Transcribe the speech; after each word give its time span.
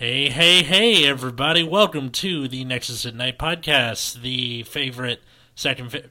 Hey, 0.00 0.30
hey, 0.30 0.62
hey, 0.62 1.06
everybody. 1.06 1.62
Welcome 1.62 2.08
to 2.12 2.48
the 2.48 2.64
Nexus 2.64 3.04
at 3.04 3.14
Night 3.14 3.38
podcast, 3.38 4.22
the 4.22 4.62
favorite, 4.62 5.22
second, 5.54 5.90
fa- 5.92 6.04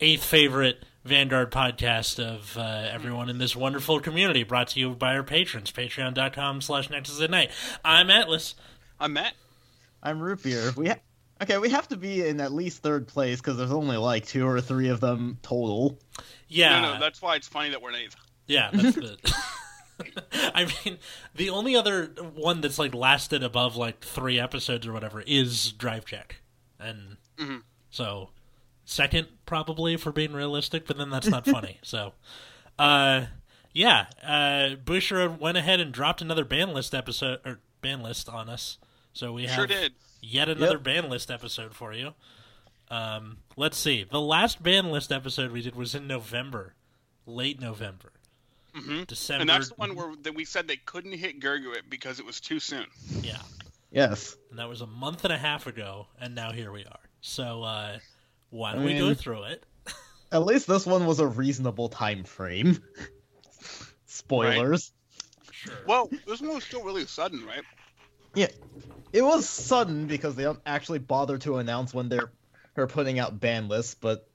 eighth 0.00 0.24
favorite 0.24 0.84
Vanguard 1.04 1.52
podcast 1.52 2.18
of 2.18 2.58
uh, 2.58 2.88
everyone 2.90 3.28
in 3.28 3.38
this 3.38 3.54
wonderful 3.54 4.00
community, 4.00 4.42
brought 4.42 4.66
to 4.70 4.80
you 4.80 4.90
by 4.90 5.14
our 5.14 5.22
patrons, 5.22 5.70
patreon.com 5.70 6.60
slash 6.60 6.90
Nexus 6.90 7.20
at 7.20 7.30
Night. 7.30 7.52
I'm 7.84 8.10
Atlas. 8.10 8.56
I'm 8.98 9.12
Matt. 9.12 9.34
I'm 10.02 10.18
root 10.18 10.42
beer. 10.42 10.72
We 10.76 10.88
ha- 10.88 10.98
okay. 11.40 11.58
We 11.58 11.70
have 11.70 11.86
to 11.90 11.96
be 11.96 12.26
in 12.26 12.40
at 12.40 12.50
least 12.50 12.82
third 12.82 13.06
place 13.06 13.40
because 13.40 13.56
there's 13.56 13.70
only 13.70 13.98
like 13.98 14.26
two 14.26 14.48
or 14.48 14.60
three 14.60 14.88
of 14.88 14.98
them 14.98 15.38
total. 15.42 15.96
Yeah. 16.48 16.80
No, 16.80 16.94
no, 16.94 16.98
that's 16.98 17.22
why 17.22 17.36
it's 17.36 17.46
funny 17.46 17.70
that 17.70 17.80
we're 17.80 17.90
in 17.90 17.94
eighth. 17.94 18.16
Yeah, 18.48 18.70
that's 18.72 18.96
the. 18.96 19.16
I 20.32 20.66
mean, 20.84 20.98
the 21.34 21.50
only 21.50 21.74
other 21.76 22.06
one 22.34 22.60
that's 22.60 22.78
like 22.78 22.94
lasted 22.94 23.42
above 23.42 23.76
like 23.76 24.00
three 24.04 24.38
episodes 24.38 24.86
or 24.86 24.92
whatever 24.92 25.22
is 25.26 25.72
Drive 25.72 26.04
Check, 26.04 26.36
and 26.78 27.16
Mhm. 27.38 27.62
so 27.90 28.30
second 28.84 29.28
probably 29.46 29.96
for 29.96 30.12
being 30.12 30.32
realistic, 30.32 30.86
but 30.86 30.96
then 30.98 31.10
that's 31.10 31.26
not 31.28 31.46
funny. 31.46 31.78
So, 31.82 32.12
uh, 32.78 33.26
yeah, 33.72 34.06
uh, 34.22 34.76
Busher 34.76 35.28
went 35.30 35.56
ahead 35.58 35.80
and 35.80 35.92
dropped 35.92 36.20
another 36.22 36.44
ban 36.44 36.72
list 36.74 36.94
episode 36.94 37.40
or 37.44 37.60
ban 37.80 38.02
list 38.02 38.28
on 38.28 38.48
us. 38.48 38.78
So 39.12 39.32
we 39.32 39.46
have 39.46 39.54
Sure 39.54 39.66
did. 39.66 39.94
yet 40.20 40.48
another 40.48 40.74
Yep. 40.76 40.82
ban 40.82 41.08
list 41.10 41.30
episode 41.30 41.74
for 41.74 41.92
you. 41.92 42.14
Um, 42.90 43.38
let's 43.56 43.76
see. 43.76 44.04
The 44.04 44.20
last 44.20 44.62
ban 44.62 44.90
list 44.90 45.10
episode 45.10 45.50
we 45.52 45.62
did 45.62 45.74
was 45.74 45.94
in 45.94 46.06
November, 46.06 46.74
late 47.26 47.60
November. 47.60 48.12
Hmm 48.76 49.04
December. 49.04 49.40
And 49.42 49.50
that's 49.50 49.68
the 49.68 49.74
one 49.76 49.94
where 49.94 50.14
that 50.22 50.34
we 50.34 50.44
said 50.44 50.68
they 50.68 50.76
couldn't 50.76 51.12
hit 51.12 51.40
Gurguit 51.40 51.82
because 51.88 52.20
it 52.20 52.26
was 52.26 52.40
too 52.40 52.60
soon. 52.60 52.86
Yeah, 53.22 53.38
Yes. 53.90 54.36
and 54.50 54.58
that 54.58 54.68
was 54.68 54.80
a 54.82 54.86
month 54.86 55.24
and 55.24 55.32
a 55.32 55.38
half 55.38 55.66
ago, 55.66 56.06
and 56.20 56.34
now 56.34 56.52
here 56.52 56.70
we 56.70 56.84
are. 56.84 57.00
So 57.20 57.62
uh, 57.62 57.98
why 58.50 58.72
don't 58.74 58.82
I 58.82 58.86
we 58.86 58.98
go 58.98 59.14
through 59.14 59.44
it? 59.44 59.64
At 60.32 60.44
least 60.44 60.66
this 60.66 60.84
one 60.86 61.06
was 61.06 61.20
a 61.20 61.26
reasonable 61.26 61.88
time 61.88 62.24
frame. 62.24 62.82
Spoilers. 64.06 64.92
Sure. 65.50 65.74
Well, 65.86 66.10
this 66.26 66.40
one 66.40 66.54
was 66.54 66.64
still 66.64 66.82
really 66.82 67.06
sudden, 67.06 67.44
right? 67.46 67.62
Yeah. 68.34 68.48
It 69.12 69.22
was 69.22 69.48
sudden 69.48 70.06
because 70.06 70.34
they 70.34 70.42
don't 70.42 70.60
actually 70.66 70.98
bother 70.98 71.38
to 71.38 71.56
announce 71.56 71.94
when 71.94 72.08
they're 72.08 72.30
they're 72.74 72.86
putting 72.86 73.18
out 73.18 73.40
ban 73.40 73.68
lists, 73.68 73.94
but 73.94 74.28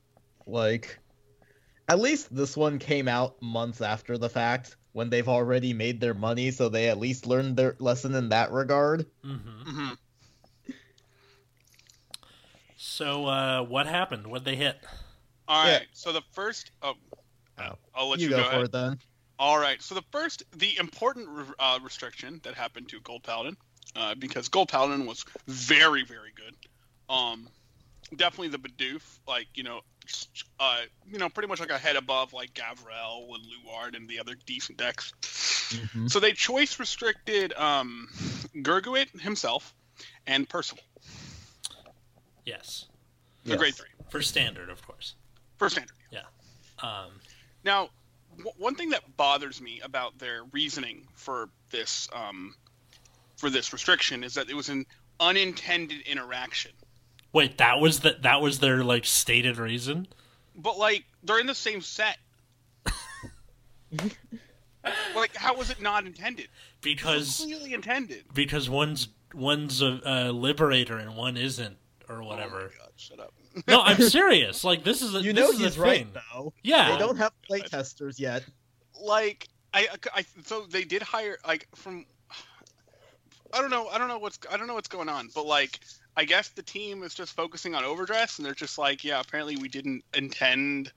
like 0.47 0.97
at 1.91 1.99
least 1.99 2.33
this 2.33 2.55
one 2.55 2.79
came 2.79 3.09
out 3.09 3.41
months 3.41 3.81
after 3.81 4.17
the 4.17 4.29
fact 4.29 4.77
when 4.93 5.09
they've 5.09 5.27
already 5.27 5.73
made 5.73 5.99
their 5.99 6.13
money, 6.13 6.51
so 6.51 6.69
they 6.69 6.87
at 6.87 6.97
least 6.97 7.27
learned 7.27 7.57
their 7.57 7.75
lesson 7.79 8.15
in 8.15 8.29
that 8.29 8.51
regard. 8.51 9.05
hmm 9.21 9.35
hmm 9.35 9.89
So 12.77 13.25
uh, 13.25 13.63
what 13.63 13.87
happened? 13.87 14.25
What 14.25 14.45
they 14.45 14.55
hit? 14.55 14.79
All 15.49 15.65
Yeah. 15.67 15.79
So 15.91 16.13
the 16.13 16.21
first, 16.31 16.71
oh, 16.81 16.93
Oh. 17.59 17.75
I'll 17.93 18.09
let 18.09 18.19
you 18.19 18.25
you, 18.25 18.29
go, 18.31 18.43
go, 18.43 18.49
for 18.49 18.63
it 18.63 18.71
then. 18.71 18.97
All 19.37 19.59
right. 19.59 19.81
So 19.81 19.93
the 19.93 20.03
first, 20.11 20.43
the 20.55 20.77
important 20.77 21.27
re- 21.27 21.43
uh, 21.59 21.79
restriction 21.83 22.39
that 22.43 22.53
happened 22.53 22.87
to 22.89 23.01
Gold 23.01 23.23
Paladin, 23.23 23.57
uh, 23.97 24.15
because 24.15 24.47
Gold 24.47 24.69
Paladin 24.69 25.05
was 25.05 25.25
very, 25.47 26.05
very 26.05 26.31
good. 26.35 26.55
Um, 27.13 27.49
definitely 28.15 28.47
the 28.47 28.59
Bidoof, 28.59 29.19
like 29.27 29.47
you 29.55 29.63
know, 29.63 29.77
s- 29.77 29.83
uh, 30.59 30.79
you 31.11 31.17
know, 31.17 31.29
pretty 31.29 31.47
much 31.47 31.59
like 31.59 31.69
a 31.71 31.77
head 31.77 31.95
above 31.95 32.33
like 32.33 32.53
Gavrel 32.53 33.33
and 33.35 33.43
Luard 33.65 33.95
and 33.95 34.07
the 34.07 34.19
other 34.19 34.35
decent 34.45 34.77
decks. 34.77 35.13
Mhm. 35.71 36.11
So 36.11 36.19
they 36.19 36.33
choice 36.33 36.79
restricted 36.79 37.53
um, 37.53 38.07
Gurguit 38.57 39.19
himself 39.21 39.73
and 40.27 40.47
Percival 40.49 40.83
Yes, 42.45 42.85
for 43.43 43.49
Yes. 43.51 43.57
grade 43.59 43.75
three 43.75 43.89
for 44.09 44.21
standard, 44.21 44.69
of 44.69 44.85
course. 44.85 45.15
for 45.57 45.69
standard. 45.69 45.95
Yeah. 46.11 46.23
Um, 46.79 47.11
Now, 47.63 47.89
w- 48.37 48.51
one 48.57 48.75
thing 48.75 48.89
that 48.89 49.15
bothers 49.17 49.61
me 49.61 49.79
about 49.81 50.17
their 50.17 50.43
reasoning 50.45 51.07
for 51.13 51.49
this 51.69 52.09
um, 52.13 52.55
for 53.37 53.49
this 53.49 53.71
restriction 53.73 54.23
is 54.23 54.33
that 54.33 54.49
it 54.49 54.55
was 54.55 54.69
an 54.69 54.85
unintended 55.19 56.01
interaction. 56.01 56.71
Wait, 57.33 57.57
that 57.57 57.79
was 57.79 57.99
the, 58.01 58.17
that 58.21 58.41
was 58.41 58.59
their 58.59 58.83
like 58.83 59.05
stated 59.05 59.57
reason. 59.57 60.07
But 60.55 60.77
like 60.77 61.05
they're 61.23 61.39
in 61.39 61.47
the 61.47 61.55
same 61.55 61.81
set. 61.81 62.17
like 65.15 65.35
how 65.35 65.55
was 65.55 65.69
it 65.69 65.81
not 65.81 66.05
intended? 66.05 66.47
Because 66.81 67.37
clearly 67.43 67.73
intended. 67.73 68.25
because 68.33 68.69
one's 68.69 69.09
one's 69.33 69.81
a, 69.81 69.99
a 70.05 70.31
liberator 70.31 70.97
and 70.97 71.15
one 71.15 71.37
isn't, 71.37 71.77
or 72.09 72.21
Oh 72.23 72.25
whatever. 72.25 72.55
my 72.55 72.77
God, 72.79 72.91
shut 72.95 73.19
up. 73.19 73.33
no, 73.67 73.81
I'm 73.81 74.01
serious. 74.01 74.63
Like 74.71 74.83
this 74.83 75.01
is 75.01 75.13
a, 75.15 75.21
You 75.21 75.33
this 75.33 75.43
know 75.43 75.51
is 75.51 75.59
a 75.61 75.63
he's 75.65 75.77
right 75.77 75.97
thing. 75.99 76.11
though. 76.33 76.53
Yeah, 76.63 76.91
They 76.91 76.97
don't 76.97 77.17
have 77.17 77.31
playtesters 77.49 78.19
yet. 78.19 78.43
like 79.01 79.47
I, 79.73 79.87
I 80.13 80.25
so 80.45 80.65
they 80.69 80.83
did 80.83 81.01
hire 81.01 81.37
like 81.47 81.67
from 81.75 82.05
I 83.53 83.61
don't 83.61 83.69
know 83.69 83.87
I 83.87 83.97
don't 83.97 84.07
know 84.07 84.17
what's 84.19 84.39
I 84.51 84.57
don't 84.57 84.67
know 84.67 84.73
what's 84.75 84.87
going 84.87 85.09
on 85.09 85.29
but 85.33 85.45
like 85.45 85.79
I 86.17 86.25
guess 86.25 86.49
the 86.49 86.63
team 86.63 87.03
is 87.03 87.13
just 87.13 87.33
focusing 87.33 87.75
on 87.75 87.83
overdress 87.83 88.37
and 88.37 88.45
they're 88.45 88.53
just 88.53 88.77
like 88.77 89.03
yeah 89.03 89.19
apparently 89.19 89.55
we 89.57 89.67
didn't 89.67 90.03
intend 90.13 90.91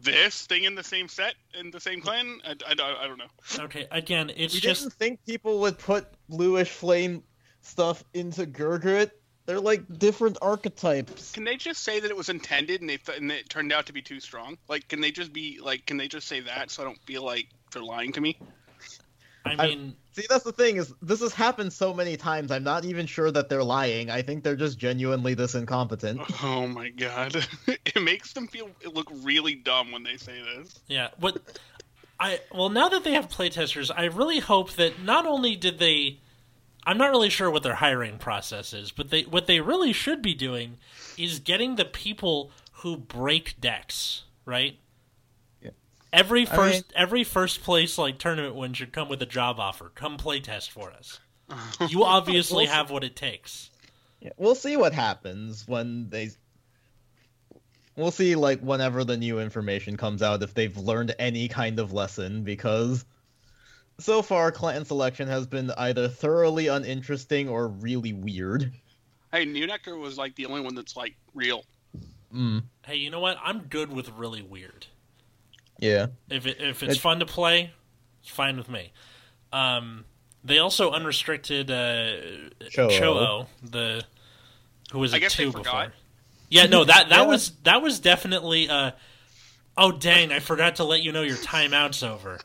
this 0.00 0.46
thing 0.46 0.64
in 0.64 0.74
the 0.74 0.84
same 0.84 1.08
set 1.08 1.34
in 1.58 1.70
the 1.70 1.80
same 1.80 2.00
clan 2.00 2.40
I, 2.46 2.50
I, 2.50 2.74
don't- 2.74 2.80
I 2.98 3.06
don't 3.06 3.18
know 3.18 3.64
Okay, 3.64 3.86
again, 3.90 4.30
it's 4.36 4.54
We 4.54 4.60
just 4.60 4.82
didn't 4.82 4.94
think 4.94 5.24
people 5.26 5.58
would 5.60 5.78
put 5.78 6.06
bluish 6.28 6.70
flame 6.70 7.22
stuff 7.60 8.02
into 8.14 8.46
Gurgrit. 8.46 9.10
They're 9.44 9.60
like 9.60 9.82
different 9.98 10.38
archetypes. 10.40 11.32
can 11.32 11.42
they 11.44 11.56
just 11.56 11.82
say 11.82 11.98
that 11.98 12.08
it 12.10 12.16
was 12.16 12.28
intended 12.28 12.80
and 12.80 12.88
they 12.88 12.96
th- 12.96 13.18
and 13.18 13.30
it 13.32 13.48
turned 13.48 13.72
out 13.72 13.86
to 13.86 13.92
be 13.92 14.00
too 14.00 14.20
strong 14.20 14.56
like 14.68 14.86
can 14.88 15.00
they 15.00 15.10
just 15.10 15.32
be 15.32 15.58
like 15.60 15.84
can 15.84 15.96
they 15.96 16.06
just 16.08 16.28
say 16.28 16.40
that 16.40 16.70
so 16.70 16.82
I 16.82 16.86
don't 16.86 17.02
feel 17.02 17.24
like 17.24 17.48
they're 17.72 17.82
lying 17.82 18.12
to 18.12 18.20
me 18.20 18.38
I 19.44 19.54
I- 19.58 19.66
mean, 19.66 19.96
See, 20.12 20.26
that's 20.28 20.44
the 20.44 20.52
thing 20.52 20.76
is 20.76 20.92
this 21.00 21.20
has 21.20 21.32
happened 21.32 21.72
so 21.72 21.94
many 21.94 22.18
times. 22.18 22.50
I'm 22.50 22.64
not 22.64 22.84
even 22.84 23.06
sure 23.06 23.30
that 23.30 23.48
they're 23.48 23.64
lying. 23.64 24.10
I 24.10 24.20
think 24.20 24.44
they're 24.44 24.56
just 24.56 24.78
genuinely 24.78 25.34
this 25.34 25.54
incompetent. 25.54 26.20
oh 26.42 26.66
my 26.66 26.90
god 26.90 27.46
it 27.66 28.02
makes 28.02 28.32
them 28.32 28.46
feel 28.46 28.70
look 28.92 29.10
really 29.22 29.54
dumb 29.54 29.90
when 29.90 30.02
they 30.02 30.16
say 30.16 30.40
this 30.42 30.80
yeah. 30.86 31.08
What 31.18 31.40
I 32.20 32.40
well 32.52 32.68
now 32.68 32.88
that 32.90 33.04
they 33.04 33.12
have 33.12 33.28
playtesters, 33.28 33.90
I 33.94 34.04
really 34.04 34.38
hope 34.38 34.72
that 34.72 35.02
not 35.02 35.26
only 35.26 35.56
did 35.56 35.78
they, 35.78 36.20
I'm 36.86 36.98
not 36.98 37.10
really 37.10 37.30
sure 37.30 37.50
what 37.50 37.62
their 37.62 37.76
hiring 37.76 38.18
process 38.18 38.72
is, 38.72 38.92
but 38.92 39.10
they 39.10 39.22
what 39.22 39.46
they 39.46 39.60
really 39.60 39.92
should 39.92 40.20
be 40.20 40.34
doing 40.34 40.76
is 41.16 41.38
getting 41.38 41.76
the 41.76 41.84
people 41.86 42.50
who 42.82 42.96
break 42.96 43.60
decks, 43.60 44.24
right? 44.44 44.78
Yeah. 46.12 46.18
Every 46.20 46.44
first 46.44 46.74
mean- 46.74 46.82
every 46.94 47.24
first 47.24 47.62
place 47.62 47.98
like 47.98 48.18
tournament 48.18 48.54
win 48.54 48.74
should 48.74 48.92
come 48.92 49.08
with 49.08 49.22
a 49.22 49.26
job 49.26 49.58
offer. 49.58 49.90
Come 49.94 50.16
playtest 50.18 50.70
for 50.70 50.90
us. 50.92 51.20
You 51.88 52.04
obviously 52.04 52.64
Well, 52.66 52.74
have 52.74 52.90
what 52.90 53.04
it 53.04 53.14
takes. 53.16 53.70
Yeah, 54.20 54.30
we'll 54.36 54.54
see 54.54 54.76
what 54.76 54.92
happens 54.92 55.66
when 55.66 56.08
they. 56.08 56.30
We'll 57.94 58.10
see, 58.10 58.36
like, 58.36 58.60
whenever 58.60 59.04
the 59.04 59.18
new 59.18 59.38
information 59.38 59.98
comes 59.98 60.22
out, 60.22 60.42
if 60.42 60.54
they've 60.54 60.74
learned 60.78 61.14
any 61.18 61.48
kind 61.48 61.78
of 61.78 61.92
lesson, 61.92 62.42
because 62.42 63.04
so 63.98 64.22
far, 64.22 64.50
clan 64.50 64.86
selection 64.86 65.28
has 65.28 65.46
been 65.46 65.70
either 65.72 66.08
thoroughly 66.08 66.68
uninteresting 66.68 67.50
or 67.50 67.68
really 67.68 68.14
weird. 68.14 68.72
Hey, 69.30 69.44
New 69.44 69.66
Nectar 69.66 69.96
was 69.98 70.16
like 70.16 70.34
the 70.36 70.46
only 70.46 70.62
one 70.62 70.74
that's 70.74 70.96
like 70.96 71.16
real. 71.34 71.64
Mm, 72.34 72.62
Hey, 72.86 72.96
you 72.96 73.10
know 73.10 73.20
what? 73.20 73.36
I'm 73.42 73.64
good 73.64 73.92
with 73.92 74.08
really 74.12 74.40
weird. 74.42 74.86
Yeah. 75.82 76.06
If 76.30 76.46
it, 76.46 76.60
if 76.60 76.82
it's 76.82 76.96
It- 76.96 77.00
fun 77.00 77.18
to 77.20 77.26
play, 77.26 77.72
it's 78.22 78.30
fine 78.30 78.56
with 78.56 78.68
me. 78.70 78.92
Um, 79.52 80.04
they 80.44 80.58
also 80.58 80.90
unrestricted 80.92 81.70
uh, 81.70 82.16
Cho-Oh. 82.70 82.88
Cho-Oh, 82.88 83.46
the 83.62 84.02
who 84.92 84.98
was 84.98 85.12
I 85.12 85.18
it 85.18 85.20
guess 85.20 85.36
they 85.36 85.44
two 85.44 85.52
forgot. 85.52 85.64
before. 85.88 85.92
Yeah, 86.48 86.66
no 86.66 86.84
that 86.84 87.08
that 87.10 87.18
Yeah. 87.20 87.26
was 87.26 87.50
that 87.64 87.82
was 87.82 88.00
definitely. 88.00 88.68
Uh, 88.68 88.92
oh 89.76 89.92
dang! 89.92 90.32
I 90.32 90.38
forgot 90.38 90.76
to 90.76 90.84
let 90.84 91.02
you 91.02 91.12
know 91.12 91.22
your 91.22 91.36
timeout's 91.36 92.02
over. 92.02 92.38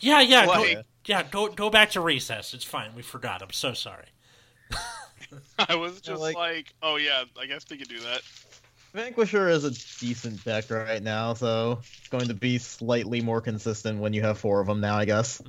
Yeah, 0.00 0.20
yeah, 0.20 0.46
go, 0.46 0.82
yeah. 1.06 1.22
Go 1.30 1.48
go 1.48 1.70
back 1.70 1.90
to 1.92 2.00
recess. 2.00 2.52
It's 2.54 2.64
fine. 2.64 2.94
We 2.94 3.02
forgot. 3.02 3.42
I'm 3.42 3.52
so 3.52 3.72
sorry. 3.74 4.06
I 5.58 5.74
was 5.76 6.00
just 6.00 6.20
like- 6.20 6.36
like, 6.36 6.74
oh 6.82 6.96
yeah, 6.96 7.24
I 7.40 7.46
guess 7.46 7.64
they 7.64 7.76
could 7.76 7.88
do 7.88 8.00
that. 8.00 8.22
Vanquisher 8.96 9.50
is 9.50 9.64
a 9.64 9.70
decent 10.00 10.42
deck 10.42 10.70
right 10.70 11.02
now, 11.02 11.34
so 11.34 11.80
it's 11.98 12.08
going 12.08 12.28
to 12.28 12.34
be 12.34 12.56
slightly 12.56 13.20
more 13.20 13.42
consistent 13.42 14.00
when 14.00 14.14
you 14.14 14.22
have 14.22 14.38
four 14.38 14.58
of 14.58 14.66
them 14.66 14.80
now, 14.80 14.96
I 14.96 15.04
guess. 15.04 15.42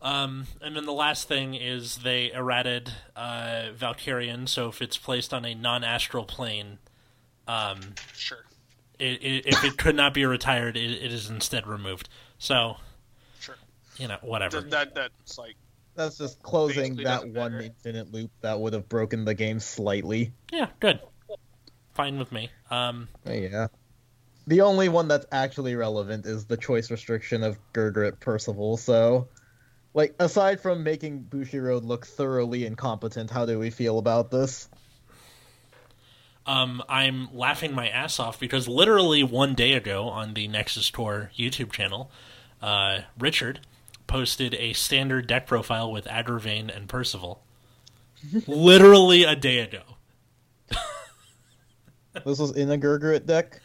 Um, 0.00 0.46
and 0.62 0.74
then 0.74 0.86
the 0.86 0.92
last 0.94 1.28
thing 1.28 1.54
is 1.54 1.98
they 1.98 2.32
errated 2.32 2.92
uh, 3.14 3.64
Valkyrian, 3.78 4.48
so 4.48 4.68
if 4.68 4.80
it's 4.80 4.96
placed 4.96 5.34
on 5.34 5.44
a 5.44 5.54
non-astral 5.54 6.24
plane, 6.24 6.78
um, 7.46 7.80
Sure, 8.14 8.46
it, 8.98 9.22
it, 9.22 9.46
if 9.46 9.62
it 9.64 9.76
could 9.76 9.96
not 9.96 10.14
be 10.14 10.24
retired, 10.24 10.78
it, 10.78 10.92
it 10.92 11.12
is 11.12 11.28
instead 11.28 11.66
removed. 11.66 12.08
So, 12.38 12.78
sure. 13.38 13.56
you 13.98 14.08
know, 14.08 14.16
whatever. 14.22 14.62
That, 14.62 14.94
that 14.94 14.94
that's 14.94 15.36
like 15.36 15.56
That's 15.94 16.16
just 16.16 16.42
closing 16.42 16.96
that 16.96 17.28
one 17.28 17.52
matter. 17.52 17.60
infinite 17.64 18.12
loop 18.12 18.30
that 18.40 18.58
would 18.58 18.72
have 18.72 18.88
broken 18.88 19.26
the 19.26 19.34
game 19.34 19.60
slightly. 19.60 20.32
Yeah, 20.50 20.68
good. 20.80 21.00
Fine 21.94 22.18
with 22.18 22.32
me. 22.32 22.50
Um, 22.70 23.08
Yeah. 23.26 23.68
The 24.46 24.60
only 24.60 24.90
one 24.90 25.08
that's 25.08 25.24
actually 25.32 25.74
relevant 25.74 26.26
is 26.26 26.44
the 26.44 26.58
choice 26.58 26.90
restriction 26.90 27.42
of 27.42 27.56
Gurgrit 27.72 28.20
Percival, 28.20 28.76
so 28.76 29.28
like 29.94 30.14
aside 30.18 30.60
from 30.60 30.82
making 30.82 31.28
Bushiroad 31.30 31.84
look 31.84 32.04
thoroughly 32.06 32.66
incompetent, 32.66 33.30
how 33.30 33.46
do 33.46 33.58
we 33.58 33.70
feel 33.70 33.98
about 33.98 34.30
this? 34.30 34.68
um, 36.46 36.82
I'm 36.88 37.34
laughing 37.34 37.74
my 37.74 37.88
ass 37.88 38.18
off 38.18 38.38
because 38.38 38.68
literally 38.68 39.22
one 39.22 39.54
day 39.54 39.72
ago 39.72 40.08
on 40.08 40.34
the 40.34 40.46
Nexus 40.48 40.90
Tour 40.90 41.30
YouTube 41.36 41.72
channel, 41.72 42.10
uh, 42.60 43.00
Richard 43.18 43.60
posted 44.06 44.54
a 44.54 44.74
standard 44.74 45.26
deck 45.26 45.46
profile 45.46 45.90
with 45.90 46.04
Agravain 46.04 46.74
and 46.74 46.88
Percival. 46.88 47.42
literally 48.46 49.24
a 49.24 49.36
day 49.36 49.58
ago. 49.58 49.82
This 52.24 52.38
was 52.38 52.52
in 52.52 52.70
a 52.70 52.78
Gurgrit 52.78 53.26
deck? 53.26 53.60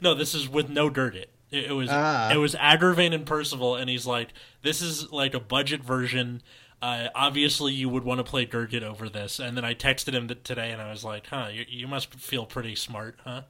No, 0.00 0.14
this 0.14 0.34
is 0.34 0.48
with 0.48 0.68
no 0.68 0.90
Gurguit. 0.90 1.26
It, 1.50 1.66
it 1.66 1.72
was 1.72 1.88
Ah. 1.90 2.30
it 2.32 2.36
was 2.36 2.54
Agravain 2.54 3.14
and 3.14 3.24
Percival, 3.24 3.76
and 3.76 3.88
he's 3.88 4.06
like, 4.06 4.30
"This 4.62 4.82
is 4.82 5.10
like 5.12 5.34
a 5.34 5.40
budget 5.40 5.82
version. 5.82 6.42
Uh, 6.82 7.08
obviously, 7.14 7.72
you 7.72 7.88
would 7.88 8.04
want 8.04 8.18
to 8.18 8.24
play 8.24 8.44
Gurguit 8.46 8.82
over 8.82 9.08
this." 9.08 9.38
And 9.38 9.56
then 9.56 9.64
I 9.64 9.74
texted 9.74 10.12
him 10.12 10.26
th- 10.28 10.42
today, 10.42 10.70
and 10.72 10.82
I 10.82 10.90
was 10.90 11.04
like, 11.04 11.28
"Huh, 11.28 11.48
you, 11.52 11.64
you 11.68 11.86
must 11.88 12.14
feel 12.14 12.44
pretty 12.44 12.74
smart, 12.74 13.18
huh?" 13.24 13.42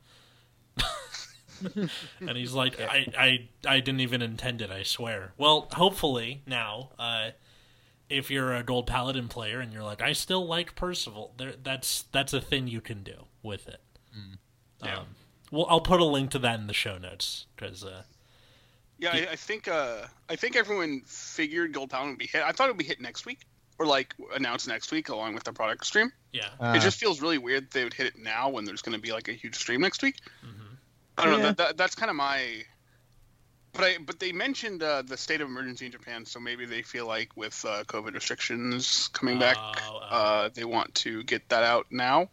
and 2.20 2.36
he's 2.36 2.52
like, 2.52 2.80
I, 2.80 3.06
"I 3.18 3.48
I 3.66 3.80
didn't 3.80 4.00
even 4.00 4.22
intend 4.22 4.60
it. 4.60 4.70
I 4.70 4.82
swear." 4.82 5.32
Well, 5.38 5.68
hopefully 5.72 6.42
now, 6.46 6.90
uh, 6.98 7.30
if 8.10 8.30
you're 8.30 8.54
a 8.54 8.62
Gold 8.62 8.86
Paladin 8.86 9.28
player 9.28 9.60
and 9.60 9.72
you're 9.72 9.82
like, 9.82 10.02
"I 10.02 10.12
still 10.12 10.46
like 10.46 10.74
Percival," 10.74 11.32
there 11.38 11.54
that's 11.62 12.02
that's 12.12 12.32
a 12.32 12.40
thing 12.40 12.66
you 12.68 12.80
can 12.80 13.02
do 13.02 13.24
with 13.42 13.66
it. 13.68 13.80
Yeah. 14.82 14.98
Um, 14.98 15.06
well, 15.50 15.66
I'll 15.68 15.80
put 15.80 16.00
a 16.00 16.04
link 16.04 16.30
to 16.32 16.38
that 16.40 16.58
in 16.58 16.66
the 16.66 16.74
show 16.74 16.98
notes 16.98 17.46
because 17.54 17.84
uh, 17.84 18.02
Yeah, 18.98 19.10
I, 19.12 19.32
I 19.32 19.36
think 19.36 19.68
uh, 19.68 20.06
I 20.28 20.36
think 20.36 20.56
everyone 20.56 21.02
figured 21.06 21.72
Gold 21.72 21.90
Paladin 21.90 22.10
would 22.12 22.18
be 22.18 22.26
hit. 22.26 22.42
I 22.42 22.52
thought 22.52 22.68
it 22.68 22.72
would 22.72 22.78
be 22.78 22.84
hit 22.84 23.00
next 23.00 23.24
week, 23.26 23.40
or 23.78 23.86
like 23.86 24.14
announced 24.34 24.66
next 24.68 24.90
week 24.92 25.08
along 25.10 25.34
with 25.34 25.44
the 25.44 25.52
product 25.52 25.86
stream. 25.86 26.10
yeah, 26.32 26.48
Ah, 26.60 26.74
It 26.74 26.80
just 26.80 26.98
feels 26.98 27.20
really 27.20 27.38
weird 27.38 27.70
they 27.70 27.84
would 27.84 27.94
hit 27.94 28.06
it 28.06 28.18
now 28.18 28.48
when 28.48 28.64
there's 28.64 28.82
going 28.82 28.96
to 28.96 29.00
be 29.02 29.12
like 29.12 29.28
a 29.28 29.32
huge 29.32 29.54
stream 29.56 29.80
next 29.80 30.02
week. 30.02 30.16
Mhm. 30.44 30.76
I 31.18 31.24
don't 31.26 31.38
know. 31.38 31.46
That, 31.46 31.56
that, 31.58 31.76
that's 31.76 31.94
kind 31.94 32.10
of 32.10 32.16
my. 32.16 32.64
But 33.72 33.84
I 33.84 33.98
but 33.98 34.18
they 34.20 34.30
mentioned 34.32 34.82
uh, 34.82 35.02
the 35.02 35.16
state 35.16 35.40
of 35.40 35.48
emergency 35.48 35.86
in 35.86 35.92
Japan, 35.92 36.24
so 36.24 36.38
maybe 36.40 36.64
they 36.64 36.82
feel 36.82 37.06
like 37.06 37.36
with 37.36 37.64
uh, 37.64 37.82
COVID 37.84 38.14
restrictions 38.14 39.08
coming 39.12 39.38
back, 39.38 39.56
Oh, 39.58 40.00
oh. 40.02 40.16
uh, 40.16 40.48
they 40.54 40.64
want 40.64 40.94
to 40.96 41.22
get 41.24 41.48
that 41.48 41.64
out 41.64 41.86
now. 41.90 42.28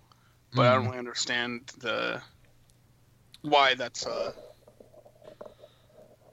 But 0.53 0.67
I 0.67 0.75
don't 0.75 0.83
Mm. 0.83 0.87
really 0.87 0.99
understand 0.99 1.71
the 1.79 2.21
why 3.41 3.73
that's 3.73 4.05
uh 4.05 4.33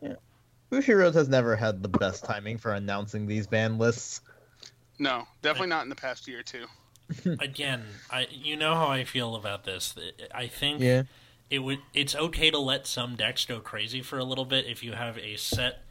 Yeah. 0.02 0.14
Bushiroad 0.70 1.14
has 1.14 1.28
never 1.28 1.56
had 1.56 1.82
the 1.82 1.88
best 1.88 2.24
timing 2.24 2.58
for 2.58 2.72
announcing 2.74 3.26
these 3.26 3.46
ban 3.46 3.78
lists. 3.78 4.20
no 4.98 5.24
definitely 5.42 5.68
not 5.68 5.84
in 5.84 5.88
the 5.88 5.96
past 5.96 6.26
year 6.28 6.40
or 6.40 6.42
two. 6.42 6.66
again, 7.40 7.84
I 8.10 8.26
you 8.30 8.56
know 8.56 8.74
how 8.74 8.88
I 8.88 9.04
feel 9.04 9.34
about 9.36 9.64
this. 9.64 9.94
I 10.34 10.46
think 10.48 10.82
Yeah. 10.82 11.04
it 11.48 11.60
would 11.60 11.78
it's 11.94 12.14
okay 12.14 12.50
to 12.50 12.58
let 12.58 12.86
some 12.86 13.16
decks 13.16 13.46
go 13.46 13.60
crazy 13.60 14.02
for 14.02 14.18
a 14.18 14.24
little 14.24 14.44
bit 14.44 14.66
if 14.66 14.82
you 14.82 14.92
have 14.92 15.16
a 15.18 15.36
set 15.36 15.82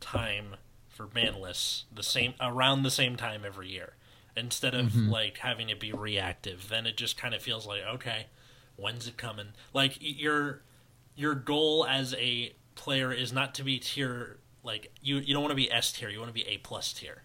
time 0.00 0.56
for 0.88 1.06
ban 1.06 1.40
lists 1.40 1.84
the 1.94 2.02
same 2.02 2.34
around 2.40 2.82
the 2.82 2.90
same 2.90 3.16
time 3.16 3.44
every 3.46 3.68
year 3.70 3.94
instead 4.38 4.74
of 4.74 4.86
Mhm. 4.92 5.10
like 5.10 5.38
having 5.38 5.68
it 5.68 5.78
be 5.80 5.92
reactive 5.92 6.68
then 6.68 6.86
it 6.86 6.96
just 6.96 7.16
kind 7.16 7.34
of 7.34 7.42
feels 7.42 7.66
like 7.66 7.82
okay 7.82 8.26
when's 8.76 9.06
it 9.08 9.16
coming 9.16 9.48
like 9.74 9.96
your 10.00 10.62
your 11.16 11.34
goal 11.34 11.84
as 11.86 12.14
a 12.14 12.54
player 12.74 13.12
is 13.12 13.32
not 13.32 13.54
to 13.56 13.64
be 13.64 13.78
tier 13.78 14.38
like 14.62 14.92
you 15.02 15.16
you 15.18 15.34
don't 15.34 15.42
want 15.42 15.50
to 15.50 15.56
be 15.56 15.70
s 15.70 15.92
tier 15.92 16.08
you 16.08 16.18
want 16.18 16.28
to 16.28 16.32
be 16.34 16.46
a 16.46 16.58
plus 16.58 16.92
tier 16.92 17.22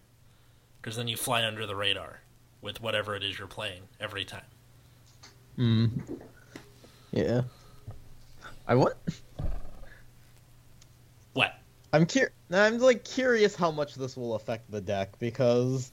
because 0.82 0.96
then 0.98 1.08
you 1.08 1.16
fly 1.16 1.46
under 1.46 1.66
the 1.68 1.76
radar 1.76 2.22
with 2.62 2.82
whatever 2.82 3.16
it 3.16 3.24
is 3.24 3.38
you're 3.38 3.48
playing 3.48 3.84
every 4.00 4.26
time 4.26 4.46
Hmm. 5.56 5.86
Yeah. 7.12 7.42
I 8.68 8.74
want. 8.74 8.96
what 11.34 11.60
I'm 11.92 12.06
cur- 12.08 12.32
I'm 12.52 12.80
like 12.80 13.04
curious 13.04 13.56
how 13.56 13.70
much 13.72 13.94
this 13.96 14.18
will 14.18 14.34
affect 14.36 14.72
the 14.72 14.82
deck 14.82 15.20
because 15.20 15.92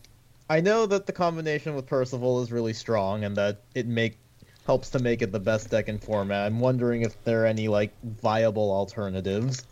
I 0.51 0.61
know 0.61 0.85
that 0.85 1.07
the 1.07 1.13
combination 1.13 1.77
with 1.77 1.87
Percival 1.87 2.43
is 2.43 2.51
really 2.51 2.73
strong 2.73 3.23
and 3.23 3.37
that 3.37 3.61
it 3.77 3.87
make 3.87 4.19
helps 4.67 4.91
to 4.91 4.99
make 4.99 5.23
it 5.23 5.31
the 5.31 5.39
best 5.39 5.71
deck 5.71 5.89
in 5.89 5.99
format. 5.99 6.45
I'm 6.45 6.59
wondering 6.59 7.03
if 7.03 7.23
there 7.23 7.45
are 7.45 7.47
any 7.47 7.69
like 7.69 7.93
viable 8.03 8.73
alternatives. 8.73 9.65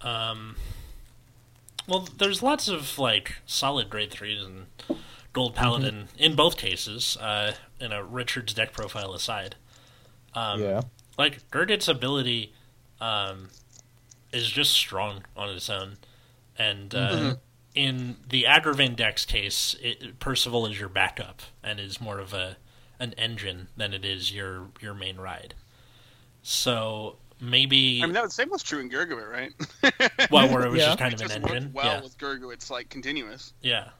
Um, 0.00 0.56
well, 1.86 2.08
there's 2.16 2.42
lots 2.42 2.68
of 2.68 2.98
like 2.98 3.36
solid 3.44 3.90
grade 3.90 4.10
threes 4.10 4.42
and 4.42 4.66
gold 5.34 5.54
paladin 5.54 6.08
in 6.16 6.34
both 6.34 6.56
cases. 6.56 7.18
Uh, 7.20 7.52
in 7.78 7.92
a 7.92 8.02
Richard's 8.02 8.54
deck 8.54 8.72
profile 8.72 9.12
aside, 9.12 9.54
um, 10.34 10.62
yeah. 10.62 10.80
like 11.18 11.48
Gurguit's 11.50 11.88
ability, 11.88 12.54
um, 13.02 13.50
is 14.32 14.48
just 14.50 14.72
strong 14.72 15.24
on 15.36 15.50
its 15.50 15.68
own, 15.70 15.98
and 16.58 16.94
uh, 16.94 17.12
Mhm. 17.12 17.38
In 17.74 18.16
the 18.28 18.44
Agravain 18.44 18.96
deck's 18.96 19.24
case, 19.24 19.76
it, 19.80 20.18
Percival 20.18 20.66
is 20.66 20.80
your 20.80 20.88
backup 20.88 21.42
and 21.62 21.78
is 21.78 22.00
more 22.00 22.18
of 22.18 22.32
a 22.34 22.56
an 23.00 23.12
engine 23.16 23.68
than 23.76 23.92
it 23.94 24.04
is 24.04 24.32
your 24.34 24.68
your 24.80 24.94
main 24.94 25.18
ride. 25.18 25.54
So 26.42 27.16
maybe 27.40 28.00
I 28.02 28.06
mean, 28.06 28.14
that 28.14 28.24
was 28.24 28.34
same 28.34 28.50
was 28.50 28.62
true 28.62 28.80
in 28.80 28.90
Gurguit, 28.90 29.30
right? 29.30 29.52
well, 30.30 30.48
where 30.52 30.66
it 30.66 30.70
was 30.70 30.80
Yeah. 30.80 30.86
just 30.86 30.98
kind 30.98 31.14
it 31.14 31.20
of 31.20 31.30
an 31.30 31.42
engine. 31.44 31.70
well 31.72 31.84
yeah, 31.84 32.00
with 32.00 32.52
it's 32.52 32.70
like 32.70 32.88
continuous. 32.88 33.52
yeah. 33.62 33.90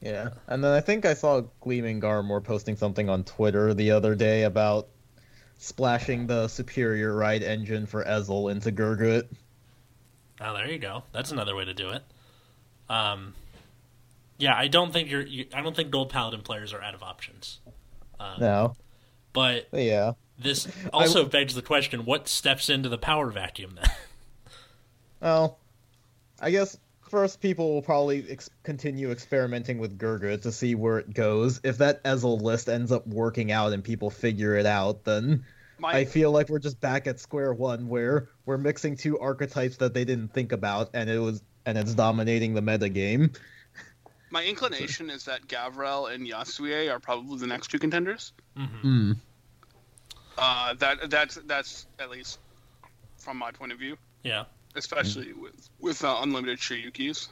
Yeah. 0.00 0.30
And 0.48 0.62
then 0.62 0.72
I 0.72 0.80
think 0.80 1.06
I 1.06 1.14
saw 1.14 1.42
Gleaming 1.60 1.98
Garmore 2.00 2.44
posting 2.44 2.76
something 2.76 3.08
on 3.08 3.24
Twitter 3.24 3.72
the 3.72 3.90
other 3.90 4.14
day 4.14 4.42
about 4.42 4.88
splashing 5.56 6.26
the 6.26 6.46
superior 6.48 7.14
ride 7.16 7.42
engine 7.42 7.86
for 7.86 8.04
Ezel 8.04 8.50
into 8.50 8.70
Gurguit. 8.70 9.28
Oh, 10.40 10.54
there 10.54 10.70
you 10.70 10.78
go. 10.78 11.04
That's 11.12 11.30
another 11.32 11.54
way 11.54 11.64
to 11.64 11.74
do 11.74 11.90
it. 11.90 12.02
Um, 12.88 13.34
yeah, 14.38 14.54
I 14.56 14.68
don't 14.68 14.92
think 14.92 15.10
you're. 15.10 15.22
You, 15.22 15.46
I 15.54 15.62
don't 15.62 15.74
think 15.76 15.90
gold 15.90 16.10
paladin 16.10 16.42
players 16.42 16.72
are 16.72 16.82
out 16.82 16.94
of 16.94 17.02
options. 17.02 17.60
Um, 18.18 18.40
No. 18.40 18.74
But 19.32 19.68
yeah. 19.72 20.12
this 20.38 20.68
also 20.92 21.24
begs 21.24 21.54
the 21.54 21.62
question: 21.62 22.04
What 22.04 22.28
steps 22.28 22.68
into 22.68 22.88
the 22.88 22.98
power 22.98 23.30
vacuum 23.30 23.78
then? 23.80 23.90
Well, 25.20 25.58
I 26.38 26.50
guess 26.50 26.76
first 27.08 27.40
people 27.40 27.72
will 27.72 27.80
probably 27.80 28.26
ex- 28.28 28.50
continue 28.62 29.10
experimenting 29.10 29.78
with 29.78 29.98
Gurguit 29.98 30.42
to 30.42 30.52
see 30.52 30.74
where 30.74 30.98
it 30.98 31.14
goes. 31.14 31.60
If 31.64 31.78
that 31.78 32.04
Ezel 32.04 32.42
list 32.42 32.68
ends 32.68 32.92
up 32.92 33.06
working 33.06 33.50
out 33.50 33.72
and 33.72 33.82
people 33.82 34.10
figure 34.10 34.54
it 34.54 34.66
out, 34.66 35.04
then 35.04 35.46
My 35.78 35.92
I 35.92 36.04
feel 36.04 36.30
like 36.30 36.48
we're 36.48 36.58
just 36.60 36.80
back 36.80 37.06
at 37.06 37.18
square 37.20 37.52
one 37.52 37.88
where 37.88 38.28
we're 38.46 38.58
mixing 38.58 38.96
two 38.96 39.18
archetypes 39.18 39.76
that 39.78 39.92
they 39.94 40.04
didn't 40.04 40.32
think 40.32 40.52
about 40.52 40.90
and 40.94 41.10
it 41.10 41.18
was 41.18 41.42
and 41.66 41.76
it's 41.78 41.94
dominating 41.94 42.54
the 42.54 42.62
meta 42.62 42.88
game. 42.88 43.32
my 44.30 44.44
inclination 44.44 45.10
is 45.10 45.24
that 45.24 45.46
Gavrel 45.48 46.12
and 46.14 46.26
Yasue 46.26 46.90
are 46.92 47.00
probably 47.00 47.38
the 47.38 47.46
next 47.46 47.68
two 47.68 47.78
contenders. 47.78 48.32
hmm 48.56 48.64
Hmm. 48.82 49.12
Uh, 50.36 50.74
that 50.74 51.10
that's 51.10 51.36
that's 51.46 51.86
at 51.98 52.10
least 52.10 52.38
from 53.18 53.36
my 53.38 53.50
point 53.52 53.72
of 53.72 53.78
view, 53.78 53.96
Yeah, 54.24 54.44
especially 54.74 55.32
with 55.32 55.68
with 55.80 56.02
uh, 56.04 56.18
unlimited 56.22 56.58
Shiryukis. 56.58 57.28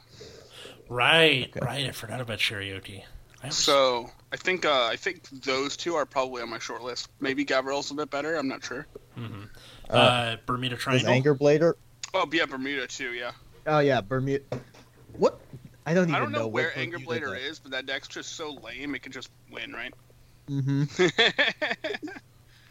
right, 0.89 1.49
Okay. 1.49 1.65
right. 1.65 1.85
I 1.87 1.91
forgot 1.91 2.21
about 2.21 2.39
Shiryuki. 2.39 3.03
I 3.43 3.47
was, 3.47 3.57
So 3.57 4.09
I 4.33 4.35
think 4.35 4.65
uh, 4.65 4.87
I 4.91 4.95
think 4.95 5.29
those 5.29 5.77
two 5.77 5.93
are 5.93 6.05
probably 6.07 6.41
on 6.41 6.49
my 6.49 6.57
short 6.59 6.81
list. 6.81 7.07
Maybe 7.21 7.45
Gavrel's 7.45 7.91
a 7.91 7.93
bit 7.93 8.09
better. 8.09 8.35
I'm 8.35 8.47
not 8.47 8.63
sure. 8.65 8.87
mhm. 9.17 9.47
Uh, 9.89 9.93
uh, 9.93 10.37
Bermuda 10.47 10.75
Is 10.75 10.81
Triangle. 10.81 11.09
Anger 11.11 11.35
Blader? 11.35 11.73
Oh, 12.15 12.27
yeah, 12.31 12.45
Bermuda 12.47 12.87
too. 12.87 13.13
Yeah, 13.13 13.31
Oh 13.67 13.77
yeah, 13.79 14.01
Bermuda. 14.01 14.43
What? 15.17 15.39
I 15.85 15.93
don't 15.93 16.05
even 16.05 16.15
I 16.15 16.19
don't 16.19 16.31
know, 16.31 16.47
what 16.47 16.53
where 16.53 16.77
Anger 16.77 16.97
Blader 16.97 17.35
does. 17.37 17.43
is, 17.43 17.59
but 17.59 17.71
that 17.71 17.85
deck's 17.85 18.07
just 18.07 18.31
so 18.33 18.51
lame. 18.63 18.95
It 18.95 19.03
can 19.03 19.11
just 19.11 19.29
win, 19.51 19.71
right? 19.71 19.93
Mhm. 20.49 20.89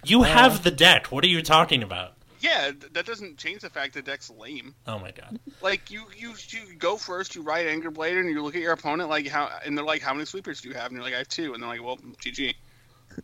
You 0.04 0.22
Uh, 0.22 0.24
have 0.24 0.64
the 0.64 0.72
deck. 0.72 1.12
What 1.12 1.22
are 1.22 1.28
you 1.28 1.42
talking 1.42 1.82
about? 1.84 2.14
Yeah, 2.42 2.72
that 2.92 3.06
doesn't 3.06 3.38
change 3.38 3.62
the 3.62 3.70
fact 3.70 3.94
the 3.94 4.02
deck's 4.02 4.28
lame. 4.28 4.74
Oh 4.86 4.98
my 4.98 5.12
god. 5.12 5.38
Like 5.62 5.90
you, 5.90 6.04
you, 6.16 6.34
you 6.48 6.74
go 6.78 6.96
first. 6.96 7.34
You 7.36 7.42
ride 7.42 7.66
Anger 7.66 7.90
Blader, 7.90 8.20
and 8.20 8.28
you 8.28 8.42
look 8.42 8.56
at 8.56 8.60
your 8.60 8.72
opponent 8.72 9.08
like 9.08 9.26
how, 9.28 9.48
and 9.64 9.78
they're 9.78 9.84
like, 9.84 10.02
"How 10.02 10.12
many 10.12 10.26
sweepers 10.26 10.60
do 10.60 10.68
you 10.68 10.74
have?" 10.74 10.86
And 10.86 10.94
you're 10.96 11.04
like, 11.04 11.14
"I 11.14 11.18
have 11.18 11.28
two. 11.28 11.54
And 11.54 11.62
they're 11.62 11.70
like, 11.70 11.82
"Well, 11.82 11.96
GG." 12.20 12.54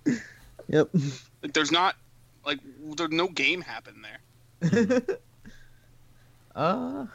Yep. 0.71 0.91
Like, 1.43 1.55
there's 1.55 1.73
not 1.73 1.97
like 2.45 2.59
there's 2.97 3.11
no 3.11 3.27
game 3.29 3.63
happen 3.63 4.03
there. 4.03 5.01
uh 6.55 7.07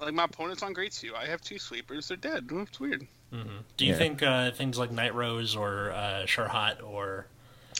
Like 0.00 0.14
my 0.14 0.24
opponent's 0.24 0.62
on 0.62 0.72
Great 0.74 0.92
Sue. 0.92 1.14
I 1.16 1.26
have 1.26 1.40
two 1.40 1.58
sweepers. 1.58 2.08
They're 2.08 2.16
dead. 2.16 2.46
It's 2.50 2.78
weird. 2.78 3.06
hmm 3.32 3.58
Do 3.76 3.86
you 3.86 3.92
Yeah. 3.92 3.98
think 3.98 4.22
uh, 4.22 4.50
things 4.52 4.78
like 4.78 4.90
Night 4.92 5.14
Rose 5.14 5.56
or 5.56 5.90
uh, 5.92 6.24
Sharhat 6.26 6.82
or 6.82 7.26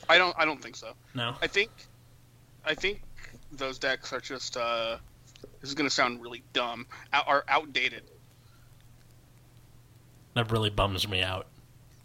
I 0.07 0.17
don't. 0.17 0.35
I 0.39 0.45
don't 0.45 0.61
think 0.61 0.75
so. 0.75 0.93
no? 1.13 1.35
I 1.41 1.47
think. 1.47 1.69
I 2.65 2.73
think 2.75 3.01
those 3.51 3.79
decks 3.79 4.11
are 4.13 4.19
just. 4.21 4.57
uh 4.57 4.97
This 5.61 5.69
is 5.69 5.73
gonna 5.75 5.89
sound 5.89 6.21
really 6.21 6.43
dumb. 6.53 6.85
Out, 7.13 7.27
are 7.27 7.43
outdated. 7.47 8.03
That 10.35 10.51
really 10.51 10.69
bums 10.69 11.07
me 11.07 11.21
out. 11.23 11.47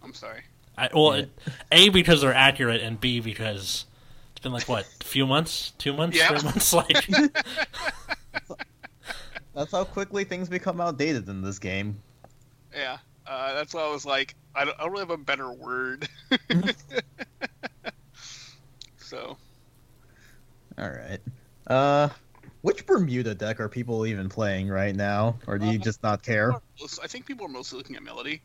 I'm 0.03 0.15
sorry. 0.15 0.43
I, 0.77 0.89
well, 0.93 1.17
Yeah. 1.17 1.23
it, 1.23 1.31
a 1.71 1.89
because 1.91 2.21
they're 2.21 2.35
accurate, 2.35 2.81
and 2.83 3.01
b 3.01 3.21
because 3.21 3.85
it's 4.33 4.41
been 4.43 4.53
like 4.53 4.69
what, 4.69 4.87
a 5.01 5.05
few 5.05 5.27
months, 5.27 5.73
two 5.79 5.93
months, 5.93 6.17
Yeah. 6.17 6.29
three 6.29 6.43
months, 6.43 6.73
like 6.75 7.09
That's 9.55 9.71
how 9.71 9.85
quickly 9.85 10.25
things 10.25 10.49
become 10.49 10.81
outdated 10.81 11.29
in 11.29 11.43
this 11.43 11.61
game. 11.61 12.03
Yeah. 12.75 12.99
Uh, 13.25 13.55
that's 13.55 13.73
why 13.73 13.83
I 13.83 13.91
was 13.91 14.05
like, 14.05 14.35
I 14.55 14.65
don't, 14.65 14.75
I 14.81 14.83
don't 14.83 14.91
really 14.93 15.03
have 15.03 15.11
a 15.11 15.17
better 15.17 15.53
word. 15.53 16.09
so 18.99 19.37
All 20.79 20.91
right. 20.91 21.21
Uh, 21.67 22.09
which 22.63 22.87
Bermuda 22.87 23.35
deck 23.35 23.61
are 23.61 23.69
people 23.69 24.07
even 24.07 24.29
playing 24.29 24.69
right 24.69 24.95
now, 24.95 25.39
or 25.47 25.59
do 25.59 25.67
you 25.67 25.79
Uh, 25.79 25.83
just 25.83 26.03
not 26.03 26.23
care? 26.23 26.53
I 27.03 27.07
think 27.07 27.27
people 27.27 27.47
are 27.47 27.51
mostly 27.51 27.79
looking 27.79 27.97
at 27.97 28.03
Melody, 28.03 28.41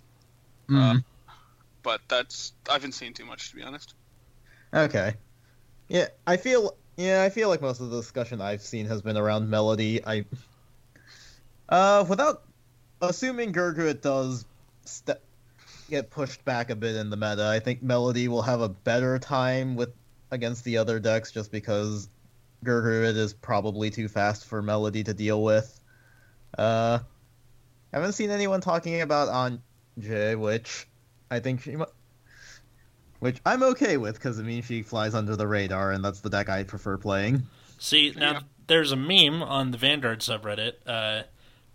Mm, 0.69 1.03
but 1.83 2.01
that's 2.07 2.53
I 2.69 2.73
haven't 2.73 2.91
seen 2.91 3.13
too 3.13 3.25
much 3.25 3.49
to 3.49 3.55
be 3.55 3.63
honest. 3.63 3.95
okay. 4.73 5.15
Yeah, 5.87 6.07
I 6.27 6.37
feel. 6.37 6.77
Yeah, 6.97 7.23
I 7.23 7.29
feel 7.29 7.49
like 7.49 7.61
most 7.61 7.79
of 7.79 7.89
the 7.89 7.97
discussion 7.99 8.41
I've 8.41 8.61
seen 8.61 8.85
has 8.87 9.01
been 9.01 9.17
around 9.17 9.49
Melody. 9.49 10.05
I. 10.05 10.25
Uh, 11.67 12.05
without 12.09 12.43
assuming 13.01 13.53
Gurgrit 13.53 14.01
does 14.01 14.45
ste- 14.85 15.21
get 15.89 16.09
pushed 16.11 16.43
back 16.45 16.69
a 16.69 16.75
bit 16.75 16.95
in 16.95 17.09
the 17.09 17.17
meta, 17.17 17.47
I 17.47 17.59
think 17.59 17.81
Melody 17.83 18.27
will 18.27 18.41
have 18.41 18.61
a 18.61 18.69
better 18.69 19.17
time 19.19 19.75
with 19.75 19.93
against 20.31 20.63
the 20.63 20.77
other 20.77 20.99
decks 20.99 21.31
just 21.31 21.51
because 21.51 22.09
Gurgrit 22.63 23.15
is 23.15 23.33
probably 23.33 23.89
too 23.89 24.07
fast 24.07 24.45
for 24.45 24.61
Melody 24.61 25.03
to 25.03 25.13
deal 25.13 25.43
with. 25.43 25.79
Uh, 26.57 26.99
haven't 27.93 28.13
seen 28.13 28.29
anyone 28.29 28.61
talking 28.61 29.01
about 29.01 29.29
Anje, 29.29 30.37
which 30.39 30.87
I 31.31 31.39
think 31.39 31.61
she, 31.61 31.75
mu- 31.75 31.85
which 33.19 33.39
I'm 33.45 33.63
okay 33.63 33.97
with 33.97 34.15
because 34.15 34.39
it 34.39 34.43
means 34.43 34.65
she 34.65 34.81
flies 34.81 35.15
under 35.15 35.35
the 35.35 35.47
radar, 35.47 35.91
and 35.91 36.03
that's 36.03 36.21
the 36.21 36.29
deck 36.29 36.49
I 36.49 36.63
prefer 36.63 36.97
playing. 36.97 37.43
See, 37.77 38.13
now 38.15 38.31
Yeah. 38.31 38.39
there's 38.67 38.91
a 38.91 38.95
meme 38.97 39.41
on 39.41 39.71
the 39.71 39.77
Vanguard 39.77 40.19
subreddit 40.19 40.73
uh, 40.85 41.23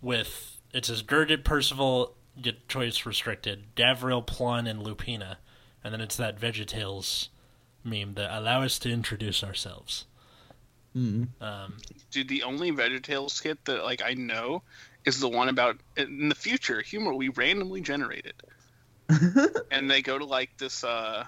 with 0.01 0.57
it 0.73 0.85
says 0.85 1.01
Gurguit, 1.03 1.43
Percival, 1.45 2.15
get 2.41 2.67
choice 2.67 3.05
restricted, 3.05 3.73
Davril, 3.75 4.25
Plun, 4.25 4.67
and 4.67 4.81
Lupina, 4.85 5.37
and 5.83 5.93
then 5.93 6.01
it's 6.01 6.17
that 6.17 6.39
VeggieTales 6.39 7.29
meme 7.83 8.15
that 8.15 8.37
allow 8.37 8.61
us 8.61 8.77
to 8.79 8.91
introduce 8.91 9.41
ourselves. 9.43 10.05
Mm. 10.95 11.27
Um, 11.41 11.77
Dude, 12.11 12.29
the 12.29 12.43
only 12.43 12.71
VeggieTales 12.71 13.31
skit 13.31 13.63
that 13.65 13.83
like 13.83 14.01
I 14.03 14.13
know 14.13 14.63
is 15.03 15.19
the 15.19 15.27
one 15.27 15.49
about 15.49 15.77
in 15.97 16.29
the 16.29 16.35
future 16.35 16.81
humor 16.81 17.13
we 17.13 17.29
randomly 17.29 17.81
generated, 17.81 18.33
and 19.71 19.91
they 19.91 20.01
go 20.01 20.17
to 20.17 20.25
like 20.25 20.57
this 20.57 20.83
uh 20.83 21.25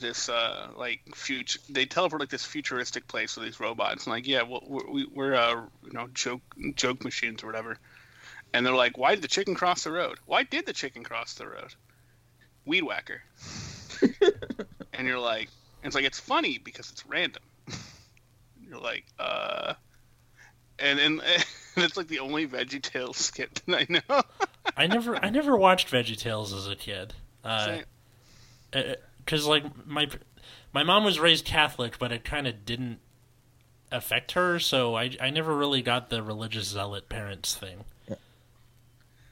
this 0.00 0.28
uh 0.28 0.68
like 0.76 1.00
future 1.14 1.60
they 1.68 1.86
teleport 1.86 2.20
like 2.20 2.28
this 2.28 2.44
futuristic 2.44 3.06
place 3.06 3.36
with 3.36 3.44
these 3.44 3.60
robots. 3.60 4.06
And 4.06 4.12
like 4.12 4.26
yeah 4.26 4.42
well, 4.42 4.64
we're, 4.66 5.06
we're 5.14 5.34
uh 5.34 5.62
you 5.84 5.92
know 5.92 6.08
joke 6.12 6.42
joke 6.74 7.04
machines 7.04 7.44
or 7.44 7.46
whatever. 7.46 7.76
And 8.52 8.66
they're 8.66 8.74
like 8.74 8.98
why 8.98 9.14
did 9.14 9.22
the 9.22 9.28
chicken 9.28 9.54
cross 9.54 9.84
the 9.84 9.92
road? 9.92 10.18
Why 10.26 10.42
did 10.42 10.66
the 10.66 10.72
chicken 10.72 11.04
cross 11.04 11.34
the 11.34 11.46
road? 11.46 11.74
Weed 12.66 12.82
whacker. 12.82 13.22
And 14.94 15.08
you're 15.08 15.18
like 15.18 15.48
it's 15.82 15.94
like 15.94 16.04
it's 16.04 16.20
funny 16.20 16.58
because 16.58 16.90
it's 16.90 17.06
random 17.06 17.42
you're 18.72 18.80
like 18.80 19.04
uh 19.20 19.74
and 20.78 20.98
and, 20.98 21.20
and 21.76 21.84
it's 21.84 21.96
like 21.96 22.08
the 22.08 22.18
only 22.18 22.48
veggie 22.48 22.82
tales 22.82 23.18
skit 23.18 23.62
that 23.66 23.78
i 23.78 23.86
know 23.88 24.22
I 24.76 24.86
never, 24.86 25.16
I 25.22 25.30
never 25.30 25.56
watched 25.56 25.90
Veggie 25.90 26.16
VeggieTales 26.16 26.56
as 26.56 26.68
a 26.68 26.76
kid. 26.76 27.14
Uh, 27.44 27.78
Same. 28.72 28.94
because 29.24 29.46
like 29.46 29.64
my 29.86 30.08
my 30.72 30.82
mom 30.82 31.04
was 31.04 31.18
raised 31.18 31.44
Catholic, 31.44 31.98
but 31.98 32.12
it 32.12 32.24
kind 32.24 32.46
of 32.46 32.64
didn't 32.64 33.00
affect 33.90 34.32
her, 34.32 34.58
so 34.58 34.94
I 34.94 35.10
I 35.20 35.30
never 35.30 35.54
really 35.54 35.82
got 35.82 36.10
the 36.10 36.22
religious 36.22 36.68
zealot 36.68 37.08
parents 37.08 37.54
thing. 37.54 37.84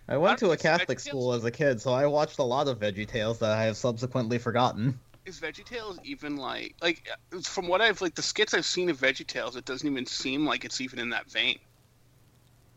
I 0.09 0.17
went 0.17 0.41
to 0.41 0.51
a 0.51 0.57
Catholic 0.57 0.99
school 0.99 1.33
as 1.33 1.45
a 1.45 1.53
kid, 1.53 1.81
so 1.81 1.93
I 1.93 2.07
watched 2.07 2.41
a 2.41 2.43
lot 2.43 2.67
of 2.67 2.81
Veggie 2.81 3.07
Tales 3.07 3.39
that 3.39 3.51
I 3.53 3.63
have 3.65 3.77
subsequently 3.77 4.39
forgotten. 4.39 4.99
Is 5.27 5.41
VeggieTales 5.41 5.99
even 6.05 6.37
like 6.37 6.75
like 6.83 7.09
from 7.45 7.69
what 7.69 7.81
I've 7.81 8.01
like 8.01 8.15
the 8.15 8.23
skits 8.23 8.55
I've 8.55 8.65
seen 8.65 8.89
of 8.91 8.99
VeggieTales, 8.99 9.57
it 9.57 9.65
doesn't 9.65 9.89
even 9.89 10.07
seem 10.07 10.47
like 10.47 10.65
it's 10.65 10.81
even 10.81 10.99
in 10.99 11.11
that 11.11 11.31
vein. 11.31 11.59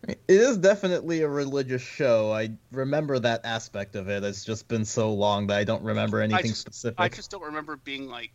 It 0.05 0.19
is 0.27 0.57
definitely 0.57 1.21
a 1.21 1.29
religious 1.29 1.81
show. 1.81 2.33
I 2.33 2.51
remember 2.71 3.19
that 3.19 3.45
aspect 3.45 3.95
of 3.95 4.09
it. 4.09 4.23
It's 4.23 4.43
just 4.43 4.67
been 4.67 4.83
so 4.83 5.13
long 5.13 5.47
that 5.47 5.57
I 5.57 5.63
don't 5.63 5.83
remember 5.83 6.19
anything 6.19 6.47
just- 6.51 6.59
specific. 6.61 6.99
I 6.99 7.07
just 7.07 7.31
don't 7.31 7.43
remember 7.43 7.77
being 7.77 8.09
like 8.09 8.31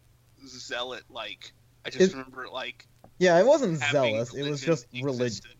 zealot 0.47 1.05
like. 1.11 1.53
I 1.85 1.91
just 1.91 2.13
It- 2.13 2.17
remember 2.17 2.45
it 2.45 2.53
like 2.53 2.87
Yeah, 3.19 3.39
it 3.39 3.47
wasn't 3.47 3.79
zealous. 3.79 4.33
It 4.35 4.49
was 4.49 4.61
just 4.63 4.87
religion. 5.03 5.51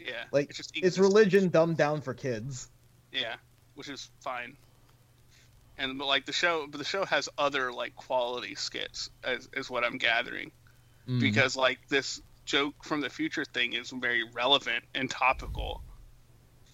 Yeah, 0.00 0.24
Like, 0.30 0.50
it 0.50 0.56
just 0.56 0.72
It's 0.74 0.98
religion 0.98 1.48
dumbed 1.48 1.76
down 1.76 2.00
for 2.00 2.14
kids. 2.14 2.70
Yeah, 3.12 3.34
which 3.74 3.88
is 3.88 4.10
fine. 4.20 4.56
And 5.78 5.98
but 5.98 6.06
like 6.06 6.24
the 6.24 6.32
show, 6.32 6.66
but 6.68 6.78
the 6.78 6.84
show 6.84 7.04
has 7.04 7.28
other 7.36 7.72
like 7.72 7.94
quality 7.96 8.54
skits, 8.54 9.10
as 9.24 9.48
is 9.52 9.70
what 9.70 9.84
I'm 9.84 9.98
gathering. 9.98 10.50
Mm. 11.08 11.20
because 11.20 11.56
like 11.56 11.78
this 11.88 12.20
joke 12.44 12.74
from 12.82 13.00
the 13.00 13.08
future 13.08 13.44
thing 13.44 13.74
is 13.74 13.90
very 13.90 14.24
relevant 14.32 14.84
and 14.94 15.10
topical. 15.10 15.82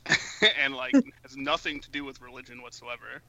And 0.60 0.74
like 0.74 0.94
has 1.22 1.36
nothing 1.36 1.80
to 1.80 1.90
do 1.90 2.04
with 2.04 2.20
religion 2.20 2.62
whatsoever. 2.62 3.22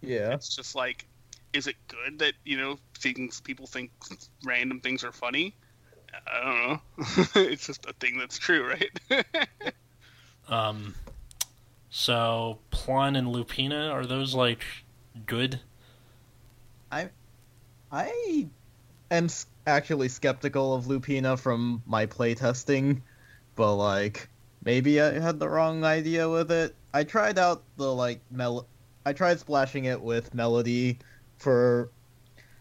Yeah, 0.00 0.32
it's 0.32 0.56
just 0.56 0.74
like 0.74 1.06
is 1.52 1.66
it 1.66 1.76
good 1.88 2.18
that 2.20 2.32
you 2.44 2.56
know 2.56 2.78
things 2.98 3.40
people 3.42 3.66
think 3.66 3.90
random 4.44 4.80
things 4.80 5.04
are 5.04 5.12
funny? 5.12 5.54
I 6.26 6.40
don't 6.40 6.68
know. 6.68 7.24
It's 7.50 7.66
just 7.66 7.84
a 7.84 7.92
thing 7.94 8.16
that's 8.18 8.38
true 8.38 8.66
right? 8.66 9.24
Um, 10.48 10.94
so 11.90 12.58
Plun 12.70 13.16
and 13.16 13.28
Lupina 13.28 13.90
are 13.90 14.06
those 14.06 14.34
like 14.34 14.64
good? 15.26 15.60
I 16.90 17.10
I 17.90 18.48
am 19.10 19.28
actually 19.66 20.08
skeptical 20.08 20.74
of 20.74 20.86
Lupina 20.86 21.38
from 21.38 21.82
my 21.86 22.06
playtesting, 22.06 23.02
but 23.54 23.74
like 23.76 24.28
maybe 24.64 25.00
I 25.00 25.18
had 25.18 25.38
the 25.38 25.48
wrong 25.48 25.84
idea 25.84 26.28
with 26.28 26.50
it. 26.50 26.74
I 26.92 27.04
tried 27.04 27.38
out 27.38 27.62
the 27.76 27.92
like 27.92 28.20
mel. 28.30 28.66
I 29.04 29.12
tried 29.12 29.40
splashing 29.40 29.86
it 29.86 30.00
with 30.00 30.34
melody 30.34 30.98
for 31.38 31.90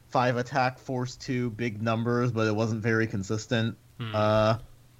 five 0.10 0.38
attack, 0.38 0.80
force 0.80 1.16
two, 1.16 1.50
big 1.52 1.82
numbers, 1.82 2.32
but 2.32 2.48
it 2.48 2.56
wasn't 2.56 2.82
very 2.82 3.08
consistent. 3.08 3.78
Hmm. 4.00 4.16
Uh, 4.16 4.58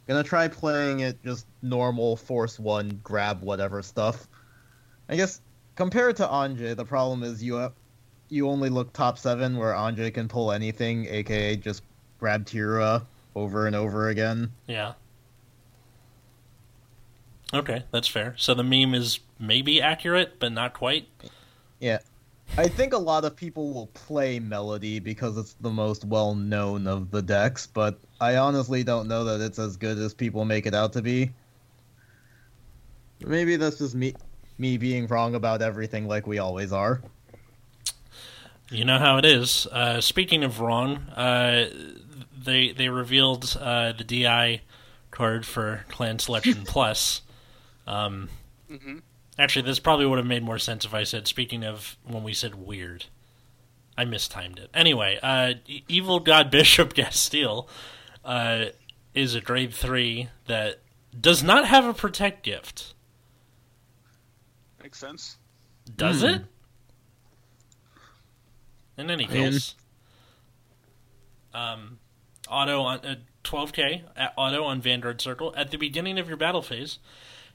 gonna 0.08 0.24
try 0.24 0.48
playing 0.48 1.02
it 1.02 1.24
just 1.24 1.48
normal 1.62 2.16
force 2.16 2.60
one, 2.60 3.00
grab 3.04 3.42
whatever 3.42 3.82
stuff. 3.82 4.28
I 5.10 5.16
guess 5.16 5.42
compared 5.82 6.16
to 6.16 6.28
Anje, 6.28 6.76
the 6.76 6.86
problem 6.86 7.24
is 7.24 7.42
you 7.42 7.56
have, 7.56 7.74
you 8.30 8.48
only 8.48 8.70
look 8.70 8.94
top 8.94 9.18
seven, 9.18 9.58
where 9.58 9.74
Anje 9.74 10.14
can 10.14 10.28
pull 10.28 10.52
anything, 10.52 11.08
aka 11.08 11.56
just 11.56 11.82
grab 12.20 12.46
Tira 12.46 13.04
over 13.34 13.66
and 13.66 13.76
over 13.76 14.10
again. 14.10 14.52
yeah. 14.68 14.94
Okay, 17.52 17.84
that's 17.90 18.08
fair. 18.08 18.36
So 18.38 18.54
the 18.54 18.64
meme 18.64 18.94
is 18.94 19.22
maybe 19.40 19.82
accurate, 19.82 20.40
but 20.40 20.52
not 20.52 20.76
quite. 20.76 21.08
Yeah. 21.80 21.98
I 22.58 22.68
think 22.68 22.94
a 22.94 23.00
lot 23.00 23.26
of 23.26 23.36
people 23.36 23.74
will 23.74 23.88
play 23.88 24.40
Melody 24.40 25.00
because 25.00 25.36
it's 25.36 25.54
the 25.62 25.72
most 25.72 26.06
well 26.06 26.36
known 26.36 26.86
of 26.86 27.10
the 27.10 27.24
decks, 27.24 27.66
but 27.66 27.98
I 28.22 28.38
honestly 28.38 28.84
don't 28.84 29.08
know 29.08 29.24
that 29.24 29.42
it's 29.42 29.58
as 29.58 29.78
good 29.78 29.98
as 29.98 30.14
people 30.14 30.46
make 30.46 30.68
it 30.68 30.76
out 30.76 30.94
to 30.94 31.02
be. 31.02 31.32
Maybe 33.26 33.56
that's 33.56 33.80
just 33.80 33.96
me 33.96 34.14
me 34.62 34.78
being 34.78 35.08
wrong 35.08 35.36
about 35.36 35.62
everything 35.62 36.08
like 36.08 36.26
we 36.28 36.38
always 36.38 36.72
are. 36.72 37.02
You 38.70 38.86
know 38.86 39.00
how 39.00 39.18
it 39.18 39.26
is. 39.26 39.68
Uh, 39.68 40.00
speaking 40.00 40.46
of 40.46 40.62
wrong, 40.62 40.98
uh, 41.16 41.70
they 42.42 42.72
they 42.72 42.88
revealed 42.88 43.58
uh, 43.60 43.92
the 43.92 44.06
DI 44.06 44.62
card 45.10 45.46
for 45.46 45.84
Clan 45.90 46.20
Selection 46.20 46.64
Plus. 46.66 47.22
Um, 47.86 48.30
hmm 48.70 49.00
actually, 49.38 49.64
this 49.64 49.80
probably 49.80 50.06
would 50.06 50.18
have 50.20 50.28
made 50.28 50.44
more 50.44 50.60
sense 50.60 50.86
if 50.86 50.94
I 50.94 51.04
said. 51.04 51.28
Speaking 51.28 51.66
of 51.66 51.98
when 52.06 52.24
we 52.24 52.34
said 52.34 52.56
weird, 52.56 53.06
I 53.98 54.06
mistimed 54.06 54.60
it. 54.60 54.70
Anyway, 54.74 55.20
uh, 55.22 55.56
Evil 55.88 56.20
God 56.20 56.50
Bishop 56.52 56.94
Castile 56.94 57.68
uh, 58.24 58.66
is 59.14 59.36
a 59.36 59.42
grade 59.42 59.74
three 59.74 60.30
that 60.46 60.80
does 61.20 61.44
not 61.44 61.68
have 61.68 61.86
a 61.86 61.94
protect 61.94 62.44
gift. 62.44 62.94
Makes 64.82 64.98
sense. 65.00 65.38
Does 65.96 66.22
Hmm. 66.22 66.28
it? 66.28 66.42
In 68.98 69.10
any 69.10 69.26
case, 69.26 69.76
um, 71.54 72.00
auto 72.50 72.82
on 72.82 73.00
uh, 73.00 73.16
12k 73.44 74.04
at 74.16 74.34
auto 74.38 74.64
on 74.64 74.82
Vanguard 74.82 75.22
Circle 75.22 75.54
at 75.58 75.72
the 75.72 75.78
beginning 75.78 76.20
of 76.20 76.28
your 76.28 76.38
battle 76.38 76.62
phase. 76.62 77.00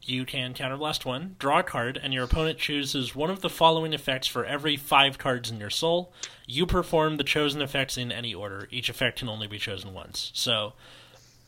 You 0.02 0.24
can 0.26 0.54
counterblast 0.54 1.04
one, 1.04 1.36
draw 1.38 1.60
a 1.60 1.62
card, 1.62 1.98
and 2.00 2.12
your 2.12 2.24
opponent 2.24 2.58
chooses 2.58 3.14
one 3.14 3.30
of 3.30 3.40
the 3.40 3.48
following 3.48 3.92
effects 3.92 4.26
for 4.26 4.44
every 4.44 4.76
five 4.76 5.18
cards 5.18 5.50
in 5.50 5.58
your 5.58 5.70
soul. 5.70 6.12
You 6.46 6.66
perform 6.66 7.16
the 7.16 7.24
chosen 7.24 7.62
effects 7.62 7.96
in 7.96 8.12
any 8.12 8.34
order. 8.34 8.68
Each 8.70 8.88
effect 8.88 9.18
can 9.20 9.28
only 9.28 9.46
be 9.46 9.58
chosen 9.58 9.94
once. 9.94 10.30
So, 10.34 10.74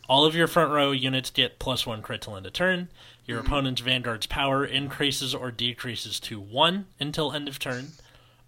all 0.09 0.25
of 0.25 0.35
your 0.35 0.47
front 0.47 0.73
row 0.73 0.93
units 0.93 1.31
get 1.31 1.59
plus 1.59 1.87
one 1.87 2.01
crit 2.03 2.23
till 2.23 2.37
end 2.37 2.47
of 2.47 2.53
turn. 2.55 2.89
Your 3.29 3.39
mm-hmm. 3.39 3.47
opponent's 3.47 3.81
Vanguard's 3.83 4.27
power 4.27 4.65
increases 4.65 5.35
or 5.35 5.53
decreases 5.53 6.19
to 6.21 6.41
one 6.41 6.87
until 6.99 7.33
end 7.33 7.47
of 7.47 7.59
turn. 7.61 7.93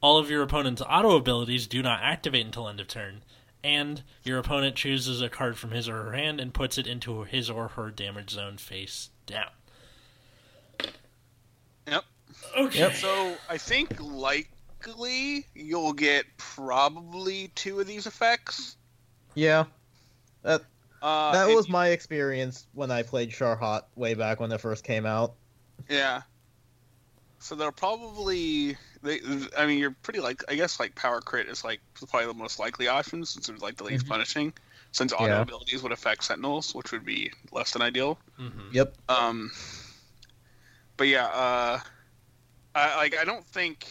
All 0.00 0.16
of 0.16 0.30
your 0.30 0.42
opponent's 0.42 0.80
auto 0.80 1.16
abilities 1.16 1.66
do 1.66 1.82
not 1.82 2.00
activate 2.02 2.46
until 2.46 2.66
end 2.66 2.80
of 2.80 2.88
turn. 2.88 3.22
And 3.62 4.02
your 4.25 4.38
opponent 4.38 4.75
chooses 4.75 5.20
a 5.20 5.28
card 5.28 5.58
from 5.58 5.72
his 5.72 5.87
or 5.87 6.04
her 6.04 6.12
hand 6.12 6.40
and 6.40 6.54
puts 6.54 6.78
it 6.78 6.87
into 6.87 7.25
his 7.25 7.50
or 7.50 7.68
her 7.68 7.90
damage 7.90 8.30
zone 8.30 8.56
face 8.56 9.10
down. 9.26 9.50
Yep. 11.87 12.04
Okay. 12.56 12.78
Yep. 12.78 12.94
So 12.94 13.37
I 13.50 13.58
think 13.58 14.00
likely 14.00 15.46
you'll 15.54 15.92
get 15.92 16.25
probably 16.38 17.52
two 17.54 17.80
of 17.80 17.87
these 17.87 18.06
effects. 18.06 18.76
Yeah, 19.34 19.64
that 20.42 20.62
Uh, 21.02 21.33
that 21.33 21.47
and- 21.47 21.54
was 21.57 21.69
my 21.69 21.88
experience 21.88 22.66
when 22.75 22.90
I 22.90 23.02
played 23.02 23.30
Sharhot 23.30 23.83
way 23.97 24.14
back 24.14 24.38
when 24.40 24.52
it 24.52 24.61
first 24.61 24.85
came 24.85 25.07
out. 25.07 25.35
yeah. 25.88 26.23
So 27.42 27.54
they're 27.54 27.73
probably 27.73 28.76
they. 29.02 29.19
I 29.57 29.64
mean, 29.66 29.78
you're 29.78 29.97
pretty 30.02 30.21
like 30.21 30.42
I 30.50 30.57
guess 30.57 30.78
like 30.78 30.95
power 30.95 31.23
crit 31.23 31.49
is 31.49 31.64
like 31.64 31.80
probably 32.11 32.26
the 32.26 32.35
most 32.35 32.59
likely 32.59 32.87
option 32.87 33.25
since 33.25 33.49
it's 33.49 33.62
like 33.62 33.76
the 33.76 33.85
least 33.85 34.04
Mhm. 34.04 34.09
punishing. 34.11 34.52
Since 34.92 35.14
auto 35.14 35.25
Yeah. 35.25 35.40
abilities 35.40 35.83
would 35.83 35.92
affect 35.92 36.25
sentinels, 36.25 36.75
which 36.75 36.92
would 36.92 37.04
be 37.04 37.33
less 37.50 37.71
than 37.73 37.80
ideal. 37.80 38.19
Mhm. 38.38 38.75
Yep. 38.75 38.95
Um, 39.09 39.50
but 40.99 41.07
yeah, 41.07 41.26
uh, 41.28 41.80
I 42.75 42.97
like 42.97 43.16
I 43.16 43.25
don't 43.25 43.47
think 43.47 43.87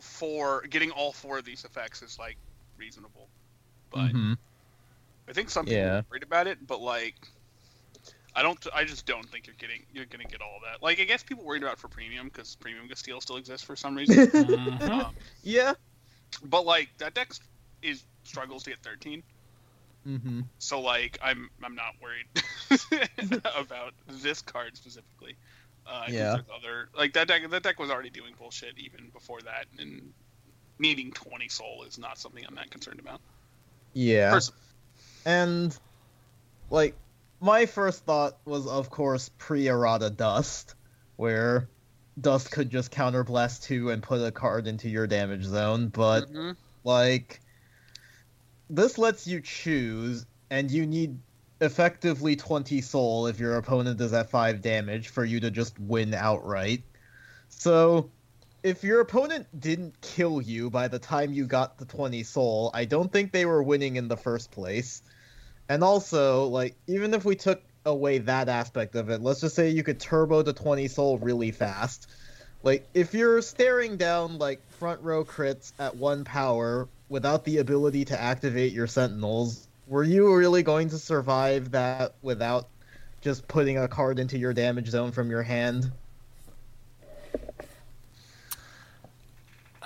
for 0.00 0.62
getting 0.62 0.90
all 0.90 1.12
four 1.12 1.38
of 1.38 1.44
these 1.44 1.64
effects 1.64 2.02
is 2.02 2.18
like 2.18 2.36
reasonable, 2.76 3.28
but 3.90 4.10
Mhm. 4.12 4.38
I 5.28 5.32
think 5.32 5.50
some 5.50 5.66
people 5.66 5.78
Yeah. 5.78 5.98
are 5.98 6.04
worried 6.10 6.22
about 6.22 6.46
it. 6.46 6.66
But 6.66 6.80
like, 6.80 7.14
I 8.34 8.42
don't. 8.42 8.58
I 8.74 8.84
just 8.84 9.06
don't 9.06 9.28
think 9.30 9.46
you're 9.46 9.56
getting 9.58 9.84
you're 9.92 10.06
gonna 10.06 10.24
get 10.24 10.40
all 10.40 10.60
that. 10.64 10.82
Like, 10.82 11.00
I 11.00 11.04
guess 11.04 11.22
people 11.22 11.44
worried 11.44 11.62
about 11.62 11.74
it 11.74 11.78
for 11.80 11.88
premium 11.88 12.26
because 12.26 12.56
premium 12.56 12.88
steel 12.94 13.20
still 13.20 13.36
exists 13.36 13.66
for 13.66 13.76
some 13.76 13.94
reason. 13.94 14.16
Mhm. 14.26 14.88
um, 14.88 15.14
yeah. 15.42 15.74
but 16.44 16.64
like 16.64 16.88
that 16.98 17.14
deck 17.14 17.32
is 17.82 18.04
struggles 18.24 18.62
to 18.64 18.70
get 18.70 18.80
13. 18.82 19.22
hmm 20.04 20.40
So 20.58 20.80
like 20.80 21.18
I'm 21.22 21.50
I'm 21.62 21.74
not 21.74 21.94
worried 22.00 22.26
about 23.56 23.92
this 24.06 24.40
card 24.42 24.76
specifically. 24.76 25.36
Uh, 25.86 26.04
Yeah. 26.08 26.36
other 26.56 26.88
like 26.96 27.12
that 27.14 27.28
deck 27.28 27.48
that 27.50 27.62
deck 27.62 27.78
was 27.78 27.90
already 27.90 28.10
doing 28.10 28.34
bullshit 28.38 28.78
even 28.78 29.10
before 29.12 29.40
that, 29.42 29.66
and 29.78 30.12
needing 30.78 31.10
20 31.12 31.48
soul 31.48 31.84
is 31.88 31.98
not 31.98 32.18
something 32.18 32.44
I'm 32.46 32.54
that 32.56 32.70
concerned 32.70 33.00
about. 33.00 33.20
Yeah. 33.94 34.30
Pers- 34.30 34.52
And 35.26 35.76
like 36.70 36.94
my 37.40 37.66
first 37.66 38.04
thought 38.04 38.38
was 38.44 38.66
of 38.66 38.90
course 38.90 39.30
pre-errata 39.38 40.10
dust, 40.10 40.74
where 41.16 41.68
dust 42.20 42.50
could 42.50 42.70
just 42.70 42.90
counterblast 42.90 43.62
two 43.62 43.90
and 43.90 44.02
put 44.02 44.20
a 44.20 44.32
card 44.32 44.66
into 44.66 44.88
your 44.88 45.06
damage 45.06 45.44
zone, 45.44 45.88
but 45.88 46.30
Mhm. 46.32 46.56
like 46.84 47.40
this 48.70 48.98
lets 48.98 49.26
you 49.26 49.40
choose 49.40 50.26
and 50.50 50.70
you 50.70 50.86
need 50.86 51.18
effectively 51.60 52.36
20 52.36 52.80
soul 52.80 53.26
if 53.26 53.40
your 53.40 53.56
opponent 53.56 54.00
is 54.00 54.12
at 54.12 54.30
5 54.30 54.62
damage 54.62 55.08
for 55.08 55.24
you 55.24 55.40
to 55.40 55.50
just 55.50 55.78
win 55.78 56.14
outright. 56.14 56.82
So 57.48 58.10
if 58.62 58.82
your 58.82 59.00
opponent 59.00 59.46
didn't 59.58 60.00
kill 60.00 60.40
you 60.40 60.70
by 60.70 60.88
the 60.88 60.98
time 60.98 61.32
you 61.32 61.46
got 61.46 61.78
the 61.78 61.84
20 61.84 62.22
soul, 62.24 62.70
I 62.74 62.84
don't 62.84 63.12
think 63.12 63.32
they 63.32 63.46
were 63.46 63.62
winning 63.62 63.96
in 63.96 64.08
the 64.08 64.16
first 64.16 64.50
place. 64.50 65.02
And 65.68 65.84
also, 65.84 66.46
like, 66.46 66.76
even 66.86 67.14
if 67.14 67.24
we 67.24 67.36
took 67.36 67.62
away 67.84 68.18
that 68.18 68.48
aspect 68.48 68.94
of 68.94 69.10
it, 69.10 69.22
let's 69.22 69.40
just 69.40 69.54
say 69.54 69.70
you 69.70 69.82
could 69.82 70.00
turbo 70.00 70.42
the 70.42 70.52
20 70.52 70.88
soul 70.88 71.18
really 71.18 71.52
fast. 71.52 72.08
Like, 72.62 72.86
if 72.94 73.14
you're 73.14 73.40
staring 73.42 73.96
down, 73.96 74.38
like, 74.38 74.60
front 74.72 75.00
row 75.02 75.24
crits 75.24 75.72
at 75.78 75.96
one 75.96 76.24
power 76.24 76.88
without 77.08 77.44
the 77.44 77.58
ability 77.58 78.06
to 78.06 78.20
activate 78.20 78.72
your 78.72 78.86
sentinels, 78.86 79.68
were 79.86 80.04
you 80.04 80.34
really 80.34 80.62
going 80.62 80.88
to 80.90 80.98
survive 80.98 81.70
that 81.70 82.14
without 82.22 82.68
just 83.20 83.46
putting 83.46 83.78
a 83.78 83.88
card 83.88 84.18
into 84.18 84.38
your 84.38 84.52
damage 84.52 84.88
zone 84.88 85.12
from 85.12 85.30
your 85.30 85.42
hand? 85.42 85.92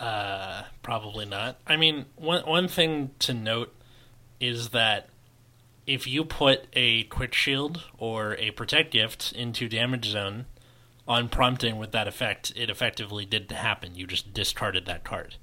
Uh, 0.02 0.64
probably 0.82 1.24
not. 1.24 1.58
I 1.64 1.76
mean, 1.76 2.06
one 2.16 2.42
one 2.44 2.66
thing 2.66 3.12
to 3.20 3.32
note 3.32 3.72
is 4.40 4.70
that 4.70 5.08
if 5.86 6.08
you 6.08 6.24
put 6.24 6.66
a 6.72 7.04
quick 7.04 7.32
shield 7.32 7.84
or 7.98 8.34
a 8.36 8.50
protect 8.50 8.90
gift 8.92 9.30
into 9.32 9.68
damage 9.68 10.06
zone 10.06 10.46
on 11.06 11.28
prompting 11.28 11.78
with 11.78 11.92
that 11.92 12.08
effect, 12.08 12.52
it 12.56 12.68
effectively 12.68 13.24
did 13.24 13.50
happen. 13.52 13.94
You 13.94 14.08
just 14.08 14.34
discarded 14.34 14.86
that 14.86 15.04
card 15.04 15.36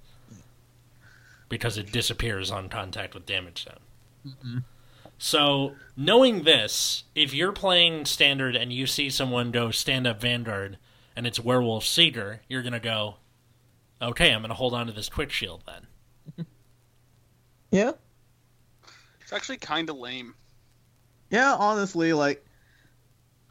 because 1.47 1.77
it 1.77 1.91
disappears 1.93 2.51
on 2.51 2.67
contact 2.67 3.13
with 3.13 3.25
damage 3.25 3.63
zone. 3.63 3.79
So, 5.17 5.75
knowing 5.95 6.43
this, 6.43 7.03
if 7.15 7.33
you're 7.33 7.51
playing 7.53 8.05
standard 8.05 8.57
and 8.57 8.73
you 8.73 8.85
see 8.87 9.09
someone 9.09 9.51
go 9.51 9.71
stand 9.71 10.05
up 10.05 10.19
Vanguard 10.21 10.77
and 11.15 11.25
it's 11.25 11.39
Werewolf 11.39 11.85
Seeker, 11.85 12.41
you're 12.49 12.61
gonna 12.63 12.79
go, 12.79 13.15
okay, 14.01 14.31
I'm 14.31 14.41
going 14.41 14.49
to 14.49 14.55
hold 14.55 14.73
on 14.73 14.87
to 14.87 14.93
this 14.93 15.09
quick 15.09 15.31
shield 15.31 15.63
then. 15.65 16.45
Yeah. 17.71 17.91
It's 19.21 19.33
actually 19.33 19.57
kind 19.57 19.89
of 19.89 19.97
lame. 19.97 20.33
Yeah, 21.29 21.53
honestly, 21.53 22.13
like, 22.13 22.43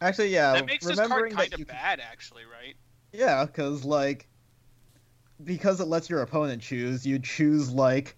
actually, 0.00 0.30
yeah. 0.30 0.54
that 0.54 0.66
makes 0.66 0.84
this 0.84 0.96
card 0.96 1.08
remembering 1.08 1.34
kind 1.34 1.52
that 1.52 1.54
of 1.54 1.60
you 1.60 1.66
bad, 1.66 2.00
actually, 2.00 2.42
right? 2.44 2.74
Yeah, 3.12 3.44
because 3.44 3.84
like, 3.84 4.26
because 5.44 5.80
it 5.80 5.86
lets 5.86 6.10
your 6.10 6.22
opponent 6.22 6.62
choose, 6.62 7.06
you 7.06 7.18
choose 7.18 7.70
like. 7.70 8.16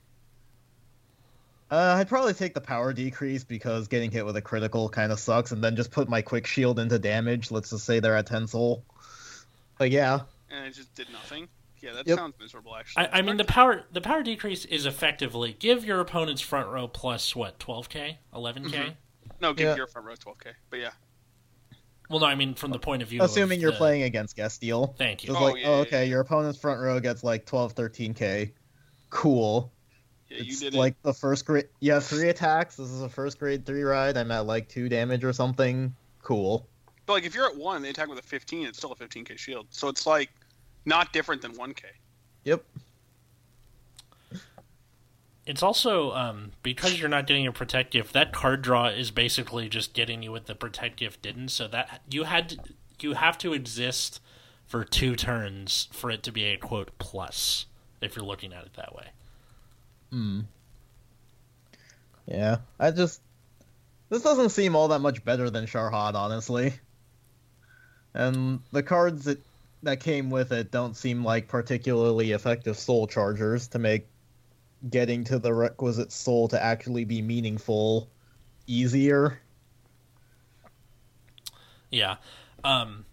Uh, 1.70 1.96
I'd 1.98 2.08
probably 2.08 2.32
take 2.32 2.54
the 2.54 2.60
power 2.60 2.92
decrease 2.92 3.44
because 3.44 3.86
getting 3.86 4.10
hit 4.10 4.26
with 4.26 4.36
a 4.36 4.42
critical 4.42 4.88
kind 4.88 5.12
of 5.12 5.20
sucks, 5.20 5.52
and 5.52 5.62
then 5.62 5.76
just 5.76 5.90
put 5.90 6.08
my 6.08 6.22
quick 6.22 6.46
shield 6.46 6.78
into 6.78 6.98
damage. 6.98 7.50
Let's 7.50 7.70
just 7.70 7.84
say 7.84 8.00
they're 8.00 8.16
at 8.16 8.26
ten 8.26 8.46
soul. 8.46 8.82
But 9.78 9.90
yeah, 9.90 10.20
And 10.50 10.66
it 10.66 10.74
just 10.74 10.94
did 10.94 11.10
nothing. 11.12 11.48
Yeah, 11.80 11.92
that 11.94 12.06
Yep. 12.06 12.18
sounds 12.18 12.34
miserable, 12.38 12.76
actually. 12.76 13.06
I, 13.06 13.18
I 13.18 13.22
mean, 13.22 13.36
the 13.38 13.44
power 13.44 13.84
the 13.90 14.00
power 14.00 14.22
decrease 14.22 14.64
is 14.66 14.84
effectively 14.86 15.54
give 15.58 15.84
your 15.84 16.00
opponent's 16.00 16.42
front 16.42 16.68
row 16.68 16.86
plus 16.88 17.34
what 17.34 17.58
12k, 17.58 18.18
11k. 18.34 18.70
Mhm. 18.70 18.96
no, 19.40 19.52
give 19.54 19.66
Yeah. 19.68 19.76
your 19.76 19.86
front 19.86 20.06
row 20.06 20.14
12k. 20.14 20.52
But 20.68 20.80
yeah, 20.80 20.90
Well, 22.10 22.20
no, 22.20 22.26
I 22.26 22.34
mean 22.34 22.54
from 22.54 22.72
the 22.72 22.78
point 22.78 23.02
of 23.02 23.08
view. 23.08 23.22
assuming 23.22 23.58
of 23.58 23.62
you're 23.62 23.70
the- 23.70 23.76
playing 23.78 24.02
against 24.02 24.36
Gestiel. 24.36 24.94
Thank 24.98 25.22
you. 25.22 25.28
Just 25.28 25.40
Oh, 25.40 25.44
like, 25.44 25.56
yeah, 25.62 25.68
oh, 25.68 25.74
okay, 25.80 26.04
yeah. 26.04 26.10
your 26.10 26.20
opponent's 26.20 26.58
front 26.58 26.80
row 26.80 26.98
gets 27.00 27.22
like 27.24 27.46
12, 27.46 27.74
13k. 27.74 28.52
Cool. 29.10 29.72
yeah, 30.28 30.42
you 30.42 30.56
did 30.56 30.74
like 30.74 30.92
it. 30.92 31.02
the 31.02 31.14
first 31.14 31.44
grade. 31.46 31.68
You 31.80 31.92
have 31.92 32.04
three 32.04 32.28
attacks. 32.28 32.76
This 32.76 32.88
is 32.90 33.02
a 33.02 33.08
first 33.08 33.38
grade 33.38 33.64
three 33.66 33.82
ride. 33.82 34.16
I'm 34.16 34.30
at 34.30 34.46
like 34.46 34.68
two 34.68 34.88
damage 34.88 35.24
or 35.24 35.32
something. 35.32 35.94
Cool. 36.22 36.68
But 37.06 37.14
like, 37.14 37.24
if 37.24 37.34
you're 37.34 37.46
at 37.48 37.56
one, 37.56 37.82
they 37.82 37.88
attack 37.90 38.08
with 38.08 38.18
a 38.18 38.22
15. 38.22 38.66
It's 38.66 38.78
still 38.78 38.92
a 38.92 38.96
15k 38.96 39.36
shield. 39.38 39.66
So 39.70 39.88
it's 39.88 40.06
like 40.06 40.30
not 40.84 41.12
different 41.12 41.42
than 41.42 41.54
1k. 41.54 41.82
Yep. 42.44 42.64
It's 45.46 45.62
also 45.62 46.12
um, 46.12 46.52
because 46.62 47.00
you're 47.00 47.08
not 47.08 47.26
getting 47.26 47.46
a 47.46 47.52
protect 47.52 47.92
gift. 47.92 48.12
That 48.12 48.32
card 48.32 48.62
draw 48.62 48.86
is 48.86 49.10
basically 49.10 49.68
just 49.68 49.94
getting 49.94 50.22
you 50.22 50.30
what 50.30 50.46
the 50.46 50.54
protect 50.54 50.96
gift 50.96 51.22
didn't. 51.22 51.48
So 51.48 51.66
that 51.68 52.02
you 52.08 52.24
had 52.24 52.50
to, 52.50 52.58
you 53.00 53.14
have 53.14 53.36
to 53.38 53.52
exist 53.52 54.20
for 54.66 54.84
two 54.84 55.16
turns 55.16 55.88
for 55.90 56.10
it 56.10 56.22
to 56.22 56.32
be 56.32 56.44
a 56.44 56.56
quote 56.56 56.90
plus. 56.98 57.66
If 58.00 58.16
you're 58.16 58.24
looking 58.24 58.52
at 58.52 58.64
it 58.64 58.74
that 58.74 58.94
way. 58.94 59.08
Hmm. 60.10 60.40
Yeah, 62.26 62.58
I 62.78 62.92
just 62.92 63.20
this 64.08 64.22
doesn't 64.22 64.50
seem 64.50 64.76
all 64.76 64.88
that 64.88 65.00
much 65.00 65.24
better 65.24 65.50
than 65.50 65.66
Sharhad, 65.66 66.14
honestly. 66.14 66.74
And 68.14 68.60
the 68.72 68.82
cards 68.82 69.24
that 69.24 69.40
that 69.82 70.00
came 70.00 70.30
with 70.30 70.52
it 70.52 70.70
don't 70.70 70.96
seem 70.96 71.24
like 71.24 71.48
particularly 71.48 72.32
effective 72.32 72.78
soul 72.78 73.06
chargers 73.06 73.68
to 73.68 73.78
make 73.78 74.06
getting 74.88 75.24
to 75.24 75.38
the 75.38 75.52
requisite 75.52 76.12
soul 76.12 76.48
to 76.48 76.62
actually 76.62 77.04
be 77.04 77.20
meaningful 77.22 78.08
easier. 78.66 79.40
Yeah. 81.90 82.16
Um, 82.64 83.04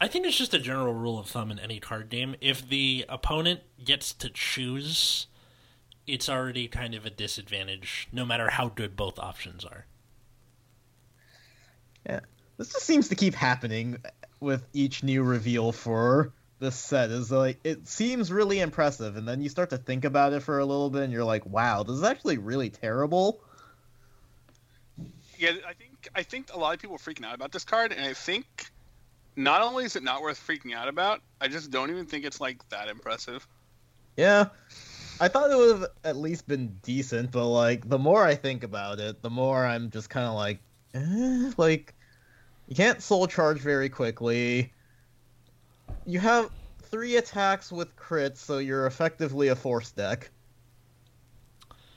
I 0.00 0.08
think 0.08 0.26
it's 0.26 0.36
just 0.36 0.52
a 0.52 0.58
general 0.58 0.92
rule 0.92 1.18
of 1.18 1.26
thumb 1.26 1.50
in 1.50 1.58
any 1.58 1.80
card 1.80 2.10
game. 2.10 2.34
If 2.40 2.68
the 2.68 3.04
opponent 3.08 3.60
gets 3.82 4.12
to 4.14 4.28
choose, 4.28 5.26
it's 6.06 6.28
already 6.28 6.68
kind 6.68 6.94
of 6.94 7.06
a 7.06 7.10
disadvantage, 7.10 8.08
no 8.12 8.24
matter 8.24 8.50
how 8.50 8.68
good 8.68 8.96
both 8.96 9.18
options 9.18 9.64
are. 9.64 9.86
Yeah, 12.06 12.20
this 12.58 12.72
just 12.72 12.84
seems 12.84 13.08
to 13.08 13.14
keep 13.14 13.34
happening 13.34 13.96
with 14.40 14.66
each 14.72 15.02
new 15.02 15.22
reveal 15.22 15.72
for 15.72 16.32
this 16.58 16.76
set. 16.76 17.10
Is 17.10 17.30
like 17.30 17.60
it 17.64 17.88
seems 17.88 18.32
really 18.32 18.60
impressive, 18.60 19.16
and 19.16 19.26
then 19.26 19.40
you 19.40 19.48
start 19.48 19.70
to 19.70 19.78
think 19.78 20.04
about 20.04 20.32
it 20.32 20.40
for 20.40 20.58
a 20.58 20.64
little 20.64 20.90
bit, 20.90 21.02
and 21.02 21.12
you're 21.12 21.24
like, 21.24 21.46
"Wow, 21.46 21.82
this 21.82 21.96
is 21.96 22.02
actually 22.02 22.38
really 22.38 22.70
terrible." 22.70 23.40
Yeah, 25.38 25.52
I 25.66 25.74
think 25.74 26.08
I 26.14 26.22
think 26.22 26.52
a 26.52 26.58
lot 26.58 26.74
of 26.74 26.80
people 26.80 26.96
are 26.96 26.98
freaking 26.98 27.24
out 27.24 27.34
about 27.34 27.52
this 27.52 27.64
card, 27.64 27.92
and 27.92 28.04
I 28.04 28.14
think 28.14 28.46
not 29.36 29.62
only 29.62 29.84
is 29.84 29.96
it 29.96 30.02
not 30.02 30.22
worth 30.22 30.44
freaking 30.46 30.74
out 30.74 30.88
about, 30.88 31.20
I 31.40 31.48
just 31.48 31.70
don't 31.70 31.90
even 31.90 32.06
think 32.06 32.24
it's 32.24 32.40
like 32.40 32.66
that 32.68 32.88
impressive. 32.88 33.46
Yeah, 34.16 34.46
I 35.20 35.28
thought 35.28 35.50
it 35.50 35.56
would 35.56 35.80
have 35.80 35.86
at 36.04 36.16
least 36.16 36.46
been 36.46 36.78
decent, 36.82 37.32
but 37.32 37.46
like 37.46 37.88
the 37.88 37.98
more 37.98 38.24
I 38.24 38.36
think 38.36 38.62
about 38.64 39.00
it, 39.00 39.22
the 39.22 39.30
more 39.30 39.64
I'm 39.64 39.90
just 39.90 40.08
kind 40.08 40.26
of 40.26 40.34
like, 40.34 40.60
eh, 40.94 41.52
like 41.56 41.94
you 42.68 42.76
can't 42.76 43.02
soul 43.02 43.26
charge 43.26 43.60
very 43.60 43.88
quickly. 43.88 44.72
You 46.06 46.18
have 46.20 46.50
three 46.82 47.16
attacks 47.16 47.72
with 47.72 47.94
crits, 47.96 48.38
so 48.38 48.58
you're 48.58 48.86
effectively 48.86 49.48
a 49.48 49.56
force 49.56 49.90
deck. 49.90 50.30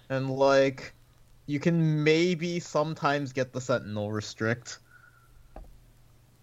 And 0.10 0.30
like 0.30 0.94
you 1.46 1.60
can 1.60 2.04
maybe 2.04 2.60
sometimes 2.60 3.34
get 3.34 3.54
the 3.54 3.62
sentinel 3.62 4.12
restrict. 4.12 4.80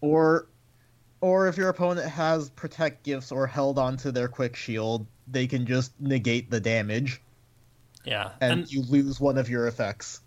Or 0.01 0.49
or 1.21 1.49
if 1.49 1.57
your 1.57 1.71
opponent 1.71 2.09
has 2.11 2.51
protect 2.51 3.03
gifts 3.03 3.33
or 3.33 3.47
held 3.47 3.79
onto 3.79 4.11
their 4.11 4.29
quick 4.29 4.57
shield, 4.57 5.07
they 5.27 5.47
can 5.47 5.65
just 5.65 5.99
negate 5.99 6.51
the 6.51 6.61
damage 6.61 7.23
Yeah. 8.05 8.33
and, 8.43 8.61
And, 8.61 8.73
you 8.73 8.83
lose 8.83 9.21
one 9.21 9.39
of 9.39 9.49
your 9.49 9.67
effects. 9.67 10.21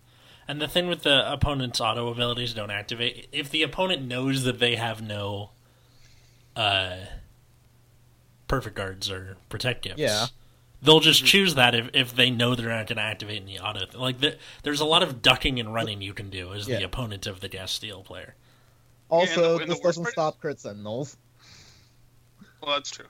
And 0.48 0.60
the 0.60 0.66
thing 0.68 0.88
with 0.88 1.02
the 1.02 1.30
opponent's 1.30 1.80
auto 1.80 2.08
abilities 2.08 2.54
don't 2.54 2.70
activate. 2.70 3.28
If 3.32 3.50
the 3.50 3.62
opponent 3.62 4.02
knows 4.02 4.44
that 4.44 4.58
they 4.58 4.76
have 4.76 5.00
no 5.02 5.50
uh, 6.56 6.96
perfect 8.48 8.74
guards 8.74 9.10
or 9.10 9.36
protect 9.48 9.82
gifts, 9.82 9.98
Yeah. 10.00 10.26
they'll 10.82 11.00
just 11.00 11.24
choose 11.24 11.54
that 11.56 11.74
if, 11.74 11.90
if 11.92 12.14
they 12.16 12.30
know 12.30 12.54
they're 12.54 12.68
not 12.68 12.86
going 12.86 12.96
to 12.96 13.02
activate 13.02 13.42
any 13.42 13.58
auto. 13.60 13.86
Like 13.98 14.20
the, 14.20 14.36
there's 14.62 14.80
a 14.80 14.84
lot 14.86 15.02
of 15.02 15.22
ducking 15.22 15.60
and 15.60 15.72
running 15.74 16.00
you 16.02 16.14
can 16.14 16.30
do 16.30 16.52
as 16.54 16.66
the 16.66 16.82
opponent 16.82 17.26
of 17.26 17.40
the 17.40 17.48
gas 17.48 17.70
steel 17.70 18.02
player. 18.02 18.34
Also, 19.10 19.58
and 19.58 19.70
the 19.70 19.74
this 19.74 19.80
doesn't 19.80 20.02
part 20.02 20.08
is- 20.10 20.12
stop 20.14 20.40
crit 20.40 20.60
sentinels. 20.60 21.16
Well, 22.62 22.74
that's 22.74 22.90
true. 22.90 23.06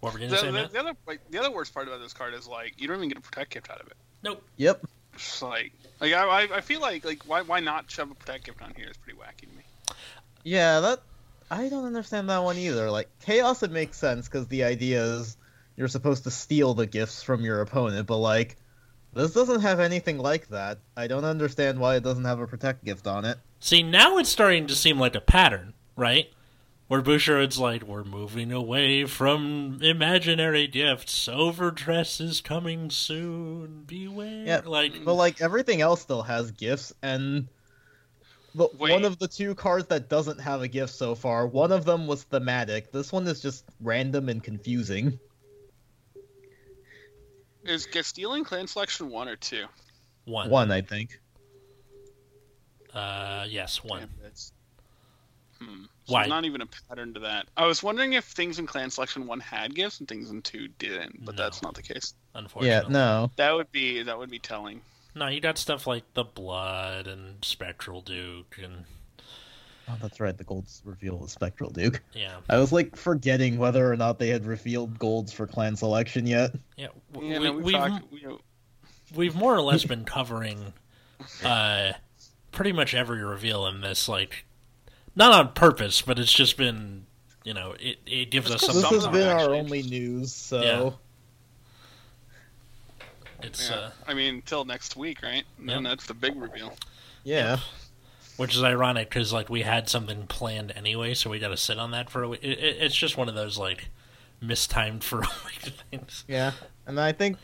What 0.00 0.12
were 0.12 0.18
you 0.18 0.26
The, 0.28 0.36
going 0.36 0.40
to 0.40 0.46
say, 0.46 0.46
the, 0.46 0.52
Matt? 0.52 0.72
the 0.72 0.80
other 0.80 0.92
like, 1.06 1.20
the 1.30 1.38
other 1.38 1.50
worst 1.50 1.72
part 1.72 1.86
about 1.88 2.00
this 2.00 2.12
card 2.12 2.34
is 2.34 2.46
like 2.46 2.74
you 2.76 2.88
don't 2.88 2.96
even 2.98 3.08
get 3.08 3.16
a 3.18 3.20
protect 3.22 3.52
gift 3.52 3.70
out 3.70 3.80
of 3.80 3.86
it. 3.86 3.94
Nope. 4.22 4.42
Yep. 4.56 4.84
It's 5.14 5.42
like 5.42 5.72
like 6.00 6.12
I, 6.12 6.24
I- 6.24 6.56
I 6.56 6.60
feel 6.60 6.80
like 6.80 7.04
like 7.04 7.22
why 7.26 7.42
why 7.42 7.60
not 7.60 7.90
shove 7.90 8.10
a 8.10 8.14
protect 8.14 8.44
gift 8.44 8.62
on 8.62 8.72
here 8.76 8.88
is 8.90 8.96
pretty 8.96 9.18
wacky 9.18 9.48
to 9.50 9.56
me. 9.56 9.62
Yeah, 10.42 10.80
that 10.80 11.00
I 11.50 11.68
don't 11.68 11.84
understand 11.84 12.28
that 12.30 12.42
one 12.42 12.56
either. 12.56 12.90
Like 12.90 13.08
chaos, 13.24 13.62
it 13.62 13.70
makes 13.70 13.96
sense 13.98 14.28
because 14.28 14.46
the 14.48 14.64
idea 14.64 15.02
is 15.02 15.36
you're 15.76 15.88
supposed 15.88 16.24
to 16.24 16.30
steal 16.30 16.74
the 16.74 16.86
gifts 16.86 17.22
from 17.22 17.42
your 17.42 17.60
opponent, 17.60 18.06
but 18.06 18.18
like 18.18 18.56
this 19.12 19.32
doesn't 19.32 19.60
have 19.60 19.78
anything 19.80 20.18
like 20.18 20.48
that. 20.48 20.78
I 20.96 21.06
don't 21.06 21.24
understand 21.24 21.78
why 21.78 21.96
it 21.96 22.02
doesn't 22.02 22.24
have 22.24 22.40
a 22.40 22.46
protect 22.46 22.84
gift 22.84 23.06
on 23.06 23.24
it. 23.24 23.38
See, 23.60 23.82
now 23.82 24.18
it's 24.18 24.28
starting 24.28 24.66
to 24.66 24.74
seem 24.74 24.98
like 24.98 25.14
a 25.14 25.20
pattern, 25.20 25.72
right? 25.96 26.26
Where 26.86 27.00
Bushiroad's 27.00 27.58
like, 27.58 27.82
we're 27.82 28.04
moving 28.04 28.52
away 28.52 29.06
from 29.06 29.78
imaginary 29.82 30.66
gifts. 30.66 31.28
Overdress 31.28 32.20
is 32.20 32.42
coming 32.42 32.90
soon. 32.90 33.84
Beware. 33.86 34.44
Yeah, 34.46 34.60
like, 34.66 35.02
But 35.02 35.14
like 35.14 35.40
everything 35.40 35.80
else 35.80 36.02
still 36.02 36.22
has 36.22 36.50
gifts, 36.50 36.92
and 37.02 37.48
the, 38.54 38.68
Wait. 38.78 38.92
one 38.92 39.04
of 39.04 39.18
the 39.18 39.26
two 39.26 39.54
cards 39.54 39.86
that 39.88 40.10
doesn't 40.10 40.40
have 40.40 40.60
a 40.60 40.68
gift 40.68 40.92
so 40.92 41.14
far, 41.14 41.46
one 41.46 41.72
of 41.72 41.86
them 41.86 42.06
was 42.06 42.24
thematic. 42.24 42.92
This 42.92 43.12
one 43.12 43.26
is 43.26 43.40
just 43.40 43.64
random 43.80 44.28
and 44.28 44.42
confusing. 44.42 45.18
Is 47.64 47.86
get 47.86 48.04
stealing 48.04 48.44
clan 48.44 48.66
selection 48.66 49.10
one 49.10 49.26
or 49.26 49.36
two? 49.36 49.64
one. 50.26 50.50
One, 50.50 50.70
I 50.70 50.82
think. 50.82 51.18
Uh, 52.92 53.46
yes, 53.48 53.82
one. 53.82 54.08
Damn, 54.22 54.32
Hmm. 55.66 55.84
So 56.06 56.12
Why? 56.14 56.26
Not 56.26 56.44
even 56.44 56.60
a 56.60 56.66
pattern 56.66 57.14
to 57.14 57.20
that. 57.20 57.46
I 57.56 57.64
was 57.66 57.82
wondering 57.82 58.12
if 58.12 58.24
things 58.24 58.58
in 58.58 58.66
clan 58.66 58.90
selection 58.90 59.26
one 59.26 59.40
had 59.40 59.74
gifts 59.74 60.00
and 60.00 60.08
things 60.08 60.30
in 60.30 60.42
two 60.42 60.68
didn't, 60.78 61.24
but 61.24 61.34
No. 61.36 61.42
that's 61.42 61.62
not 61.62 61.74
the 61.74 61.82
case. 61.82 62.12
Unfortunately. 62.34 62.68
Yeah, 62.92 62.92
no. 62.92 63.30
That 63.36 63.52
would 63.54 63.72
be 63.72 64.02
that 64.02 64.18
would 64.18 64.30
be 64.30 64.38
telling. 64.38 64.82
No, 65.14 65.28
you 65.28 65.40
got 65.40 65.56
stuff 65.56 65.86
like 65.86 66.02
the 66.14 66.24
Blood 66.24 67.06
and 67.06 67.42
Spectral 67.44 68.00
Duke 68.02 68.58
and 68.62 68.84
Oh, 69.88 69.96
that's 70.00 70.18
right. 70.18 70.36
The 70.36 70.44
gold's 70.44 70.80
reveal 70.84 71.18
was 71.18 71.32
Spectral 71.32 71.70
Duke. 71.70 72.02
yeah, 72.14 72.36
I 72.48 72.58
was 72.58 72.72
like 72.72 72.96
forgetting 72.96 73.58
whether 73.58 73.90
or 73.90 73.96
not 73.96 74.18
they 74.18 74.28
had 74.28 74.44
revealed 74.46 74.98
golds 74.98 75.32
for 75.32 75.46
clan 75.46 75.76
selection 75.76 76.26
yet. 76.26 76.52
yeah. 76.76 76.88
w- 77.12 77.30
Yeah, 77.32 77.38
we, 77.38 77.44
no, 77.44 77.52
we've, 77.52 77.64
we've 77.64 77.74
talked, 77.74 78.12
we, 78.12 78.26
we've 79.14 79.34
more 79.36 79.54
or 79.54 79.60
less 79.62 79.84
been 79.84 80.04
covering 80.06 80.72
uh, 81.44 81.92
pretty 82.50 82.72
much 82.72 82.94
every 82.94 83.22
reveal 83.22 83.66
in 83.66 83.80
this, 83.82 84.08
like 84.08 84.46
not 85.16 85.32
on 85.32 85.52
purpose, 85.52 86.02
but 86.02 86.18
it's 86.18 86.32
just 86.32 86.56
been 86.56 87.06
you 87.44 87.54
know 87.54 87.74
it, 87.80 87.98
it 88.06 88.30
gives 88.30 88.50
us 88.50 88.62
It's 88.62 88.66
'cause 88.66 88.80
something. 88.82 88.92
This 88.98 89.04
some 89.04 89.12
has 89.12 89.20
been 89.22 89.28
our 89.28 89.38
actually- 89.40 89.58
only 89.58 89.82
news, 89.82 90.32
so 90.32 90.62
Yeah. 90.62 90.90
It's 93.42 93.68
yeah. 93.68 93.76
uh, 93.76 93.90
I 94.06 94.14
mean, 94.14 94.36
until 94.36 94.64
next 94.64 94.96
week, 94.96 95.22
right? 95.22 95.44
And 95.58 95.68
then 95.68 95.82
that's 95.82 96.06
the 96.06 96.14
big 96.14 96.40
reveal. 96.40 96.74
yeah. 97.24 97.58
which 98.36 98.56
is 98.56 98.64
ironic 98.64 99.08
because 99.08 99.32
like 99.32 99.48
we 99.48 99.62
had 99.62 99.88
something 99.88 100.26
planned 100.26 100.72
anyway, 100.74 101.14
so 101.14 101.30
we 101.30 101.38
got 101.38 101.48
to 101.48 101.56
sit 101.56 101.78
on 101.78 101.92
that 101.92 102.10
for 102.10 102.22
a 102.24 102.28
week. 102.30 102.40
It, 102.42 102.58
it, 102.58 102.76
it's 102.80 102.96
just 102.96 103.16
one 103.16 103.28
of 103.28 103.34
those 103.36 103.58
like 103.58 103.90
mistimed 104.40 105.04
for 105.04 105.18
a 105.22 105.28
week 105.44 105.72
things. 105.90 106.24
Yeah. 106.26 106.52
And 106.86 106.98
I 106.98 107.12
think 107.12 107.36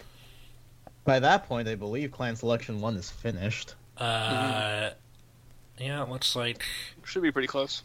by 1.05 1.21
that 1.21 1.47
point, 1.47 1.69
I 1.69 1.75
believe 1.77 2.11
clan 2.13 2.35
selection 2.35 2.81
one 2.81 2.97
is 2.97 3.09
finished. 3.11 3.75
Uh, 3.99 4.91
yeah, 5.81 6.03
it 6.03 6.09
looks 6.09 6.37
like 6.37 6.62
Should 7.05 7.23
be 7.23 7.33
pretty 7.33 7.49
close. 7.49 7.83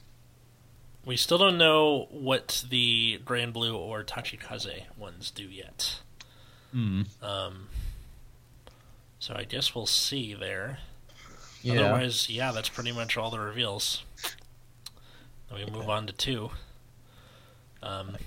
we 1.05 1.17
still 1.17 1.38
don't 1.38 1.58
know 1.58 2.08
what 2.12 2.63
the 2.69 3.19
Grand 3.25 3.53
Blue 3.53 3.75
or 3.75 4.03
Tachikaze 4.03 4.84
ones 4.97 5.31
do 5.31 5.43
yet. 5.43 5.99
Hmm. 6.71 7.03
Um, 7.21 7.67
so 9.19 9.34
I 9.36 9.43
guess 9.45 9.73
we'll 9.73 9.86
see 9.86 10.34
there. 10.34 10.79
Yeah. 11.62 11.81
Otherwise, 11.81 12.29
yeah, 12.29 12.51
that's 12.51 12.69
pretty 12.69 12.91
much 12.91 13.17
all 13.17 13.31
the 13.31 13.39
reveals. 13.39 14.03
Then 15.49 15.65
we 15.65 15.71
move 15.71 15.89
on 15.89 16.08
to 16.08 16.13
two. 16.13 16.51
Um, 17.81 18.17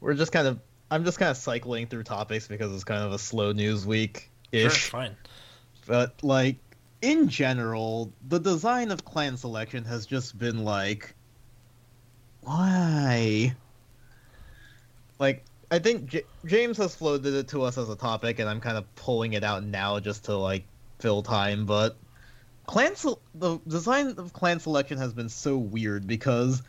We're 0.00 0.14
just 0.14 0.32
kind 0.32 0.46
of. 0.46 0.60
I'm 0.90 1.04
just 1.04 1.18
kind 1.18 1.30
of 1.30 1.36
cycling 1.36 1.86
through 1.88 2.04
topics 2.04 2.46
because 2.46 2.72
it's 2.72 2.84
kind 2.84 3.02
of 3.02 3.12
a 3.12 3.18
slow 3.18 3.52
news 3.52 3.86
week 3.86 4.30
ish. 4.52 4.62
sure, 4.62 4.70
ish. 4.70 4.90
fine. 4.90 5.16
But 5.86 6.22
like 6.22 6.56
in 7.04 7.28
general, 7.28 8.10
the 8.28 8.40
design 8.40 8.90
of 8.90 9.04
clan 9.04 9.36
selection 9.36 9.84
has 9.84 10.06
just 10.06 10.38
been 10.38 10.64
like, 10.64 11.14
why? 12.40 13.54
Like 15.18 15.44
I 15.70 15.78
think 15.80 16.06
J- 16.06 16.24
James 16.46 16.78
has 16.78 16.94
floated 16.94 17.34
it 17.34 17.48
to 17.48 17.62
us 17.62 17.76
as 17.76 17.90
a 17.90 17.96
topic, 17.96 18.38
and 18.38 18.48
I'm 18.48 18.60
kind 18.60 18.78
of 18.78 18.92
pulling 18.94 19.34
it 19.34 19.44
out 19.44 19.64
now 19.64 20.00
just 20.00 20.24
to 20.24 20.36
like 20.36 20.64
fill 20.98 21.22
time. 21.22 21.66
But 21.66 21.96
clan 22.66 22.96
se- 22.96 23.16
the 23.34 23.58
design 23.68 24.14
of 24.16 24.32
clan 24.32 24.58
selection 24.58 24.96
has 24.96 25.12
been 25.12 25.28
so 25.28 25.58
weird 25.58 26.06
because 26.06 26.62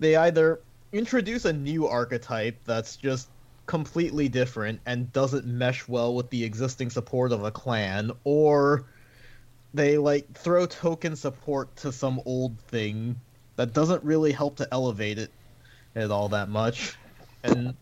they 0.00 0.16
either 0.16 0.60
introduce 0.92 1.44
a 1.44 1.52
new 1.52 1.86
archetype 1.86 2.58
that's 2.64 2.96
just 2.96 3.28
completely 3.66 4.28
different 4.28 4.80
and 4.86 5.12
doesn't 5.12 5.46
mesh 5.46 5.86
well 5.86 6.14
with 6.16 6.30
the 6.30 6.42
existing 6.42 6.90
support 6.90 7.30
of 7.30 7.44
a 7.44 7.52
clan, 7.52 8.10
or 8.24 8.86
they 9.78 9.96
like 9.96 10.32
throw 10.32 10.66
token 10.66 11.14
support 11.14 11.74
to 11.76 11.92
some 11.92 12.20
old 12.24 12.58
thing 12.62 13.14
that 13.54 13.72
doesn't 13.72 14.02
really 14.02 14.32
help 14.32 14.56
to 14.56 14.66
elevate 14.72 15.18
it 15.18 15.30
at 15.94 16.10
all 16.10 16.30
that 16.30 16.48
much. 16.48 16.96
And, 17.44 17.76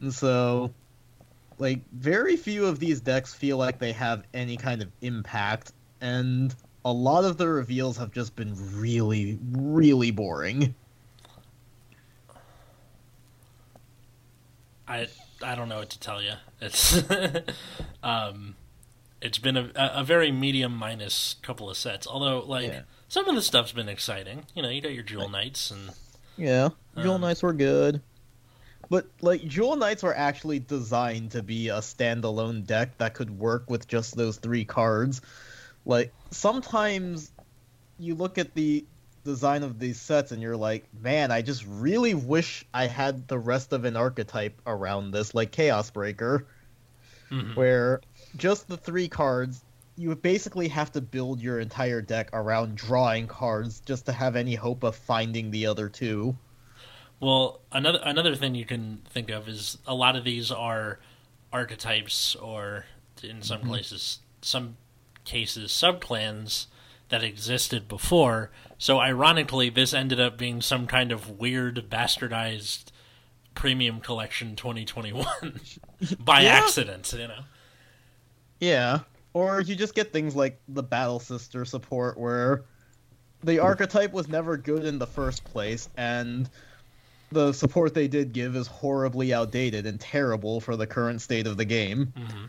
and 0.00 0.12
so 0.12 0.74
like 1.58 1.88
very 1.92 2.36
few 2.36 2.66
of 2.66 2.80
these 2.80 3.00
decks 3.00 3.32
feel 3.32 3.58
like 3.58 3.78
they 3.78 3.92
have 3.92 4.24
any 4.34 4.56
kind 4.56 4.82
of 4.82 4.90
impact 5.00 5.72
and 6.00 6.52
a 6.84 6.92
lot 6.92 7.24
of 7.24 7.36
the 7.36 7.46
reveals 7.48 7.96
have 7.98 8.10
just 8.10 8.34
been 8.34 8.54
really 8.80 9.38
really 9.52 10.10
boring. 10.10 10.74
I 14.88 15.06
I 15.42 15.54
don't 15.54 15.68
know 15.68 15.78
what 15.78 15.90
to 15.90 16.00
tell 16.00 16.22
you. 16.22 16.32
It's 16.60 17.02
um, 18.02 18.56
it's 19.20 19.38
been 19.38 19.56
a, 19.56 19.70
a 19.76 20.04
very 20.04 20.30
medium 20.30 20.74
minus 20.76 21.36
couple 21.42 21.68
of 21.70 21.76
sets. 21.76 22.06
Although, 22.06 22.40
like 22.40 22.68
Yeah. 22.68 22.80
some 23.08 23.28
of 23.28 23.34
the 23.34 23.42
stuff's 23.42 23.72
been 23.72 23.88
exciting. 23.88 24.44
You 24.54 24.62
know, 24.62 24.68
you 24.68 24.80
got 24.80 24.92
your 24.94 25.02
Jewel 25.02 25.28
Knights 25.28 25.70
and 25.70 25.90
Yeah, 26.36 26.70
Jewel 26.96 27.14
Um, 27.16 27.20
Knights 27.22 27.42
were 27.42 27.52
good. 27.52 28.00
But 28.90 29.06
like 29.20 29.46
Jewel 29.46 29.76
Knights 29.76 30.02
were 30.02 30.16
actually 30.16 30.60
designed 30.60 31.32
to 31.32 31.42
be 31.42 31.68
a 31.68 31.78
standalone 31.78 32.64
deck 32.64 32.96
that 32.98 33.14
could 33.14 33.38
work 33.38 33.68
with 33.68 33.86
just 33.86 34.16
those 34.16 34.36
three 34.38 34.64
cards. 34.64 35.20
Like 35.84 36.12
sometimes 36.30 37.30
you 37.98 38.14
look 38.14 38.38
at 38.38 38.54
the 38.54 38.84
design 39.24 39.62
of 39.62 39.78
these 39.78 40.00
sets 40.00 40.32
and 40.32 40.40
you're 40.40 40.56
like, 40.56 40.86
man, 41.02 41.30
I 41.30 41.42
just 41.42 41.66
really 41.66 42.14
wish 42.14 42.64
I 42.72 42.86
had 42.86 43.28
the 43.28 43.38
rest 43.38 43.72
of 43.74 43.84
an 43.84 43.96
archetype 43.96 44.58
around 44.66 45.10
this, 45.10 45.34
like 45.34 45.50
Chaos 45.50 45.90
Breaker, 45.90 46.46
Mhm. 47.30 47.56
where 47.56 48.00
just 48.36 48.68
the 48.68 48.76
three 48.76 49.08
cards, 49.08 49.62
you 49.96 50.14
basically 50.14 50.68
have 50.68 50.92
to 50.92 51.00
build 51.00 51.40
your 51.40 51.58
entire 51.60 52.00
deck 52.00 52.30
around 52.32 52.76
drawing 52.76 53.26
cards 53.26 53.80
just 53.84 54.06
to 54.06 54.12
have 54.12 54.36
any 54.36 54.54
hope 54.54 54.82
of 54.84 54.94
finding 54.94 55.50
the 55.50 55.66
other 55.66 55.88
two. 55.88 56.36
Well, 57.20 57.60
another 57.72 57.98
another 58.04 58.36
thing 58.36 58.54
you 58.54 58.64
can 58.64 59.02
think 59.10 59.28
of 59.30 59.48
is 59.48 59.78
a 59.86 59.94
lot 59.94 60.14
of 60.14 60.22
these 60.24 60.52
are 60.52 61.00
archetypes, 61.52 62.36
or 62.36 62.84
in 63.22 63.42
some 63.42 63.62
Mhm. 63.62 63.66
places, 63.68 64.20
some 64.40 64.76
cases, 65.24 65.72
subclans 65.72 66.66
that 67.08 67.24
existed 67.24 67.88
before. 67.88 68.50
So, 68.78 69.00
ironically, 69.00 69.68
this 69.70 69.92
ended 69.94 70.20
up 70.20 70.38
being 70.38 70.60
some 70.60 70.86
kind 70.86 71.10
of 71.10 71.30
weird, 71.40 71.86
bastardized 71.90 72.84
premium 73.54 73.98
collection 74.00 74.54
2021 74.54 75.60
by 76.20 76.42
Yeah. 76.42 76.50
accident. 76.50 77.12
You 77.12 77.26
know. 77.28 77.40
Yeah. 78.60 79.00
Or 79.34 79.60
you 79.60 79.76
just 79.76 79.94
get 79.94 80.12
things 80.12 80.34
like 80.34 80.60
the 80.68 80.82
Battle 80.82 81.20
Sister 81.20 81.64
support 81.64 82.18
where 82.18 82.64
the 83.44 83.60
archetype 83.60 84.12
was 84.12 84.28
never 84.28 84.56
good 84.56 84.84
in 84.84 84.98
the 84.98 85.06
first 85.06 85.44
place 85.44 85.88
and 85.96 86.48
the 87.30 87.52
support 87.52 87.94
they 87.94 88.08
did 88.08 88.32
give 88.32 88.56
is 88.56 88.66
horribly 88.66 89.32
outdated 89.34 89.86
and 89.86 90.00
terrible 90.00 90.60
for 90.60 90.76
the 90.76 90.86
current 90.86 91.20
state 91.20 91.46
of 91.46 91.56
the 91.56 91.64
game. 91.64 92.12
hmm 92.16 92.46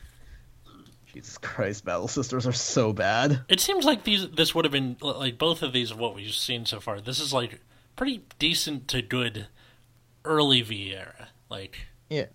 Jesus 1.13 1.39
Christ, 1.39 1.83
Battle 1.85 2.07
Sisters 2.07 2.45
are 2.45 2.51
so 2.53 2.93
bad. 2.93 3.41
It 3.49 3.59
seems 3.59 3.83
like 3.83 4.03
these 4.03 4.29
this 4.29 4.53
would 4.53 4.63
have 4.63 4.71
been 4.71 4.95
like 5.01 5.39
both 5.39 5.63
of 5.63 5.73
these 5.73 5.89
of 5.89 5.97
what 5.97 6.13
we've 6.15 6.31
seen 6.31 6.65
so 6.67 6.79
far. 6.79 7.01
This 7.01 7.19
is 7.19 7.33
like 7.33 7.59
pretty 7.95 8.21
decent 8.37 8.87
to 8.89 9.01
good 9.01 9.47
early 10.23 10.61
V 10.61 10.93
era, 10.93 11.29
like 11.49 11.87
Yeah. 12.09 12.27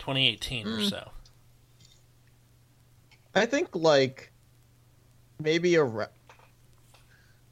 2018 0.00 0.66
or 0.66 0.78
Mm. 0.78 0.90
so. 0.90 1.10
I 3.36 3.46
think 3.46 3.68
like 3.74 4.32
maybe 5.38 5.76
around 5.76 6.10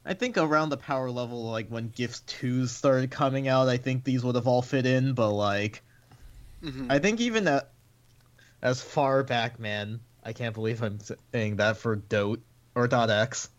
I 0.05 0.13
think 0.13 0.37
around 0.37 0.69
the 0.69 0.77
power 0.77 1.09
level 1.09 1.49
like 1.49 1.69
when 1.69 1.89
Gifts 1.89 2.21
2 2.27 2.67
started 2.67 3.09
coming 3.11 3.47
out, 3.47 3.69
I 3.69 3.77
think 3.77 4.03
these 4.03 4.23
would 4.23 4.35
have 4.35 4.47
all 4.47 4.61
fit 4.61 4.85
in, 4.85 5.13
but 5.13 5.31
like 5.31 5.81
Mhm. 6.63 6.91
I 6.91 6.99
think 6.99 7.21
even 7.21 7.47
at, 7.47 7.69
as 8.61 8.81
far 8.81 9.23
back, 9.23 9.59
man, 9.59 9.99
I 10.23 10.33
can't 10.33 10.55
believe 10.55 10.81
I'm 10.81 10.99
saying 11.31 11.57
that 11.57 11.77
for 11.77 11.95
Dot 11.95 12.39
or 12.73 12.87
Dot 12.87 13.09
X. 13.11 13.49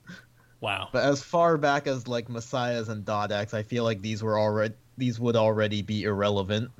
Wow. 0.60 0.88
But 0.90 1.04
as 1.04 1.22
far 1.22 1.56
back 1.58 1.86
as 1.86 2.08
like 2.08 2.28
Messiahs 2.28 2.88
and 2.88 3.04
Dot 3.04 3.30
X, 3.30 3.54
I 3.54 3.62
feel 3.62 3.84
like 3.84 4.02
these 4.02 4.22
were 4.22 4.38
already 4.38 4.74
these 4.98 5.20
would 5.20 5.36
already 5.36 5.82
be 5.82 6.04
irrelevant, 6.04 6.70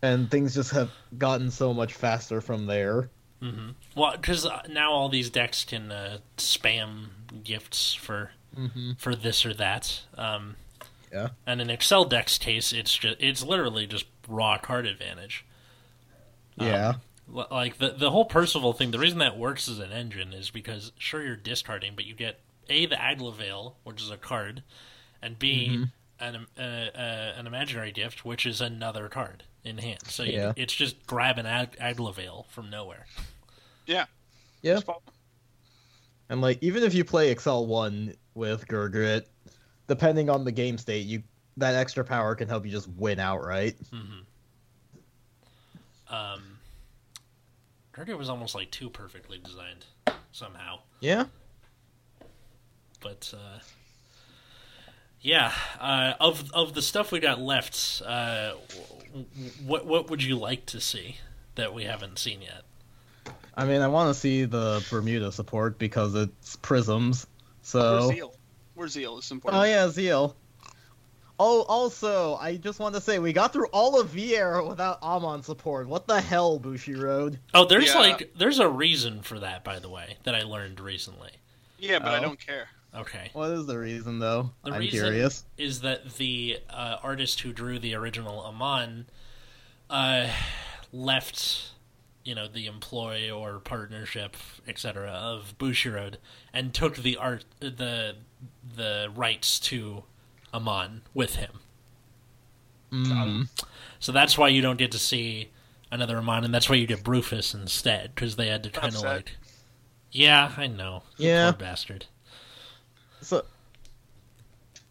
and 0.00 0.30
things 0.30 0.54
just 0.54 0.70
have 0.70 0.90
gotten 1.18 1.50
so 1.50 1.74
much 1.74 1.92
faster 1.92 2.40
from 2.40 2.66
there. 2.66 3.10
Hmm 3.50 3.70
Well, 3.94 4.12
because 4.12 4.46
now 4.68 4.90
all 4.92 5.08
these 5.08 5.30
decks 5.30 5.64
can 5.64 5.90
uh, 5.92 6.18
spam 6.38 7.08
gifts 7.42 7.94
for 7.94 8.30
Mm-hmm. 8.56 8.92
for 8.98 9.16
this 9.16 9.44
or 9.44 9.52
that. 9.54 10.02
Um, 10.16 10.54
Yeah. 11.12 11.30
And 11.44 11.60
in 11.60 11.70
Excel 11.70 12.04
Deck's 12.04 12.38
case, 12.38 12.72
it's 12.72 12.96
just 12.96 13.16
it's 13.20 13.42
literally 13.42 13.86
just 13.88 14.06
raw 14.28 14.58
card 14.58 14.86
advantage. 14.86 15.44
Um, 16.58 16.66
Yeah. 16.68 16.92
L- 17.34 17.48
like 17.50 17.78
the 17.78 17.90
the 17.90 18.10
whole 18.12 18.24
Percival 18.26 18.72
thing. 18.72 18.92
The 18.92 18.98
reason 19.00 19.18
that 19.18 19.36
works 19.36 19.68
as 19.68 19.80
an 19.80 19.90
engine 19.90 20.32
is 20.32 20.50
because 20.50 20.92
sure 20.98 21.22
you're 21.24 21.34
discarding, 21.36 21.94
but 21.96 22.04
you 22.04 22.14
get 22.14 22.38
a 22.68 22.86
the 22.86 22.94
Aglavale, 22.96 23.72
which 23.82 24.00
is 24.00 24.10
a 24.10 24.16
card, 24.16 24.62
and 25.20 25.36
b 25.38 25.68
Mhm. 25.70 25.90
an 26.20 26.46
uh, 26.56 26.60
uh, 26.96 27.34
an 27.36 27.46
imaginary 27.48 27.90
gift, 27.90 28.24
which 28.24 28.46
is 28.46 28.60
another 28.60 29.08
card 29.08 29.42
in 29.64 29.78
hand. 29.78 30.02
So 30.06 30.22
you, 30.22 30.32
Yeah. 30.34 30.52
it's 30.54 30.74
just 30.74 31.06
grab 31.08 31.38
an 31.38 31.46
Ag- 31.46 31.76
Aglavale 31.80 32.46
from 32.50 32.70
nowhere. 32.70 33.06
Yeah. 33.86 34.06
Yeah. 34.62 34.80
And 36.30 36.40
like 36.40 36.58
even 36.62 36.82
if 36.82 36.94
you 36.94 37.04
play 37.04 37.30
Excel 37.30 37.66
one 37.66 38.14
with 38.34 38.66
Gurgrit, 38.66 39.26
depending 39.86 40.30
on 40.30 40.44
the 40.44 40.52
game 40.52 40.78
state, 40.78 41.06
you 41.06 41.22
that 41.56 41.74
extra 41.74 42.04
power 42.04 42.34
can 42.34 42.48
help 42.48 42.64
you 42.64 42.72
just 42.72 42.88
win 42.88 43.20
outright. 43.20 43.76
hmm 43.90 44.20
Um, 46.08 46.58
Gurguit 47.92 48.18
was 48.18 48.28
almost 48.28 48.54
like 48.54 48.70
too 48.70 48.90
perfectly 48.90 49.38
designed 49.38 49.84
somehow. 50.32 50.80
Yeah. 51.00 51.26
but 53.00 53.32
uh, 53.36 53.58
yeah, 55.20 55.52
uh, 55.78 56.14
of 56.20 56.50
of 56.52 56.74
the 56.74 56.82
stuff 56.82 57.12
we 57.12 57.20
got 57.20 57.40
left, 57.40 58.02
uh, 58.04 58.52
what 59.64 59.86
what 59.86 60.10
would 60.10 60.22
you 60.22 60.36
like 60.36 60.66
to 60.66 60.80
see 60.80 61.16
that 61.54 61.72
we 61.74 61.84
haven't 61.84 62.18
seen 62.18 62.42
yet? 62.42 62.62
I 63.56 63.64
mean, 63.66 63.80
I 63.82 63.88
want 63.88 64.12
to 64.12 64.18
see 64.18 64.44
the 64.44 64.84
Bermuda 64.90 65.30
support 65.32 65.78
because 65.78 66.14
it's 66.14 66.56
prisms. 66.56 67.26
So. 67.62 68.06
Where's 68.08 68.16
Zeal? 68.16 68.34
Where's 68.74 68.92
Zeal? 68.92 69.18
It's 69.18 69.30
important. 69.30 69.62
Oh 69.62 69.64
yeah, 69.64 69.88
Zeal. 69.88 70.36
Oh, 71.38 71.62
also, 71.62 72.36
I 72.36 72.56
just 72.56 72.78
want 72.78 72.94
to 72.94 73.00
say 73.00 73.18
we 73.18 73.32
got 73.32 73.52
through 73.52 73.66
all 73.72 74.00
of 74.00 74.10
Viera 74.10 74.66
without 74.68 75.02
Amon 75.02 75.42
support. 75.42 75.88
What 75.88 76.06
the 76.06 76.20
hell, 76.20 76.60
Bushiroad? 76.60 77.38
Oh, 77.52 77.64
there's 77.64 77.86
Yeah. 77.86 77.98
like 77.98 78.32
there's 78.36 78.60
a 78.60 78.68
reason 78.68 79.20
for 79.22 79.40
that, 79.40 79.64
by 79.64 79.80
the 79.80 79.88
way, 79.88 80.16
that 80.24 80.34
I 80.36 80.42
learned 80.42 80.78
recently. 80.78 81.30
Yeah, 81.78 81.98
but 81.98 82.08
I 82.14 82.18
Oh. 82.18 82.22
don't 82.22 82.38
care. 82.44 82.68
Okay, 82.94 83.30
What 83.32 83.50
is 83.50 83.66
the 83.66 83.76
reason, 83.76 84.20
though? 84.20 84.52
The 84.64 84.70
I'm 84.70 84.78
reason- 84.78 85.00
curious. 85.00 85.44
is 85.58 85.80
that 85.80 86.14
the 86.14 86.60
uh, 86.70 86.98
artist 87.02 87.40
who 87.40 87.52
drew 87.52 87.80
the 87.80 87.96
original 87.96 88.38
Amon 88.40 89.06
uh, 89.90 90.28
left, 90.92 91.72
you 92.24 92.34
know, 92.34 92.48
the 92.48 92.66
employ 92.66 93.30
or 93.30 93.58
partnership, 93.58 94.36
etc., 94.66 95.10
of 95.10 95.54
Bushiroad 95.58 96.16
and 96.52 96.72
took 96.72 96.96
the 96.96 97.16
art, 97.16 97.44
the 97.60 98.16
the 98.76 99.10
rights 99.14 99.60
to 99.60 100.04
Amon 100.52 101.02
with 101.12 101.36
him. 101.36 101.60
Mm. 102.90 103.48
So 103.98 104.12
that's 104.12 104.38
why 104.38 104.48
you 104.48 104.62
don't 104.62 104.78
get 104.78 104.92
to 104.92 104.98
see 104.98 105.50
another 105.90 106.18
Amon, 106.18 106.44
and 106.44 106.54
that's 106.54 106.68
why 106.68 106.76
you 106.76 106.86
get 106.86 107.02
Brufus 107.02 107.54
instead, 107.54 108.14
because 108.14 108.36
they 108.36 108.48
had 108.48 108.62
to 108.64 108.70
kind 108.70 108.94
of 108.94 109.02
like. 109.02 109.32
Yeah, 110.10 110.52
I 110.56 110.68
know. 110.68 111.02
Yeah. 111.16 111.50
poor 111.50 111.58
bastard. 111.58 112.06
So, 113.20 113.44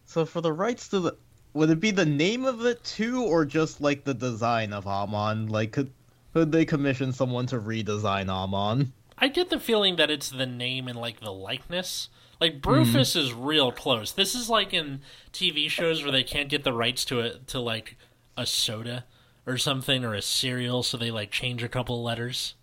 so 0.04 0.26
for 0.26 0.42
the 0.42 0.52
rights 0.52 0.88
to 0.88 1.00
the, 1.00 1.16
would 1.54 1.70
it 1.70 1.80
be 1.80 1.92
the 1.92 2.04
name 2.04 2.44
of 2.44 2.66
it 2.66 2.84
too, 2.84 3.22
or 3.22 3.46
just 3.46 3.80
like 3.80 4.04
the 4.04 4.12
design 4.12 4.74
of 4.74 4.86
Amon? 4.86 5.48
Like, 5.48 5.72
could 5.72 5.90
could 6.34 6.50
they 6.50 6.64
commission 6.64 7.12
someone 7.12 7.46
to 7.46 7.60
redesign 7.60 8.28
Amon? 8.28 8.92
I 9.16 9.28
get 9.28 9.50
the 9.50 9.60
feeling 9.60 9.94
that 9.96 10.10
it's 10.10 10.28
the 10.28 10.46
name 10.46 10.88
and 10.88 10.98
like 10.98 11.20
the 11.20 11.32
likeness. 11.32 12.08
Like 12.40 12.60
Brufus 12.60 13.14
is 13.16 13.32
real 13.32 13.70
close. 13.70 14.10
This 14.10 14.34
is 14.34 14.50
like 14.50 14.74
in 14.74 15.00
TV 15.32 15.70
shows 15.70 16.02
where 16.02 16.10
they 16.10 16.24
can't 16.24 16.48
get 16.48 16.64
the 16.64 16.72
rights 16.72 17.04
to 17.06 17.20
it 17.20 17.46
to 17.46 17.60
like 17.60 17.96
a 18.36 18.44
soda 18.44 19.04
or 19.46 19.56
something 19.56 20.04
or 20.04 20.12
a 20.12 20.20
cereal, 20.20 20.82
so 20.82 20.96
they 20.96 21.12
like 21.12 21.30
change 21.30 21.62
a 21.62 21.68
couple 21.68 22.02
letters. 22.02 22.54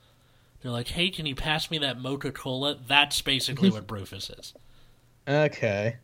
They're 0.61 0.71
like, 0.71 0.89
"Hey, 0.89 1.09
can 1.09 1.25
you 1.25 1.35
pass 1.35 1.71
me 1.71 1.77
that 1.77 1.97
Mocha 1.97 2.33
Cola?" 2.33 2.77
That's 2.85 3.21
basically 3.21 3.69
what 3.69 3.87
Brufus 3.87 4.37
is. 4.37 4.53
Okay. 5.25 5.95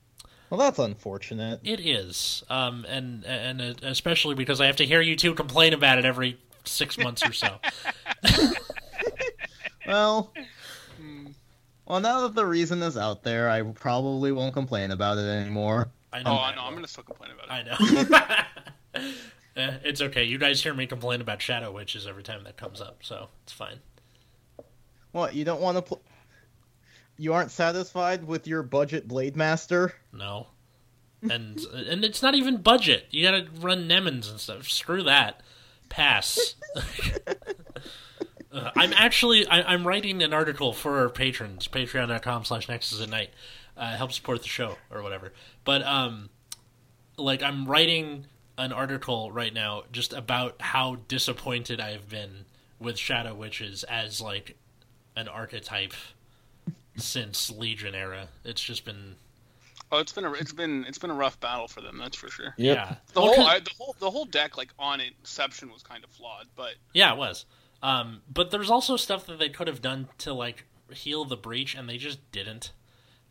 Well, 0.49 0.61
that's 0.61 0.79
unfortunate. 0.79 1.59
It 1.65 1.81
is, 1.81 2.45
um, 2.49 2.85
and 2.87 3.25
and 3.25 3.61
uh, 3.61 3.73
especially 3.83 4.35
because 4.35 4.61
I 4.61 4.67
have 4.67 4.77
to 4.77 4.85
hear 4.85 5.01
you 5.01 5.17
two 5.17 5.33
complain 5.33 5.73
about 5.73 5.97
it 5.99 6.05
every 6.05 6.39
six 6.67 6.97
months 6.97 7.25
or 7.25 7.33
so. 7.33 7.57
Well, 9.87 10.33
well, 11.85 12.01
now 12.01 12.21
that 12.21 12.35
the 12.35 12.45
reason 12.45 12.81
is 12.81 12.97
out 12.97 13.23
there, 13.23 13.49
I 13.49 13.61
probably 13.61 14.33
won't 14.33 14.53
complain 14.53 14.91
about 14.91 15.17
it 15.17 15.21
anymore. 15.21 15.89
I 16.11 16.23
know. 16.23 16.31
Oh, 16.31 16.37
I 16.39 16.53
know. 16.55 16.63
I'm 16.63 16.73
gonna 16.73 16.87
still 16.87 17.05
complain 17.05 17.31
about 17.31 17.67
it. 17.69 18.45
I 18.95 18.99
know. 18.99 19.11
Eh, 19.55 19.77
it's 19.83 20.01
okay. 20.01 20.23
You 20.23 20.37
guys 20.37 20.61
hear 20.61 20.75
me 20.75 20.85
complain 20.85 21.19
about 21.19 21.41
Shadow 21.41 21.71
Witches 21.71 22.05
every 22.05 22.21
time 22.21 22.43
that 22.43 22.57
comes 22.57 22.79
up, 22.79 22.97
so 23.01 23.27
it's 23.43 23.51
fine. 23.53 23.79
What 25.13 25.33
you 25.33 25.45
don't 25.45 25.61
want 25.61 25.77
to 25.77 25.81
pl- 25.81 26.03
You 27.17 27.33
aren't 27.33 27.49
satisfied 27.49 28.23
with 28.23 28.45
your 28.45 28.61
budget 28.61 29.07
Blade 29.07 29.35
Master? 29.35 29.95
No, 30.13 30.45
and 31.23 31.57
and 31.73 32.05
it's 32.05 32.21
not 32.21 32.35
even 32.35 32.57
budget. 32.57 33.07
You 33.09 33.23
gotta 33.23 33.47
run 33.59 33.87
Nemons 33.89 34.29
and 34.29 34.39
stuff. 34.39 34.69
Screw 34.69 35.01
that. 35.03 35.41
Pass. 35.89 36.55
Uh, 38.49 38.71
I'm 38.75 38.93
actually 38.93 39.45
I, 39.45 39.73
I'm 39.73 39.85
writing 39.85 40.23
an 40.23 40.33
article 40.33 40.71
for 40.71 40.99
our 40.99 41.09
patrons, 41.09 41.67
patreon.com 41.67 42.45
slash 42.45 42.69
nexus 42.69 43.01
at 43.01 43.09
night. 43.09 43.29
Uh, 43.75 43.95
help 43.97 44.11
support 44.13 44.41
the 44.41 44.47
show 44.47 44.77
or 44.89 45.03
whatever. 45.03 45.33
But 45.65 45.83
um 45.83 46.29
like 47.17 47.43
I'm 47.43 47.65
writing 47.65 48.25
an 48.57 48.71
article 48.71 49.31
right 49.31 49.53
now 49.53 49.83
just 49.91 50.13
about 50.13 50.55
how 50.59 50.97
disappointed 51.07 51.79
I've 51.79 52.09
been 52.09 52.45
with 52.79 52.97
Shadow 52.97 53.35
Witches 53.35 53.83
as 53.83 54.21
like 54.21 54.57
an 55.15 55.27
archetype 55.27 55.93
since 56.95 57.51
Legion 57.51 57.93
era. 57.93 58.29
It's 58.43 58.61
just 58.61 58.85
been 58.85 59.15
Oh, 59.91 59.99
it's 59.99 60.11
been 60.11 60.25
a 60.25 60.33
it's 60.33 60.51
been 60.53 60.83
it's 60.85 60.97
been 60.97 61.09
a 61.11 61.15
rough 61.15 61.39
battle 61.39 61.67
for 61.67 61.81
them. 61.81 61.97
That's 61.97 62.15
for 62.17 62.29
sure. 62.29 62.53
Yep. 62.57 62.75
yeah. 62.75 62.95
The 63.13 63.21
Well, 63.21 63.27
whole 63.33 63.35
'cause- 63.45 63.47
I, 63.55 63.59
the 63.59 63.71
whole 63.77 63.95
the 63.99 64.11
whole 64.11 64.25
deck 64.25 64.57
like 64.57 64.69
on 64.77 64.99
Inception 64.99 65.71
was 65.71 65.81
kind 65.83 66.03
of 66.03 66.09
flawed, 66.09 66.47
but 66.55 66.73
Yeah, 66.93 67.13
it 67.13 67.17
was. 67.17 67.45
Um, 67.81 68.21
but 68.33 68.51
there's 68.51 68.69
also 68.71 68.97
stuff 68.97 69.25
that 69.27 69.39
they 69.39 69.49
could 69.49 69.67
have 69.67 69.81
done 69.81 70.09
to 70.19 70.33
like 70.33 70.65
heal 70.91 71.23
the 71.25 71.37
breach, 71.37 71.75
and 71.75 71.87
they 71.87 71.97
just 71.97 72.19
didn't. 72.31 72.71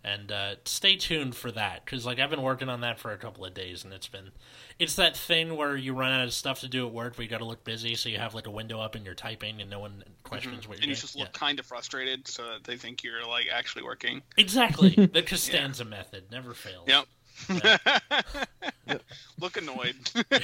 And 0.06 0.30
uh, 0.30 0.54
stay 0.64 0.94
tuned 0.94 1.34
for 1.34 1.50
that 1.50 1.84
because 1.84 2.06
like 2.06 2.20
I've 2.20 2.30
been 2.30 2.42
working 2.42 2.68
on 2.68 2.82
that 2.82 3.00
for 3.00 3.10
a 3.10 3.16
couple 3.16 3.44
of 3.44 3.54
days, 3.54 3.82
and 3.82 3.92
it's 3.92 4.06
been 4.06 4.30
it's 4.78 4.94
that 4.94 5.16
thing 5.16 5.56
where 5.56 5.76
you 5.76 5.94
run 5.94 6.12
out 6.12 6.24
of 6.24 6.32
stuff 6.32 6.60
to 6.60 6.68
do 6.68 6.86
at 6.86 6.92
work, 6.92 7.16
but 7.16 7.24
you 7.24 7.28
got 7.28 7.38
to 7.38 7.44
look 7.44 7.64
busy, 7.64 7.96
so 7.96 8.08
you 8.08 8.18
have 8.18 8.32
like 8.32 8.46
a 8.46 8.50
window 8.52 8.78
up 8.80 8.94
and 8.94 9.04
you're 9.04 9.16
typing, 9.16 9.60
and 9.60 9.68
no 9.68 9.80
one 9.80 10.04
questions 10.22 10.68
what 10.68 10.76
and 10.76 10.84
you're 10.84 10.90
you 10.90 10.94
doing. 10.94 10.94
You 10.94 10.94
just 10.94 11.16
look 11.16 11.32
kind 11.32 11.58
of 11.58 11.66
frustrated, 11.66 12.28
so 12.28 12.44
that 12.44 12.62
they 12.62 12.76
think 12.76 13.02
you're 13.02 13.26
like 13.26 13.48
actually 13.52 13.82
working. 13.82 14.22
Yeah. 14.36 14.42
Exactly, 14.42 14.90
the 14.90 15.22
Costanza 15.22 15.84
method 15.84 16.24
never 16.30 16.54
fails. 16.54 16.86
Yep. 16.86 17.06
Yeah. 17.64 18.98
look 19.40 19.56
annoyed. 19.56 19.96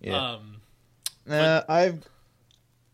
Yeah. 0.00 0.32
Um, 0.34 0.60
Uh, 1.28 1.62
I've 1.68 2.02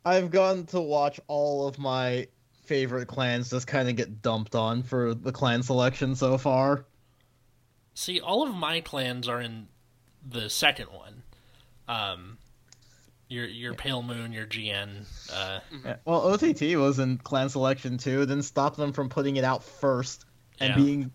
I've 0.05 0.31
gotten 0.31 0.66
to 0.66 0.81
watch 0.81 1.20
all 1.29 1.66
of 1.68 1.79
my 1.79 2.29
favorite 2.64 3.07
clans 3.07 3.50
just 3.50 3.66
kind 3.66 3.88
of 3.88 3.96
get 3.96 4.22
dumped 4.22 4.55
on 4.55 4.83
for 4.83 5.14
the 5.14 5.33
clan 5.33 5.62
selection 5.62 6.14
so 6.14 6.38
far. 6.38 6.85
see, 7.94 8.20
all 8.20 8.46
of 8.46 8.55
my 8.55 8.81
clans 8.81 9.29
are 9.29 9.40
in 9.40 9.68
the 10.29 10.48
second 10.50 10.87
one. 10.87 11.22
Um, 11.88 12.38
your 13.29 13.46
your 13.46 13.74
Pale 13.74 14.03
Moon, 14.03 14.33
your 14.33 14.46
GN. 14.46 15.05
Uh, 15.33 15.61
Yeah, 15.85 15.96
Well, 16.05 16.33
OTT 16.33 16.77
was 16.77 16.98
in 16.98 17.18
clan 17.18 17.48
selection 17.48 17.98
too. 17.98 18.22
It 18.22 18.27
didn't 18.27 18.42
stop 18.44 18.77
them 18.77 18.92
from 18.92 19.09
putting 19.09 19.37
it 19.37 19.44
out 19.44 19.62
first 19.64 20.24
and 20.61 20.70
Yeah. 20.70 20.77
being 20.77 21.11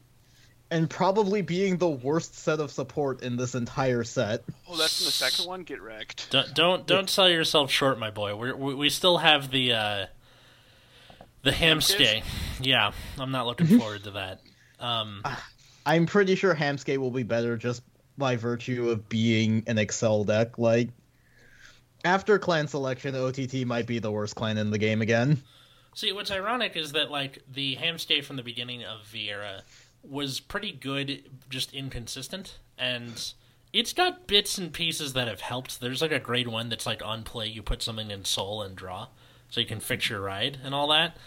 and 0.71 0.88
probably 0.88 1.41
being 1.41 1.77
the 1.77 1.89
worst 1.89 2.35
set 2.35 2.59
of 2.59 2.71
support 2.71 3.23
in 3.23 3.35
this 3.38 3.55
entire 3.55 4.03
set. 4.03 4.43
oh, 4.67 4.77
that's 4.77 4.99
in 5.01 5.05
the 5.05 5.12
second 5.12 5.47
one. 5.47 5.63
Get 5.63 5.81
wrecked. 5.81 6.29
Don't 6.29 6.53
don't 6.53 6.85
don't 6.85 7.09
sell 7.09 7.27
yourself 7.29 7.71
short, 7.71 7.97
my 7.99 8.12
boy. 8.12 8.35
We're, 8.35 8.55
we 8.55 8.75
we 8.75 8.89
still 8.89 9.17
have 9.17 9.49
the 9.51 9.73
uh, 9.73 10.05
the 11.43 11.52
hamstay. 11.52 12.23
Yeah, 12.62 12.91
I'm 13.17 13.32
not 13.32 13.45
looking 13.45 13.80
forward 13.80 14.04
to 14.04 14.12
that. 14.12 14.41
Um, 14.80 15.23
I'm 15.86 16.06
pretty 16.06 16.36
sure 16.36 16.54
Hamskate 16.54 16.97
will 16.97 17.12
be 17.12 17.23
better 17.23 17.58
just 17.58 17.84
by 18.17 18.36
virtue 18.36 18.89
of 18.89 19.10
being 19.10 19.63
an 19.67 19.78
Excel 19.78 20.23
deck. 20.23 20.58
Like 20.58 20.89
after 22.04 22.38
clan 22.39 22.67
selection, 22.67 23.15
OTT 23.15 23.65
might 23.65 23.88
be 23.88 23.99
the 23.99 24.12
worst 24.12 24.36
clan 24.36 24.58
in 24.58 24.71
the 24.71 24.78
game 24.78 25.02
again. 25.02 25.41
see, 25.95 26.12
what's 26.12 26.32
ironic 26.32 26.75
is 26.75 26.93
that 26.93 27.12
like 27.12 27.39
the 27.52 27.75
hamstay 27.78 28.23
from 28.23 28.36
the 28.36 28.43
beginning 28.43 28.84
of 28.84 29.02
Viera 29.02 29.62
was 30.04 30.39
pretty 30.39 30.71
good, 30.71 31.23
just 31.49 31.73
inconsistent, 31.73 32.60
and 32.78 33.34
it's 33.73 33.93
got 33.93 34.28
bits 34.28 34.58
and 34.58 34.71
pieces 34.71 35.13
that 35.13 35.28
have 35.28 35.41
helped. 35.41 35.82
There's 35.82 36.02
like 36.02 36.12
a 36.12 36.19
grade 36.19 36.47
one 36.47 36.69
that's 36.69 36.86
like 36.86 37.04
on 37.04 37.23
play. 37.23 37.47
You 37.47 37.62
put 37.62 37.82
something 37.82 38.12
in 38.12 38.25
soul 38.25 38.62
and 38.62 38.75
draw, 38.75 39.08
so 39.49 39.59
you 39.59 39.65
can 39.67 39.79
fix 39.79 40.09
your 40.09 40.21
ride 40.21 40.59
and 40.63 40.73
all 40.75 40.88
that. 40.89 41.17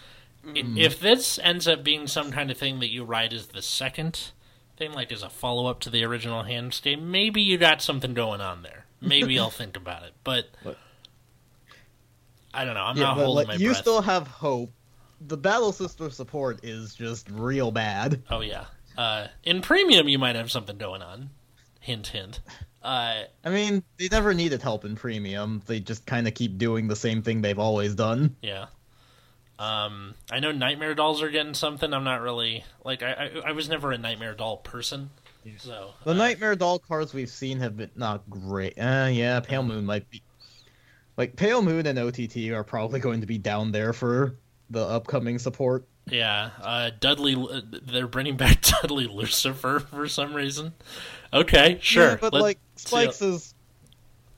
I 0.45 0.51
If 0.55 0.99
this 0.99 1.39
ends 1.41 1.67
up 1.67 1.83
being 1.83 2.07
some 2.07 2.31
kind 2.31 2.51
of 2.51 2.57
thing 2.57 2.79
that 2.79 2.89
you 2.89 3.03
ride 3.05 3.33
as 3.33 3.47
the 3.47 3.61
second 3.61 4.31
thing, 4.77 4.91
like 4.93 5.11
as 5.11 5.23
a 5.23 5.29
follow 5.29 5.67
up 5.67 5.79
to 5.81 5.89
the 5.89 6.03
original 6.03 6.43
hand 6.43 6.73
stay, 6.73 6.95
maybe 6.95 7.41
you 7.41 7.57
got 7.57 7.81
something 7.81 8.13
going 8.13 8.41
on 8.41 8.61
there. 8.63 8.85
Maybe 8.99 9.37
I'll 9.39 9.49
think 9.49 9.77
about 9.77 10.03
it, 10.03 10.13
but 10.23 10.47
But- 10.63 10.77
I 12.53 12.65
don't 12.65 12.75
know. 12.75 12.81
I'm 12.83 12.97
yeah, 12.97 13.03
not 13.03 13.15
but 13.17 13.25
holding 13.25 13.47
like 13.47 13.57
my 13.59 13.61
you 13.63 13.69
breath. 13.69 13.77
still 13.81 14.01
have 14.01 14.27
hope. 14.27 14.71
The 15.25 15.37
Battle 15.37 15.71
system 15.71 16.11
support 16.11 16.59
is 16.63 16.93
just 16.93 17.29
real 17.31 17.71
bad. 17.71 18.21
Oh 18.29 18.41
yeah. 18.41 18.65
Uh, 18.97 19.27
in 19.43 19.61
premium, 19.61 20.07
you 20.07 20.19
might 20.19 20.35
have 20.35 20.51
something 20.51 20.77
going 20.77 21.01
on. 21.01 21.29
Hint, 21.79 22.07
hint. 22.07 22.41
Uh, 22.83 23.23
I 23.45 23.49
mean, 23.49 23.81
they 23.97 24.09
never 24.11 24.33
needed 24.33 24.61
help 24.61 24.83
in 24.83 24.95
premium. 24.95 25.61
They 25.65 25.79
just 25.79 26.05
kind 26.05 26.27
of 26.27 26.33
keep 26.33 26.57
doing 26.57 26.87
the 26.87 26.95
same 26.95 27.21
thing 27.21 27.41
they've 27.41 27.59
always 27.59 27.95
done. 27.95 28.35
yeah. 28.41 28.65
Um, 29.59 30.15
I 30.31 30.39
know 30.39 30.51
Nightmare 30.51 30.95
Dolls 30.95 31.21
are 31.21 31.29
getting 31.29 31.53
something. 31.53 31.93
I'm 31.93 32.03
not 32.03 32.21
really 32.21 32.65
like 32.83 33.03
I. 33.03 33.13
I, 33.13 33.49
I 33.49 33.51
was 33.51 33.69
never 33.69 33.91
a 33.91 33.97
Nightmare 33.97 34.33
Doll 34.33 34.57
person, 34.57 35.11
so 35.57 35.93
The 36.03 36.11
uh, 36.11 36.13
Nightmare 36.15 36.55
Doll 36.55 36.79
cards 36.79 37.13
we've 37.13 37.29
seen 37.29 37.59
have 37.59 37.77
been 37.77 37.91
not 37.95 38.27
great. 38.29 38.73
Uh, 38.77 39.09
yeah, 39.11 39.39
Pale 39.39 39.63
Moon 39.63 39.85
might 39.85 40.09
be. 40.09 40.21
Like 41.15 41.35
Pale 41.35 41.61
Moon 41.61 41.85
and 41.85 41.99
OTT 41.99 42.49
are 42.51 42.63
probably 42.63 42.99
going 42.99 43.21
to 43.21 43.27
be 43.27 43.37
down 43.37 43.71
there 43.71 43.93
for 43.93 44.35
the 44.71 44.83
upcoming 44.83 45.37
support. 45.37 45.87
Yeah, 46.09 46.49
uh, 46.61 46.91
Dudley. 46.99 47.35
uh, 47.35 47.61
They're 47.83 48.07
bringing 48.07 48.35
back 48.37 48.61
Dudley 48.81 49.07
Lucifer 49.07 49.79
for 49.79 50.07
some 50.07 50.33
reason. 50.33 50.73
Okay, 51.31 51.79
sure. 51.81 52.09
Yeah, 52.11 52.17
but 52.19 52.33
Let- 52.33 52.41
like 52.41 52.59
Spikes 52.75 53.19
has 53.19 53.53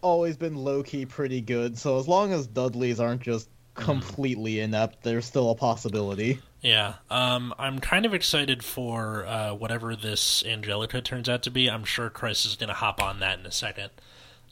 always 0.01 0.38
been 0.38 0.56
low 0.56 0.84
key 0.84 1.06
pretty 1.06 1.41
good. 1.41 1.78
So 1.78 1.97
as 1.97 2.08
long 2.08 2.32
as 2.34 2.47
Dudleys 2.47 2.99
aren't 2.99 3.21
just 3.21 3.49
Mm-hmm. 3.75 3.91
completely 3.91 4.62
inept, 4.62 5.04
there's 5.04 5.25
still 5.25 5.49
a 5.51 5.56
possibility. 5.56 6.39
Yeah, 6.62 6.93
um, 7.10 7.54
I'm 7.60 7.80
kind 7.80 8.06
of 8.06 8.13
excited 8.13 8.63
for 8.63 9.25
uh, 9.25 9.54
whatever 9.54 9.97
this 9.97 10.45
Angelica 10.45 11.01
turns 11.01 11.28
out 11.28 11.43
to 11.43 11.51
be. 11.51 11.69
I'm 11.69 11.84
sure 11.84 12.10
Chris 12.10 12.45
is 12.45 12.56
going 12.56 12.69
to 12.69 12.73
hop 12.73 13.01
on 13.01 13.19
that 13.19 13.38
in 13.39 13.45
a 13.45 13.51
second. 13.51 13.89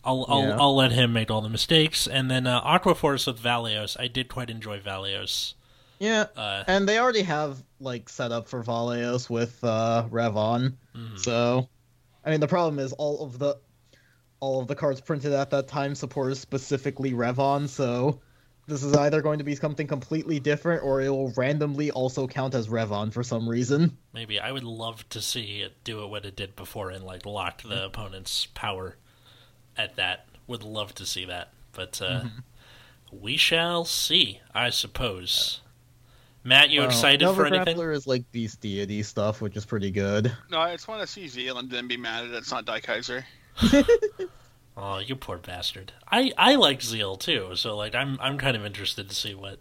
I'll 0.03 0.25
I'll, 0.27 0.41
Yeah. 0.41 0.57
I'll 0.59 0.75
let 0.75 0.91
him 0.91 1.13
make 1.13 1.31
all 1.31 1.39
the 1.39 1.47
mistakes, 1.47 2.05
and 2.05 2.29
then 2.29 2.45
uh, 2.45 2.61
Aquaforce 2.63 3.25
with 3.25 3.39
Valios. 3.39 3.95
I 3.97 4.09
did 4.09 4.27
quite 4.27 4.49
enjoy 4.49 4.81
Valios. 4.81 5.53
Yeah, 5.99 6.25
Uh, 6.35 6.63
and 6.67 6.87
they 6.87 6.99
already 6.99 7.21
have 7.21 7.63
like 7.79 8.09
set 8.09 8.31
up 8.31 8.47
for 8.49 8.63
Valios 8.63 9.29
with 9.29 9.63
uh, 9.63 10.05
Revon. 10.09 10.73
mhm. 10.95 11.19
So, 11.19 11.69
I 12.25 12.31
mean, 12.31 12.39
the 12.39 12.47
problem 12.47 12.79
is 12.79 12.91
all 12.93 13.23
of 13.23 13.39
the 13.39 13.57
all 14.39 14.59
of 14.61 14.67
the 14.67 14.75
cards 14.75 14.99
printed 14.99 15.31
at 15.31 15.49
that 15.51 15.67
time 15.69 15.95
supported 15.95 16.35
specifically 16.35 17.13
Revon. 17.13 17.69
So, 17.69 18.19
this 18.67 18.83
is 18.83 18.93
either 18.95 19.21
going 19.21 19.37
to 19.37 19.43
be 19.45 19.55
something 19.55 19.87
completely 19.87 20.39
different, 20.39 20.83
or 20.83 21.01
it 21.01 21.09
will 21.09 21.31
randomly 21.37 21.91
also 21.91 22.27
count 22.27 22.53
as 22.55 22.67
Revon 22.67 23.11
for 23.13 23.23
some 23.23 23.47
reason. 23.47 23.97
Maybe 24.13 24.39
I 24.39 24.51
would 24.51 24.63
love 24.63 25.07
to 25.09 25.21
see 25.21 25.61
it 25.61 25.83
do 25.83 26.03
it 26.03 26.07
what 26.07 26.25
it 26.25 26.35
did 26.35 26.55
before 26.55 26.89
and 26.89 27.03
like 27.05 27.25
lock 27.25 27.61
the 27.61 27.85
opponent's 27.85 28.45
power 28.47 28.97
at 29.77 29.95
that. 29.95 30.25
Would 30.47 30.63
love 30.63 30.93
to 30.95 31.05
see 31.05 31.23
that, 31.25 31.53
but 31.71 32.01
uh, 32.01 32.25
we 33.11 33.37
shall 33.37 33.85
see. 33.85 34.41
I 34.53 34.69
suppose. 34.69 35.61
Matt, 36.43 36.69
you 36.69 36.81
Well, 36.81 36.89
excited 36.89 37.21
Nova 37.21 37.35
for 37.41 37.45
anything? 37.47 37.77
Grappler 37.77 37.93
is 37.95 38.05
like 38.07 38.29
beast 38.31 38.59
deity 38.61 39.01
stuff, 39.03 39.41
which 39.41 39.55
is 39.55 39.65
pretty 39.65 39.91
good. 39.91 40.31
No, 40.51 40.59
I 40.59 40.73
just 40.73 40.87
want 40.87 41.01
to 41.01 41.07
see 41.07 41.27
Zeal 41.27 41.57
and 41.57 41.69
then 41.69 41.87
be 41.87 41.95
mad 41.97 42.29
that 42.29 42.37
it's 42.37 42.51
not 42.51 42.65
Daikaiser. 42.65 43.23
Oh, 44.75 44.97
you 45.05 45.15
poor 45.15 45.37
bastard. 45.37 45.93
I 46.11 46.31
I 46.37 46.55
like 46.55 46.81
Zeal 46.81 47.15
too, 47.15 47.55
so 47.55 47.77
like 47.77 47.95
I'm 47.95 48.17
I'm 48.19 48.37
kind 48.37 48.57
of 48.57 48.65
interested 48.65 49.07
to 49.09 49.15
see 49.15 49.33
what 49.35 49.59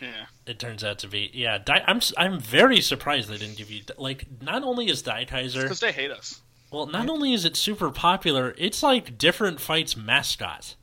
Yeah. 0.00 0.26
it 0.46 0.58
turns 0.58 0.84
out 0.84 0.98
to 1.00 1.08
be. 1.08 1.30
Yeah, 1.32 1.58
Di- 1.58 1.84
I'm 1.86 1.98
s- 1.98 2.12
I'm 2.18 2.38
very 2.38 2.80
surprised 2.80 3.28
they 3.30 3.38
didn't 3.38 3.56
give 3.56 3.70
you 3.70 3.82
like 3.96 4.26
not 4.42 4.62
only 4.62 4.90
is 4.90 5.02
Daikaiser 5.02 5.62
Because 5.62 5.80
they 5.80 5.92
hate 5.92 6.10
us. 6.10 6.40
well, 6.70 6.86
not 6.86 7.08
only 7.08 7.32
is 7.32 7.44
it 7.46 7.56
super 7.56 7.90
popular, 7.90 8.54
it's 8.58 8.82
like 8.82 9.16
different 9.16 9.60
fights 9.60 9.96
mascot. 9.96 10.74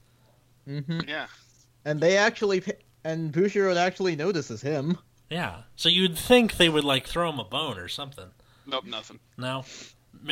Mm-hmm. 0.68 1.02
Yeah. 1.08 1.28
And 1.86 2.02
they 2.02 2.18
actually, 2.18 2.62
and 3.06 3.32
Bushiroad 3.32 3.78
actually 3.78 4.16
notices 4.18 4.62
him. 4.62 4.98
Yeah, 5.30 5.64
so 5.76 5.90
you'd 5.90 6.18
think 6.18 6.58
they 6.58 6.70
would 6.70 6.84
like 6.86 7.06
throw 7.08 7.30
him 7.30 7.40
a 7.40 7.44
bone 7.44 7.78
or 7.78 7.88
something. 7.88 8.30
Nope, 8.66 8.86
nothing. 8.86 9.20
No, 9.38 9.66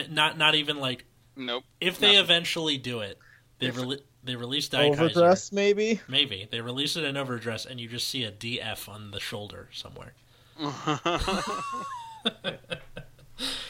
not 0.09 0.37
not 0.37 0.55
even 0.55 0.79
like 0.79 1.05
Nope. 1.35 1.63
if 1.81 1.99
they 1.99 2.13
Nothing. 2.13 2.23
eventually 2.23 2.77
do 2.77 3.01
it, 3.01 3.17
they 3.59 3.67
If- 3.67 3.75
rele- 3.75 4.01
they 4.23 4.35
release 4.35 4.69
Daikaiser. 4.69 4.93
Overdress, 4.99 5.51
maybe. 5.51 6.01
Maybe 6.07 6.47
they 6.49 6.61
release 6.61 6.95
it 6.95 7.03
in 7.03 7.15
overdress, 7.17 7.65
and 7.65 7.79
you 7.79 7.87
just 7.87 8.07
see 8.07 8.23
a 8.23 8.31
DF 8.31 8.89
on 8.89 9.11
the 9.11 9.19
shoulder 9.19 9.69
somewhere. 9.71 10.13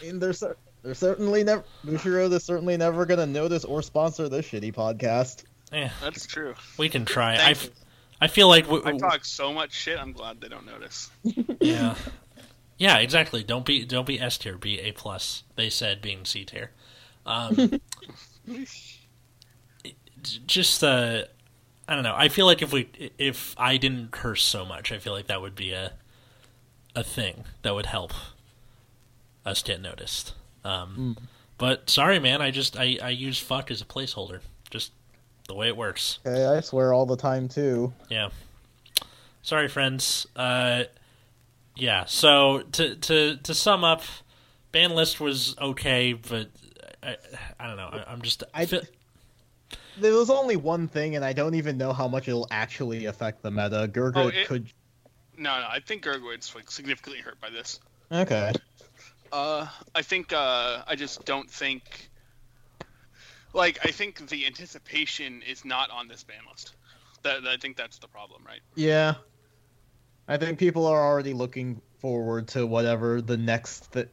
And 0.06 0.22
they're 0.22 0.34
cer- 0.34 0.58
they're 0.84 0.94
certainly 0.94 1.44
never 1.44 1.64
Bushiroad 1.84 2.32
is 2.34 2.44
certainly 2.44 2.78
never 2.78 3.06
gonna 3.08 3.26
notice 3.26 3.66
or 3.66 3.82
sponsor 3.82 4.30
this 4.30 4.48
shitty 4.48 4.72
podcast. 4.74 5.44
Yeah. 5.74 5.90
That's 6.02 6.26
true. 6.28 6.54
we 6.78 6.90
can 6.90 7.06
try. 7.06 7.34
I, 7.34 7.38
Thank 7.38 7.58
f- 7.58 7.64
you. 7.66 7.72
I 8.22 8.28
feel 8.28 8.48
like 8.48 8.70
we, 8.70 8.82
I 8.86 8.98
talk 8.98 9.26
so 9.26 9.54
much 9.54 9.74
shit. 9.74 10.00
I'm 10.00 10.14
glad 10.14 10.40
they 10.42 10.48
don't 10.48 10.66
notice. 10.66 11.10
yeah, 11.60 11.96
yeah, 12.78 12.98
exactly. 12.98 13.44
Don't 13.44 13.66
be 13.66 13.86
don't 13.86 14.08
be 14.08 14.20
S 14.20 14.38
tier, 14.38 14.58
be 14.58 14.80
A 14.80 14.92
plus. 14.92 15.44
They 15.56 15.70
said 15.70 16.02
being 16.02 16.26
C 16.26 16.46
tier. 16.46 16.72
Um, 17.26 17.80
just 20.48 20.84
uh, 20.84 21.24
I 21.88 21.94
don't 21.94 22.04
know. 22.04 22.16
I 22.16 22.30
feel 22.30 22.46
like 22.46 22.62
if 22.62 22.72
we 22.72 22.90
if 23.18 23.54
I 23.58 23.78
didn't 23.78 24.12
curse 24.12 24.44
so 24.44 24.66
much, 24.66 24.92
I 24.92 24.98
feel 25.00 25.14
like 25.14 25.28
that 25.28 25.42
would 25.42 25.56
be 25.56 25.72
a 25.72 25.94
a 26.96 27.04
thing 27.04 27.44
that 27.62 27.74
would 27.76 27.88
help 27.88 28.14
us 29.46 29.62
get 29.62 29.82
noticed. 29.82 30.34
Um, 30.64 31.18
But 31.58 31.90
sorry, 31.90 32.20
man. 32.20 32.42
I 32.42 32.52
just 32.52 32.78
I 32.78 32.98
I 33.02 33.10
use 33.10 33.40
fuck 33.40 33.72
as 33.72 33.82
a 33.82 33.86
placeholder. 33.86 34.40
Just 34.70 34.92
the 35.48 35.56
way 35.56 35.68
it 35.68 35.78
works. 35.78 36.20
Okay, 36.26 36.46
I 36.46 36.62
swear 36.62 36.94
all 36.94 37.06
the 37.06 37.18
time 37.18 37.48
too. 37.48 37.94
Yeah. 38.10 38.30
Sorry, 39.42 39.68
friends. 39.68 40.26
Uh, 40.36 40.86
yeah. 41.76 42.06
So 42.06 42.62
to 42.74 42.96
to 42.96 43.38
to 43.38 43.54
sum 43.54 43.84
up, 43.84 44.04
ban 44.72 44.92
list 44.96 45.20
was 45.20 45.56
okay, 45.60 46.14
but 46.14 46.48
I 47.04 47.18
I 47.60 47.68
don't 47.68 47.78
know. 47.78 47.90
I, 47.92 48.04
I'm 48.12 48.22
just 48.22 48.44
I- 48.54 48.66
feel- 48.66 48.82
There 50.00 50.14
was 50.14 50.30
only 50.30 50.56
one 50.58 50.88
thing, 50.88 51.16
and 51.16 51.24
I 51.24 51.34
don't 51.34 51.56
even 51.56 51.78
know 51.78 51.94
how 51.94 52.08
much 52.08 52.28
it'll 52.28 52.48
actually 52.52 53.06
affect 53.06 53.42
the 53.44 53.52
meta. 53.52 53.88
Gurguit 53.92 54.16
Oh, 54.16 54.28
it- 54.30 54.48
could. 54.48 54.68
No, 55.38 55.60
no, 55.60 55.68
I 55.70 55.80
think 55.82 56.04
Gurguit's 56.04 56.56
like 56.56 56.72
significantly 56.72 57.22
hurt 57.22 57.40
by 57.42 57.50
this. 57.50 57.80
Okay. 58.12 58.54
Uh, 59.34 59.68
I 59.94 60.02
think 60.02 60.32
uh, 60.34 60.82
I 60.88 60.96
just 60.96 61.26
don't 61.26 61.50
think. 61.52 62.10
Like, 63.56 63.80
I 63.86 63.92
think 63.92 64.28
the 64.28 64.46
anticipation 64.46 65.42
is 65.42 65.64
not 65.64 65.90
on 65.90 66.10
this 66.10 66.24
ban 66.24 66.42
list. 66.52 66.76
That 67.24 67.48
I 67.48 67.56
think 67.56 67.78
that's 67.78 67.98
the 68.00 68.08
problem, 68.08 68.44
right? 68.46 68.60
Yeah. 68.76 69.16
I 70.28 70.38
think 70.38 70.60
people 70.60 70.86
are 70.86 71.02
already 71.02 71.34
looking 71.34 71.82
forward 72.00 72.50
to 72.50 72.68
whatever 72.68 73.22
the 73.22 73.38
next 73.38 73.94
th- 73.94 74.10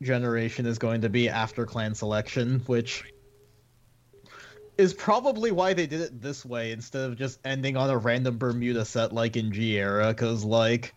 generation 0.00 0.64
is 0.64 0.78
going 0.78 1.02
to 1.02 1.10
be 1.10 1.28
after 1.28 1.66
clan 1.66 1.94
selection, 1.94 2.60
which 2.60 3.04
is 4.78 4.94
probably 4.94 5.50
why 5.50 5.74
they 5.74 5.86
did 5.86 6.00
it 6.00 6.22
this 6.22 6.44
way 6.44 6.72
instead 6.72 7.10
of 7.10 7.18
just 7.18 7.40
ending 7.44 7.76
on 7.76 7.90
a 7.90 7.98
random 7.98 8.38
Bermuda 8.38 8.84
set 8.84 9.12
like 9.12 9.36
in 9.36 9.52
G 9.52 9.76
era, 9.78 10.08
because 10.08 10.44
like 10.44 10.94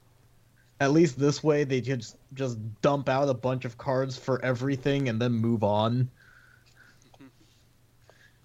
at 0.80 0.92
least 0.92 1.20
this 1.20 1.44
way 1.44 1.66
they 1.66 1.82
just 1.82 2.16
just 2.36 2.58
dump 2.82 3.10
out 3.10 3.28
a 3.28 3.34
bunch 3.34 3.66
of 3.66 3.78
cards 3.78 4.18
for 4.18 4.44
everything 4.46 5.10
and 5.10 5.20
then 5.20 5.34
move 5.34 5.64
on. 5.64 6.10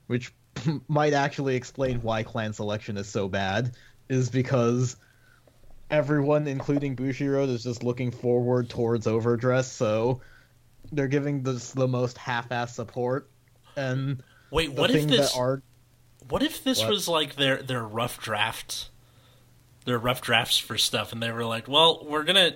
Which 0.07 0.33
might 0.89 1.13
actually 1.13 1.57
explain 1.57 2.03
why 2.03 2.23
clan 2.23 2.53
selection 2.53 2.97
is 2.97 3.09
so 3.09 3.29
bad, 3.29 3.73
is 4.09 4.31
because 4.31 4.97
everyone, 5.91 6.47
including 6.47 6.97
Bushiroad, 6.97 7.49
is 7.49 7.63
just 7.63 7.83
looking 7.83 8.11
forward 8.11 8.69
towards 8.69 9.07
Overdress, 9.07 9.71
so 9.71 10.21
they're 10.93 11.09
giving 11.09 11.43
this 11.43 11.73
the 11.73 11.89
most 11.89 12.19
half-ass 12.19 12.75
support. 12.75 13.29
And 13.77 14.23
wait. 14.51 14.73
What 14.73 14.91
if 14.91 15.07
this? 15.07 15.37
are 15.37 15.63
What 16.29 16.43
if 16.43 16.65
this 16.65 16.81
What? 16.81 16.91
was 16.91 17.09
like 17.09 17.37
their 17.37 17.63
their 17.63 17.83
rough 17.83 18.21
draft, 18.21 18.91
their 19.85 19.99
rough 19.99 20.21
drafts 20.23 20.59
for 20.59 20.79
stuff, 20.79 21.13
and 21.13 21.23
they 21.23 21.31
were 21.31 21.45
like, 21.45 21.69
"Well, 21.69 22.05
we're 22.09 22.25
gonna, 22.25 22.53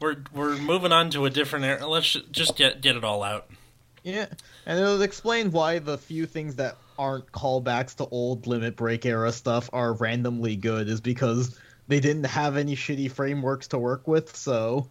we're 0.00 0.16
we're 0.32 0.56
moving 0.56 0.92
on 0.92 1.10
to 1.10 1.26
a 1.26 1.30
different 1.30 1.64
era. 1.64 1.86
Let's 1.86 2.12
just 2.30 2.56
get 2.56 2.80
get 2.80 2.96
it 2.96 3.04
all 3.04 3.22
out." 3.22 3.48
Yeah, 4.02 4.26
and 4.66 4.78
it'll 4.78 5.02
explain 5.02 5.50
why 5.50 5.78
the 5.78 5.96
few 5.96 6.26
things 6.26 6.56
that 6.56 6.76
aren't 6.98 7.30
callbacks 7.32 7.96
to 7.96 8.06
old 8.06 8.46
Limit 8.46 8.76
Break 8.76 9.06
era 9.06 9.32
stuff 9.32 9.70
are 9.72 9.92
randomly 9.94 10.56
good, 10.56 10.88
is 10.88 11.00
because 11.00 11.58
they 11.88 12.00
didn't 12.00 12.24
have 12.24 12.56
any 12.56 12.76
shitty 12.76 13.10
frameworks 13.10 13.68
to 13.68 13.78
work 13.78 14.06
with, 14.06 14.34
so. 14.34 14.90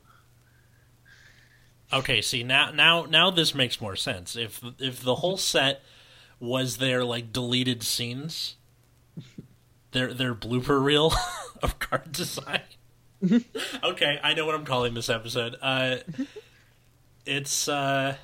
Okay, 1.91 2.21
see 2.21 2.43
now 2.43 2.71
now 2.71 3.05
now 3.05 3.29
this 3.29 3.53
makes 3.53 3.79
more 3.79 3.95
sense. 3.95 4.35
If 4.35 4.61
if 4.79 5.01
the 5.01 5.15
whole 5.15 5.37
set 5.37 5.81
was 6.39 6.77
their 6.77 7.03
like 7.05 7.31
deleted 7.31 7.83
scenes, 7.83 8.55
their 9.91 10.13
their 10.13 10.33
blooper 10.33 10.83
reel 10.83 11.13
of 11.63 11.79
card 11.79 12.11
design. 12.11 12.61
okay, 13.83 14.19
I 14.21 14.33
know 14.33 14.45
what 14.45 14.55
I'm 14.55 14.65
calling 14.65 14.93
this 14.93 15.09
episode. 15.09 15.55
Uh, 15.61 15.97
it's 17.25 17.69
uh, 17.69 18.15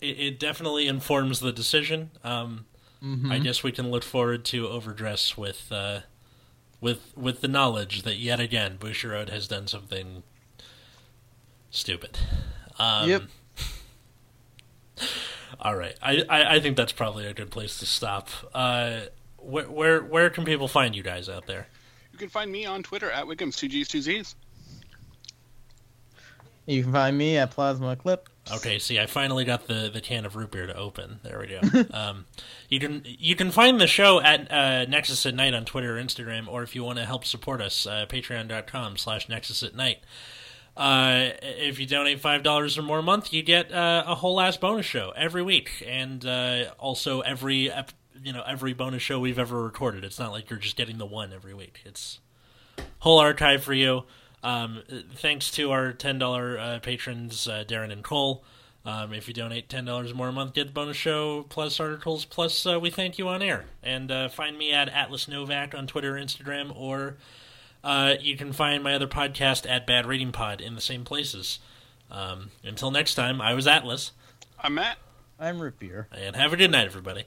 it, 0.00 0.18
it 0.20 0.38
definitely 0.38 0.86
informs 0.86 1.40
the 1.40 1.52
decision. 1.52 2.10
Um, 2.24 2.66
I 3.30 3.38
guess 3.38 3.62
we 3.62 3.72
can 3.72 3.90
look 3.90 4.02
forward 4.04 4.44
to 4.46 4.68
overdress 4.68 5.34
with 5.36 5.72
uh, 5.72 6.00
with 6.82 7.12
with 7.16 7.40
the 7.40 7.48
knowledge 7.48 8.02
that 8.02 8.16
yet 8.16 8.40
again 8.40 8.76
Bushiroad 8.78 9.30
has 9.30 9.48
done 9.48 9.66
something 9.66 10.22
stupid. 11.70 12.18
Um, 12.78 13.08
Yep. 13.08 13.22
All 15.60 15.76
right, 15.76 15.94
I, 16.02 16.22
I 16.28 16.54
I 16.56 16.60
think 16.60 16.76
that's 16.76 16.92
probably 16.92 17.26
a 17.26 17.34
good 17.34 17.50
place 17.50 17.78
to 17.78 17.86
stop. 17.86 18.28
Uh, 18.54 19.00
where 19.38 19.70
where 19.70 20.02
where 20.02 20.30
can 20.30 20.44
people 20.44 20.68
find 20.68 20.94
you 20.94 21.02
guys 21.02 21.28
out 21.28 21.46
there? 21.46 21.68
You 22.12 22.18
can 22.18 22.28
find 22.28 22.50
me 22.52 22.66
on 22.66 22.82
Twitter 22.82 23.10
at 23.10 23.24
Wiggums, 23.24 23.56
two 23.56 23.68
G's, 23.68 23.88
two 23.88 24.00
Z's. 24.02 24.34
You 26.66 26.82
can 26.82 26.92
find 26.92 27.16
me 27.16 27.36
at 27.36 27.50
Plasma 27.50 27.96
Clip. 27.96 28.28
Okay, 28.52 28.78
see, 28.78 28.98
I 28.98 29.06
finally 29.06 29.44
got 29.44 29.68
the, 29.68 29.90
the 29.92 30.00
can 30.00 30.24
of 30.26 30.34
root 30.34 30.50
beer 30.50 30.66
to 30.66 30.74
open. 30.74 31.20
There 31.22 31.38
we 31.38 31.46
go. 31.46 31.84
um, 31.96 32.26
you 32.68 32.80
can 32.80 33.02
you 33.04 33.36
can 33.36 33.50
find 33.50 33.80
the 33.80 33.86
show 33.86 34.20
at 34.20 34.50
uh, 34.50 34.86
Nexus 34.86 35.24
at 35.26 35.34
Night 35.34 35.54
on 35.54 35.64
Twitter 35.64 35.98
or 35.98 36.02
Instagram, 36.02 36.48
or 36.48 36.62
if 36.62 36.74
you 36.74 36.82
want 36.82 36.98
to 36.98 37.04
help 37.04 37.24
support 37.24 37.60
us, 37.60 37.86
uh, 37.86 38.06
patreon.com 38.08 38.96
slash 38.96 39.28
Nexus 39.28 39.62
at 39.62 39.74
Night. 39.74 39.98
Uh, 40.76 41.30
if 41.42 41.78
you 41.78 41.86
donate 41.86 42.20
five 42.20 42.42
dollars 42.42 42.78
or 42.78 42.82
more 42.82 42.98
a 42.98 43.02
month, 43.02 43.32
you 43.32 43.42
get 43.42 43.72
uh, 43.72 44.04
a 44.06 44.14
whole 44.16 44.40
ass 44.40 44.56
bonus 44.56 44.86
show 44.86 45.12
every 45.16 45.42
week, 45.42 45.84
and 45.86 46.24
uh, 46.24 46.64
also 46.78 47.20
every 47.20 47.70
you 48.22 48.32
know 48.32 48.42
every 48.46 48.72
bonus 48.72 49.02
show 49.02 49.20
we've 49.20 49.38
ever 49.38 49.62
recorded. 49.62 50.04
It's 50.04 50.18
not 50.18 50.32
like 50.32 50.50
you're 50.50 50.58
just 50.58 50.76
getting 50.76 50.98
the 50.98 51.06
one 51.06 51.32
every 51.32 51.54
week. 51.54 51.80
It's 51.84 52.20
whole 53.00 53.18
archive 53.18 53.62
for 53.62 53.74
you. 53.74 54.04
Um, 54.42 54.82
thanks 55.14 55.50
to 55.52 55.70
our 55.70 55.92
ten 55.92 56.18
dollar 56.18 56.58
uh, 56.58 56.78
patrons, 56.80 57.46
uh, 57.46 57.64
Darren 57.66 57.92
and 57.92 58.02
Cole. 58.02 58.42
Um, 58.84 59.12
if 59.12 59.28
you 59.28 59.34
donate 59.34 59.68
ten 59.68 59.84
dollars 59.84 60.14
more 60.14 60.28
a 60.28 60.32
month, 60.32 60.54
get 60.54 60.68
the 60.68 60.72
bonus 60.72 60.96
show 60.96 61.44
plus 61.48 61.78
articles 61.78 62.24
plus 62.24 62.64
uh, 62.66 62.80
we 62.80 62.88
thank 62.90 63.18
you 63.18 63.28
on 63.28 63.42
air. 63.42 63.66
And 63.82 64.10
uh, 64.10 64.28
find 64.30 64.56
me 64.56 64.72
at 64.72 64.88
Atlas 64.88 65.28
Novak 65.28 65.74
on 65.74 65.86
Twitter, 65.86 66.14
Instagram, 66.14 66.74
or 66.74 67.16
uh, 67.84 68.14
you 68.20 68.36
can 68.36 68.52
find 68.54 68.82
my 68.82 68.94
other 68.94 69.06
podcast 69.06 69.68
at 69.68 69.86
Bad 69.86 70.06
Reading 70.06 70.32
Pod 70.32 70.60
in 70.62 70.74
the 70.74 70.80
same 70.80 71.04
places. 71.04 71.58
Um, 72.10 72.50
until 72.64 72.90
next 72.90 73.14
time, 73.14 73.40
I 73.40 73.52
was 73.54 73.66
Atlas, 73.66 74.12
I'm 74.58 74.74
Matt. 74.74 74.96
I'm 75.38 75.60
Root 75.60 75.78
Beer. 75.78 76.08
and 76.12 76.34
have 76.36 76.52
a 76.52 76.56
good 76.56 76.70
night, 76.70 76.86
everybody. 76.86 77.24